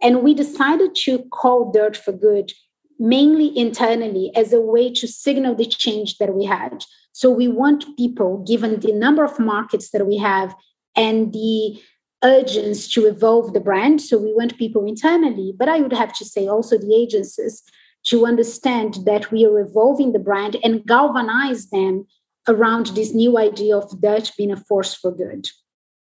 And 0.01 0.23
we 0.23 0.35
decided 0.35 0.95
to 0.97 1.25
call 1.31 1.71
dirt 1.73 1.97
for 1.97 2.13
good 2.13 2.53
mainly 2.99 3.57
internally 3.59 4.31
as 4.37 4.53
a 4.53 4.61
way 4.61 4.93
to 4.93 5.07
signal 5.09 5.55
the 5.55 5.67
change 5.67 6.19
that 6.19 6.35
we 6.35 6.45
had. 6.45 6.85
So 7.13 7.31
we 7.31 7.49
want 7.49 7.97
people, 7.97 8.45
given 8.47 8.81
the 8.81 8.93
number 8.93 9.25
of 9.25 9.39
markets 9.39 9.91
that 9.91 10.07
we 10.07 10.17
have 10.19 10.55
and 10.97 11.33
the 11.33 11.81
urgency 12.25 12.91
to 12.93 13.07
evolve 13.07 13.53
the 13.53 13.61
brand. 13.61 14.01
So 14.01 14.19
we 14.19 14.33
want 14.33 14.59
people 14.59 14.87
internally, 14.87 15.55
but 15.57 15.69
I 15.69 15.81
would 15.81 15.93
have 15.93 16.13
to 16.15 16.25
say 16.25 16.49
also 16.49 16.79
the 16.79 16.95
agencies 16.95 17.63
to 18.07 18.27
understand 18.27 18.99
that 19.05 19.31
we 19.31 19.47
are 19.47 19.61
evolving 19.61 20.13
the 20.13 20.19
brand 20.19 20.57
and 20.65 20.85
galvanize 20.85 21.69
them 21.71 22.07
around 22.49 22.89
this 22.89 23.15
new 23.15 23.39
idea 23.39 23.77
of 23.77 24.01
Dutch 24.01 24.37
being 24.37 24.51
a 24.51 24.57
force 24.57 24.95
for 24.95 25.11
good. 25.11 25.49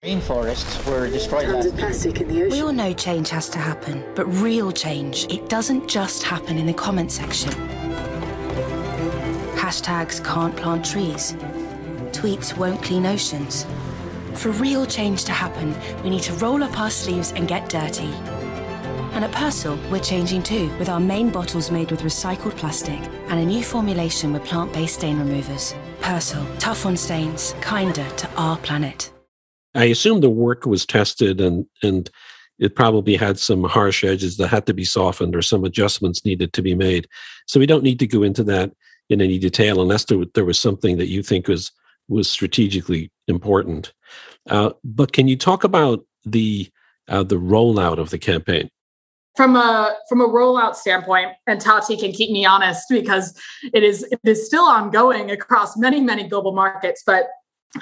Rainforests 0.03 0.89
were 0.89 1.09
destroyed 1.09 1.49
last 1.49 1.75
plastic 1.75 2.21
in 2.21 2.29
the 2.29 2.43
ocean. 2.43 2.51
We 2.51 2.61
all 2.61 2.71
know 2.71 2.93
change 2.93 3.29
has 3.31 3.49
to 3.49 3.59
happen, 3.59 4.05
but 4.15 4.25
real 4.27 4.71
change, 4.71 5.25
it 5.25 5.49
doesn't 5.49 5.89
just 5.89 6.23
happen 6.23 6.57
in 6.57 6.65
the 6.65 6.73
comment 6.73 7.11
section. 7.11 7.51
Hashtags 9.55 10.23
can't 10.23 10.55
plant 10.55 10.85
trees. 10.85 11.33
Tweets 12.13 12.57
won't 12.57 12.81
clean 12.81 13.05
oceans. 13.05 13.65
For 14.35 14.51
real 14.51 14.85
change 14.85 15.25
to 15.25 15.31
happen, 15.31 15.75
we 16.03 16.09
need 16.09 16.23
to 16.23 16.33
roll 16.33 16.63
up 16.63 16.79
our 16.79 16.89
sleeves 16.89 17.31
and 17.33 17.47
get 17.47 17.69
dirty. 17.69 18.11
And 19.13 19.25
at 19.25 19.31
Persil, 19.31 19.77
we're 19.91 19.99
changing 19.99 20.43
too, 20.43 20.69
with 20.77 20.87
our 20.87 20.99
main 20.99 21.29
bottles 21.29 21.71
made 21.71 21.91
with 21.91 22.01
recycled 22.01 22.55
plastic 22.55 22.99
and 23.27 23.39
a 23.39 23.45
new 23.45 23.63
formulation 23.63 24.31
with 24.31 24.45
plant 24.45 24.71
based 24.71 24.95
stain 24.95 25.19
removers. 25.19 25.75
Persil, 25.99 26.45
tough 26.59 26.85
on 26.85 26.95
stains, 26.95 27.53
kinder 27.59 28.07
to 28.07 28.29
our 28.35 28.57
planet. 28.57 29.11
I 29.75 29.85
assume 29.85 30.21
the 30.21 30.29
work 30.29 30.65
was 30.65 30.85
tested 30.85 31.41
and, 31.41 31.65
and 31.83 32.09
it 32.59 32.75
probably 32.75 33.15
had 33.15 33.39
some 33.39 33.63
harsh 33.63 34.03
edges 34.03 34.37
that 34.37 34.47
had 34.47 34.65
to 34.67 34.73
be 34.73 34.85
softened 34.85 35.35
or 35.35 35.41
some 35.41 35.63
adjustments 35.63 36.23
needed 36.23 36.53
to 36.53 36.61
be 36.61 36.75
made. 36.75 37.07
So 37.47 37.59
we 37.59 37.65
don't 37.65 37.83
need 37.83 37.99
to 37.99 38.07
go 38.07 38.23
into 38.23 38.43
that 38.45 38.71
in 39.09 39.21
any 39.21 39.39
detail 39.39 39.81
unless 39.81 40.05
there, 40.05 40.23
there 40.33 40.45
was 40.45 40.59
something 40.59 40.97
that 40.97 41.07
you 41.07 41.23
think 41.23 41.47
was 41.47 41.71
was 42.09 42.29
strategically 42.29 43.11
important. 43.27 43.93
Uh, 44.49 44.71
but 44.83 45.13
can 45.13 45.27
you 45.27 45.37
talk 45.37 45.63
about 45.63 46.03
the 46.25 46.69
uh, 47.07 47.23
the 47.23 47.35
rollout 47.35 47.97
of 47.97 48.09
the 48.09 48.19
campaign? 48.19 48.69
From 49.35 49.55
a 49.55 49.95
from 50.09 50.21
a 50.21 50.27
rollout 50.27 50.75
standpoint, 50.75 51.29
and 51.47 51.61
Tati 51.61 51.95
can 51.95 52.11
keep 52.11 52.31
me 52.31 52.45
honest 52.45 52.85
because 52.89 53.39
it 53.73 53.83
is 53.83 54.03
it 54.03 54.19
is 54.23 54.45
still 54.45 54.65
ongoing 54.65 55.31
across 55.31 55.77
many 55.77 56.01
many 56.01 56.27
global 56.27 56.51
markets. 56.51 57.03
But 57.05 57.29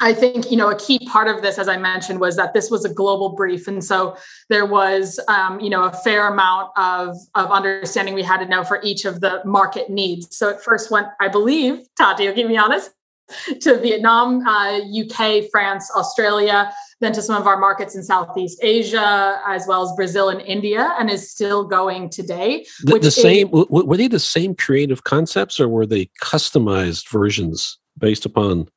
I 0.01 0.13
think 0.13 0.51
you 0.51 0.57
know 0.57 0.69
a 0.69 0.78
key 0.78 0.99
part 1.07 1.30
of 1.30 1.41
this, 1.41 1.57
as 1.57 1.69
I 1.69 1.78
mentioned, 1.78 2.19
was 2.19 2.36
that 2.36 2.53
this 2.53 2.69
was 2.69 2.84
a 2.84 2.93
global 2.93 3.30
brief, 3.30 3.67
and 3.67 3.84
so 3.84 4.17
there 4.49 4.65
was 4.65 5.19
um, 5.30 5.59
you 5.61 5.69
know 5.69 5.86
a 5.86 5.91
fair 5.91 6.28
amount 6.28 6.71
of 6.78 7.15
of 7.36 7.49
understanding 7.49 8.13
we 8.13 8.23
had 8.23 8.38
to 8.39 8.45
know 8.45 8.63
for 8.63 8.82
each 8.84 9.05
of 9.05 9.21
the 9.21 9.41
market 9.45 9.89
needs. 9.89 10.36
So 10.36 10.49
it 10.49 10.61
first 10.61 10.91
went, 10.91 11.07
I 11.21 11.30
believe, 11.30 11.88
Tati, 11.97 12.25
you'll 12.25 12.34
keep 12.34 12.47
me 12.47 12.57
honest, 12.57 12.91
to 13.61 13.80
Vietnam, 13.80 14.45
uh, 14.47 14.80
UK, 14.80 15.49
France, 15.51 15.91
Australia, 15.95 16.71
then 16.99 17.13
to 17.13 17.21
some 17.21 17.39
of 17.39 17.47
our 17.47 17.57
markets 17.57 17.95
in 17.95 18.03
Southeast 18.03 18.59
Asia, 18.61 19.39
as 19.47 19.65
well 19.67 19.84
as 19.84 19.95
Brazil 19.95 20.30
and 20.30 20.41
India, 20.41 20.95
and 20.99 21.09
is 21.09 21.30
still 21.30 21.63
going 21.63 22.09
today. 22.09 22.65
The, 22.84 22.99
the 22.99 23.11
same 23.11 23.49
is, 23.53 23.65
were 23.69 23.97
they 23.97 24.07
the 24.07 24.19
same 24.19 24.55
creative 24.55 25.03
concepts, 25.03 25.59
or 25.59 25.67
were 25.67 25.86
they 25.86 26.09
customized 26.21 27.09
versions 27.09 27.78
based 27.97 28.25
upon 28.25 28.67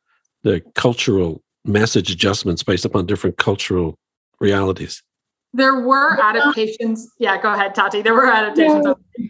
the 0.42 0.60
cultural 0.74 1.42
message 1.64 2.10
adjustments 2.10 2.62
based 2.62 2.84
upon 2.84 3.06
different 3.06 3.36
cultural 3.36 3.98
realities? 4.40 5.02
There 5.52 5.80
were 5.80 6.20
adaptations. 6.20 7.10
Yeah, 7.18 7.40
go 7.40 7.52
ahead, 7.52 7.74
Tati. 7.74 8.02
There 8.02 8.14
were 8.14 8.26
adaptations. 8.26 8.86
Yeah. 9.18 9.26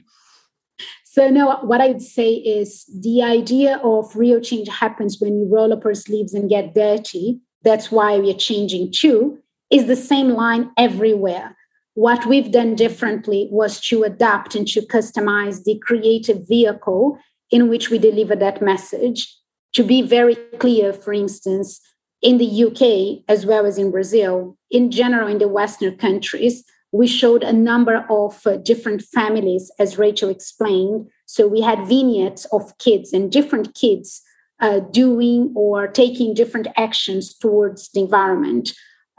So 1.12 1.28
no, 1.28 1.56
what 1.62 1.80
I 1.80 1.88
would 1.88 2.02
say 2.02 2.34
is 2.34 2.84
the 2.86 3.24
idea 3.24 3.78
of 3.82 4.14
real 4.14 4.40
change 4.40 4.68
happens 4.68 5.16
when 5.18 5.40
you 5.40 5.48
roll 5.50 5.72
up 5.72 5.84
our 5.84 5.92
sleeves 5.92 6.34
and 6.34 6.48
get 6.48 6.72
dirty. 6.72 7.40
That's 7.64 7.90
why 7.90 8.20
we 8.20 8.30
are 8.30 8.38
changing 8.38 8.92
too. 8.92 9.40
Is 9.70 9.86
the 9.86 9.96
same 9.96 10.28
line 10.28 10.70
everywhere. 10.78 11.56
What 11.94 12.26
we've 12.26 12.52
done 12.52 12.76
differently 12.76 13.48
was 13.50 13.80
to 13.88 14.04
adapt 14.04 14.54
and 14.54 14.68
to 14.68 14.82
customize 14.82 15.64
the 15.64 15.80
creative 15.80 16.46
vehicle 16.46 17.18
in 17.50 17.68
which 17.68 17.90
we 17.90 17.98
deliver 17.98 18.36
that 18.36 18.62
message. 18.62 19.36
To 19.72 19.82
be 19.82 20.02
very 20.02 20.36
clear, 20.60 20.92
for 20.92 21.12
instance, 21.12 21.80
in 22.22 22.38
the 22.38 22.64
UK 22.66 23.24
as 23.28 23.44
well 23.44 23.66
as 23.66 23.78
in 23.78 23.90
Brazil, 23.90 24.56
in 24.70 24.92
general, 24.92 25.26
in 25.26 25.38
the 25.38 25.48
Western 25.48 25.96
countries, 25.96 26.62
we 26.92 27.06
showed 27.06 27.42
a 27.42 27.52
number 27.52 28.04
of 28.10 28.46
uh, 28.46 28.56
different 28.56 29.02
families, 29.02 29.70
as 29.78 29.98
Rachel 29.98 30.28
explained. 30.28 31.06
So 31.26 31.46
we 31.46 31.60
had 31.60 31.86
vignettes 31.86 32.46
of 32.46 32.76
kids 32.78 33.12
and 33.12 33.30
different 33.30 33.74
kids 33.74 34.22
uh, 34.60 34.80
doing 34.80 35.52
or 35.54 35.86
taking 35.86 36.34
different 36.34 36.68
actions 36.76 37.34
towards 37.34 37.90
the 37.92 38.00
environment 38.00 38.72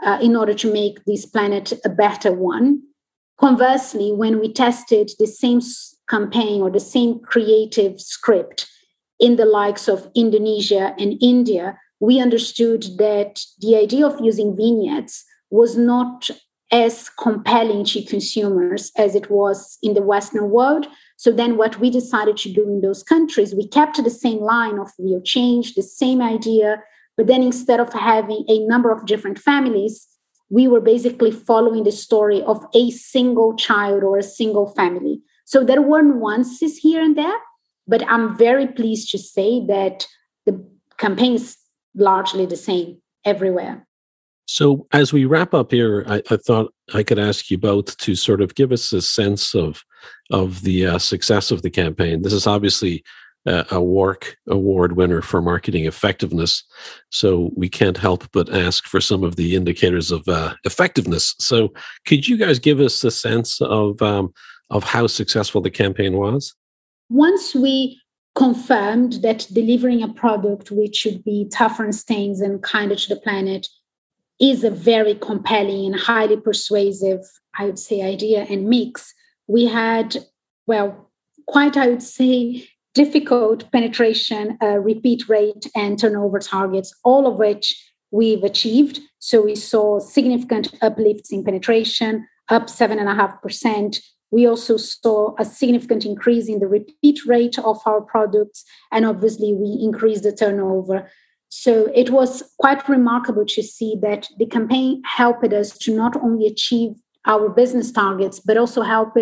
uh, 0.05 0.19
in 0.21 0.35
order 0.35 0.53
to 0.53 0.71
make 0.71 1.03
this 1.05 1.25
planet 1.25 1.73
a 1.85 1.89
better 1.89 2.31
one. 2.31 2.81
Conversely, 3.39 4.11
when 4.11 4.39
we 4.39 4.51
tested 4.51 5.11
the 5.17 5.25
same 5.25 5.61
campaign 6.09 6.61
or 6.61 6.69
the 6.69 6.79
same 6.79 7.19
creative 7.19 7.99
script 7.99 8.67
in 9.19 9.37
the 9.37 9.45
likes 9.45 9.87
of 9.87 10.11
Indonesia 10.13 10.93
and 10.99 11.17
India, 11.21 11.77
we 11.99 12.19
understood 12.19 12.83
that 12.97 13.41
the 13.59 13.75
idea 13.77 14.05
of 14.05 14.19
using 14.19 14.55
vignettes 14.55 15.23
was 15.49 15.77
not 15.77 16.29
as 16.71 17.09
compelling 17.09 17.83
to 17.83 18.03
consumers 18.03 18.91
as 18.97 19.13
it 19.13 19.29
was 19.29 19.77
in 19.83 19.93
the 19.93 20.01
Western 20.01 20.49
world. 20.49 20.87
So 21.17 21.31
then 21.31 21.57
what 21.57 21.79
we 21.79 21.89
decided 21.89 22.37
to 22.37 22.53
do 22.53 22.63
in 22.63 22.81
those 22.81 23.03
countries, 23.03 23.53
we 23.53 23.67
kept 23.67 24.01
the 24.01 24.09
same 24.09 24.39
line 24.39 24.79
of 24.79 24.91
real 24.97 25.21
change, 25.21 25.75
the 25.75 25.83
same 25.83 26.21
idea, 26.21 26.81
but 27.17 27.27
then 27.27 27.43
instead 27.43 27.79
of 27.79 27.91
having 27.91 28.45
a 28.47 28.65
number 28.65 28.91
of 28.91 29.05
different 29.05 29.37
families, 29.37 30.07
we 30.49 30.67
were 30.67 30.81
basically 30.81 31.31
following 31.31 31.83
the 31.83 31.91
story 31.91 32.41
of 32.43 32.65
a 32.73 32.89
single 32.91 33.55
child 33.55 34.03
or 34.03 34.17
a 34.17 34.23
single 34.23 34.67
family. 34.73 35.21
So 35.45 35.63
there 35.63 35.81
were 35.81 36.01
nuances 36.01 36.77
here 36.77 37.01
and 37.01 37.17
there, 37.17 37.37
but 37.87 38.07
I'm 38.07 38.37
very 38.37 38.67
pleased 38.67 39.11
to 39.11 39.17
say 39.17 39.65
that 39.67 40.07
the 40.45 40.65
campaign 40.97 41.35
is 41.35 41.57
largely 41.95 42.45
the 42.45 42.55
same 42.55 43.01
everywhere. 43.25 43.85
So, 44.51 44.85
as 44.91 45.13
we 45.13 45.23
wrap 45.23 45.53
up 45.53 45.71
here, 45.71 46.03
I, 46.09 46.21
I, 46.29 46.35
thought 46.35 46.73
I 46.93 47.03
could 47.03 47.17
ask 47.17 47.49
you 47.49 47.57
both 47.57 47.95
to 47.95 48.15
sort 48.15 48.41
of 48.41 48.53
give 48.53 48.73
us 48.73 48.91
a 48.91 49.01
sense 49.01 49.55
of 49.55 49.81
of 50.29 50.63
the 50.63 50.87
uh, 50.87 50.97
success 50.97 51.51
of 51.51 51.61
the 51.61 51.69
campaign. 51.69 52.21
This 52.21 52.33
is 52.33 52.45
obviously 52.45 53.01
uh, 53.45 53.63
a 53.71 53.81
WARC 53.81 54.35
award 54.49 54.97
winner 54.97 55.21
for 55.21 55.41
marketing 55.41 55.85
effectiveness, 55.85 56.65
so 57.11 57.51
we 57.55 57.69
can't 57.69 57.97
help 57.97 58.29
but 58.33 58.53
ask 58.53 58.87
for 58.87 58.99
some 58.99 59.23
of 59.23 59.37
the 59.37 59.55
indicators 59.55 60.11
of 60.11 60.27
uh, 60.27 60.53
effectiveness. 60.65 61.33
So, 61.39 61.73
could 62.05 62.27
you 62.27 62.35
guys 62.35 62.59
give 62.59 62.81
us 62.81 63.01
a 63.05 63.11
sense 63.11 63.61
of 63.61 64.01
um, 64.01 64.33
of 64.69 64.83
how 64.83 65.07
successful 65.07 65.61
the 65.61 65.71
campaign 65.71 66.17
was? 66.17 66.53
once 67.11 67.53
we 67.53 67.99
confirmed 68.35 69.21
that 69.21 69.45
delivering 69.51 70.01
a 70.01 70.13
product 70.13 70.71
which 70.71 70.95
should 70.95 71.21
be 71.25 71.49
tougher 71.51 71.83
on 71.83 71.91
stains 71.91 72.39
and 72.39 72.63
kinder 72.63 72.95
to 72.95 73.09
the 73.09 73.19
planet 73.19 73.67
is 74.41 74.63
a 74.63 74.71
very 74.71 75.13
compelling 75.13 75.85
and 75.85 75.95
highly 75.95 76.35
persuasive, 76.35 77.21
I 77.57 77.65
would 77.65 77.77
say, 77.77 78.01
idea 78.01 78.47
and 78.49 78.67
mix. 78.67 79.13
We 79.47 79.67
had, 79.67 80.17
well, 80.65 81.11
quite, 81.47 81.77
I 81.77 81.87
would 81.87 82.01
say, 82.01 82.67
difficult 82.95 83.71
penetration, 83.71 84.57
uh, 84.61 84.79
repeat 84.79 85.29
rate, 85.29 85.67
and 85.75 85.97
turnover 85.97 86.39
targets, 86.39 86.93
all 87.03 87.27
of 87.27 87.35
which 87.35 87.75
we've 88.09 88.43
achieved. 88.43 88.99
So 89.19 89.43
we 89.43 89.55
saw 89.55 89.99
significant 89.99 90.73
uplifts 90.81 91.31
in 91.31 91.43
penetration, 91.43 92.27
up 92.49 92.63
7.5%. 92.63 94.01
We 94.31 94.47
also 94.47 94.77
saw 94.77 95.35
a 95.37 95.45
significant 95.45 96.05
increase 96.05 96.47
in 96.47 96.59
the 96.59 96.67
repeat 96.67 97.25
rate 97.25 97.59
of 97.59 97.79
our 97.85 98.01
products, 98.01 98.63
and 98.91 99.05
obviously, 99.05 99.53
we 99.53 99.77
increased 99.81 100.23
the 100.23 100.31
turnover. 100.31 101.09
So 101.53 101.91
it 101.93 102.11
was 102.11 102.43
quite 102.59 102.87
remarkable 102.87 103.45
to 103.45 103.61
see 103.61 103.97
that 104.01 104.29
the 104.39 104.45
campaign 104.45 105.01
helped 105.05 105.51
us 105.51 105.77
to 105.79 105.93
not 105.93 106.15
only 106.23 106.47
achieve 106.47 106.93
our 107.27 107.49
business 107.49 107.91
targets, 107.91 108.39
but 108.39 108.55
also 108.55 108.83
helped 108.83 109.17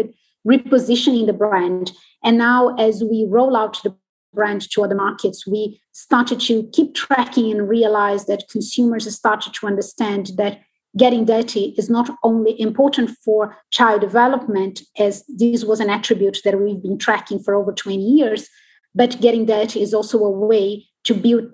repositioning 0.47 1.25
the 1.25 1.33
brand. 1.33 1.91
And 2.23 2.37
now, 2.37 2.75
as 2.75 3.03
we 3.03 3.25
roll 3.27 3.57
out 3.57 3.81
the 3.81 3.95
brand 4.31 4.69
to 4.69 4.83
other 4.83 4.93
markets, 4.93 5.47
we 5.47 5.81
started 5.91 6.39
to 6.41 6.69
keep 6.71 6.93
tracking 6.93 7.51
and 7.51 7.67
realize 7.67 8.27
that 8.27 8.47
consumers 8.47 9.11
started 9.13 9.55
to 9.55 9.65
understand 9.65 10.31
that 10.37 10.59
getting 10.95 11.25
dirty 11.25 11.73
is 11.79 11.89
not 11.89 12.15
only 12.23 12.59
important 12.61 13.09
for 13.25 13.57
child 13.71 14.01
development, 14.01 14.81
as 14.99 15.23
this 15.27 15.65
was 15.65 15.79
an 15.79 15.89
attribute 15.89 16.37
that 16.45 16.59
we've 16.61 16.83
been 16.83 16.99
tracking 16.99 17.39
for 17.39 17.55
over 17.55 17.71
20 17.71 17.97
years, 17.97 18.47
but 18.93 19.19
getting 19.19 19.47
dirty 19.47 19.81
is 19.81 19.95
also 19.95 20.23
a 20.23 20.29
way 20.29 20.85
to 21.05 21.13
build 21.13 21.51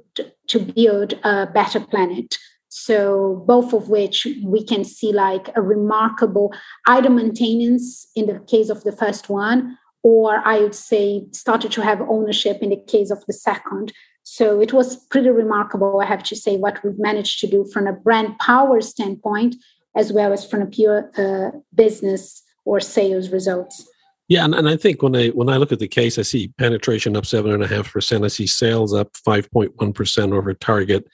to 0.47 0.59
build 0.59 1.13
a 1.23 1.47
better 1.47 1.79
planet. 1.79 2.37
So 2.69 3.43
both 3.47 3.73
of 3.73 3.89
which 3.89 4.27
we 4.43 4.63
can 4.63 4.83
see 4.83 5.13
like 5.13 5.49
a 5.55 5.61
remarkable 5.61 6.53
either 6.87 7.09
maintenance 7.09 8.07
in 8.15 8.27
the 8.27 8.39
case 8.39 8.69
of 8.69 8.83
the 8.83 8.91
first 8.91 9.29
one, 9.29 9.77
or 10.03 10.41
I 10.45 10.59
would 10.59 10.75
say 10.75 11.25
started 11.31 11.71
to 11.71 11.81
have 11.81 12.01
ownership 12.01 12.57
in 12.61 12.69
the 12.69 12.83
case 12.87 13.11
of 13.11 13.25
the 13.25 13.33
second. 13.33 13.93
So 14.23 14.59
it 14.59 14.73
was 14.73 14.97
pretty 15.07 15.29
remarkable, 15.29 16.01
I 16.01 16.05
have 16.05 16.23
to 16.23 16.35
say, 16.35 16.57
what 16.57 16.83
we've 16.83 16.99
managed 16.99 17.39
to 17.41 17.47
do 17.47 17.63
from 17.71 17.87
a 17.87 17.93
brand 17.93 18.37
power 18.39 18.81
standpoint, 18.81 19.55
as 19.95 20.11
well 20.11 20.33
as 20.33 20.45
from 20.45 20.61
a 20.63 20.65
pure 20.65 21.11
uh, 21.17 21.57
business 21.73 22.43
or 22.65 22.79
sales 22.79 23.29
results. 23.29 23.87
Yeah, 24.27 24.43
and, 24.43 24.55
and 24.55 24.67
I 24.67 24.75
think 24.75 25.03
when 25.03 25.15
I 25.15 25.27
when 25.29 25.49
I 25.49 25.57
look 25.57 25.71
at 25.71 25.79
the 25.79 25.87
case, 25.87 26.17
I 26.17 26.23
see 26.23 26.53
penetration 26.57 27.15
up 27.15 27.25
seven 27.25 27.51
and 27.51 27.63
a 27.63 27.67
half 27.67 27.91
percent. 27.91 28.25
I 28.25 28.29
see 28.29 28.47
sales 28.47 28.93
up 28.93 29.15
five 29.17 29.49
point 29.51 29.73
one 29.75 29.93
percent 29.93 30.33
over 30.33 30.53
target, 30.53 31.07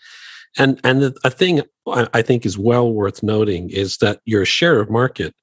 and 0.57 0.79
and 0.83 1.01
the, 1.01 1.17
a 1.23 1.29
thing 1.29 1.61
I 1.87 2.21
think 2.21 2.45
is 2.45 2.57
well 2.57 2.91
worth 2.93 3.21
noting 3.21 3.69
is 3.69 3.97
that 3.97 4.21
your 4.25 4.45
share 4.45 4.79
of 4.79 4.89
market 4.89 5.35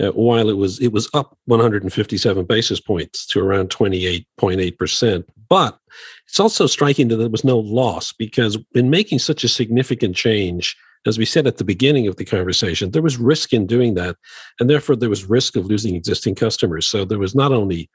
uh, 0.00 0.10
while 0.12 0.48
it 0.48 0.56
was 0.56 0.80
it 0.80 0.92
was 0.92 1.08
up 1.14 1.36
157 1.46 2.44
basis 2.44 2.80
points 2.80 3.26
to 3.26 3.40
around 3.40 3.70
28.8%. 3.70 5.24
But 5.48 5.78
it's 6.26 6.40
also 6.40 6.66
striking 6.66 7.08
that 7.08 7.16
there 7.16 7.28
was 7.28 7.44
no 7.44 7.58
loss 7.58 8.12
because 8.12 8.56
in 8.74 8.88
making 8.88 9.18
such 9.18 9.44
a 9.44 9.48
significant 9.48 10.16
change, 10.16 10.76
as 11.06 11.18
we 11.18 11.24
said 11.24 11.46
at 11.46 11.56
the 11.56 11.64
beginning 11.64 12.06
of 12.06 12.16
the 12.16 12.24
conversation, 12.24 12.90
there 12.90 13.02
was 13.02 13.16
risk 13.16 13.52
in 13.52 13.66
doing 13.66 13.94
that, 13.94 14.16
and 14.58 14.68
therefore 14.68 14.96
there 14.96 15.08
was 15.08 15.24
risk 15.24 15.56
of 15.56 15.66
losing 15.66 15.94
existing 15.94 16.34
customers. 16.34 16.86
So 16.86 17.04
there 17.04 17.18
was 17.18 17.34
not 17.34 17.52
only 17.52 17.88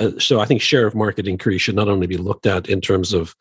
uh, 0.00 0.10
so 0.18 0.40
I 0.40 0.44
think 0.44 0.60
share 0.60 0.86
of 0.86 0.94
market 0.94 1.28
increase 1.28 1.62
should 1.62 1.76
not 1.76 1.88
only 1.88 2.06
be 2.06 2.16
looked 2.16 2.46
at 2.46 2.68
in 2.68 2.80
terms 2.80 3.12
of 3.12 3.34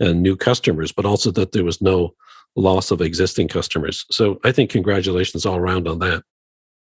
uh, 0.00 0.12
new 0.12 0.36
customers, 0.36 0.92
but 0.92 1.06
also 1.06 1.30
that 1.32 1.52
there 1.52 1.64
was 1.64 1.80
no 1.80 2.14
loss 2.56 2.90
of 2.90 3.00
existing 3.00 3.48
customers. 3.48 4.04
So 4.10 4.40
I 4.44 4.52
think 4.52 4.70
congratulations 4.70 5.46
all 5.46 5.56
around 5.56 5.88
on 5.88 5.98
that. 6.00 6.22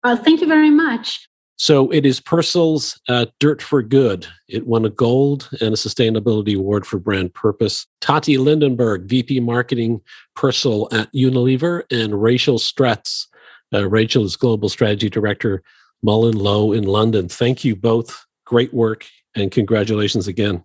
Well, 0.04 0.16
thank 0.16 0.40
you 0.40 0.46
very 0.46 0.70
much. 0.70 1.28
So 1.62 1.92
it 1.92 2.04
is 2.04 2.18
Persil's 2.18 3.00
uh, 3.08 3.26
Dirt 3.38 3.62
for 3.62 3.84
Good. 3.84 4.26
It 4.48 4.66
won 4.66 4.84
a 4.84 4.90
gold 4.90 5.48
and 5.60 5.72
a 5.72 5.76
sustainability 5.76 6.58
award 6.58 6.84
for 6.84 6.98
brand 6.98 7.34
purpose. 7.34 7.86
Tati 8.00 8.36
Lindenberg, 8.36 9.04
VP 9.04 9.38
Marketing 9.38 10.00
Purcell 10.34 10.88
at 10.90 11.08
Unilever, 11.12 11.84
and 11.92 12.20
Rachel 12.20 12.58
Stretz. 12.58 13.28
Uh, 13.72 13.88
Rachel 13.88 14.24
is 14.24 14.34
Global 14.34 14.68
Strategy 14.68 15.08
Director, 15.08 15.62
Mullen 16.02 16.36
Lowe 16.36 16.72
in 16.72 16.82
London. 16.82 17.28
Thank 17.28 17.64
you 17.64 17.76
both. 17.76 18.26
Great 18.44 18.74
work 18.74 19.06
and 19.36 19.52
congratulations 19.52 20.26
again. 20.26 20.64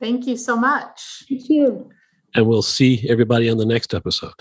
Thank 0.00 0.26
you 0.26 0.38
so 0.38 0.56
much. 0.56 1.24
Thank 1.28 1.50
you. 1.50 1.90
And 2.34 2.46
we'll 2.46 2.62
see 2.62 3.06
everybody 3.06 3.50
on 3.50 3.58
the 3.58 3.66
next 3.66 3.92
episode. 3.92 4.32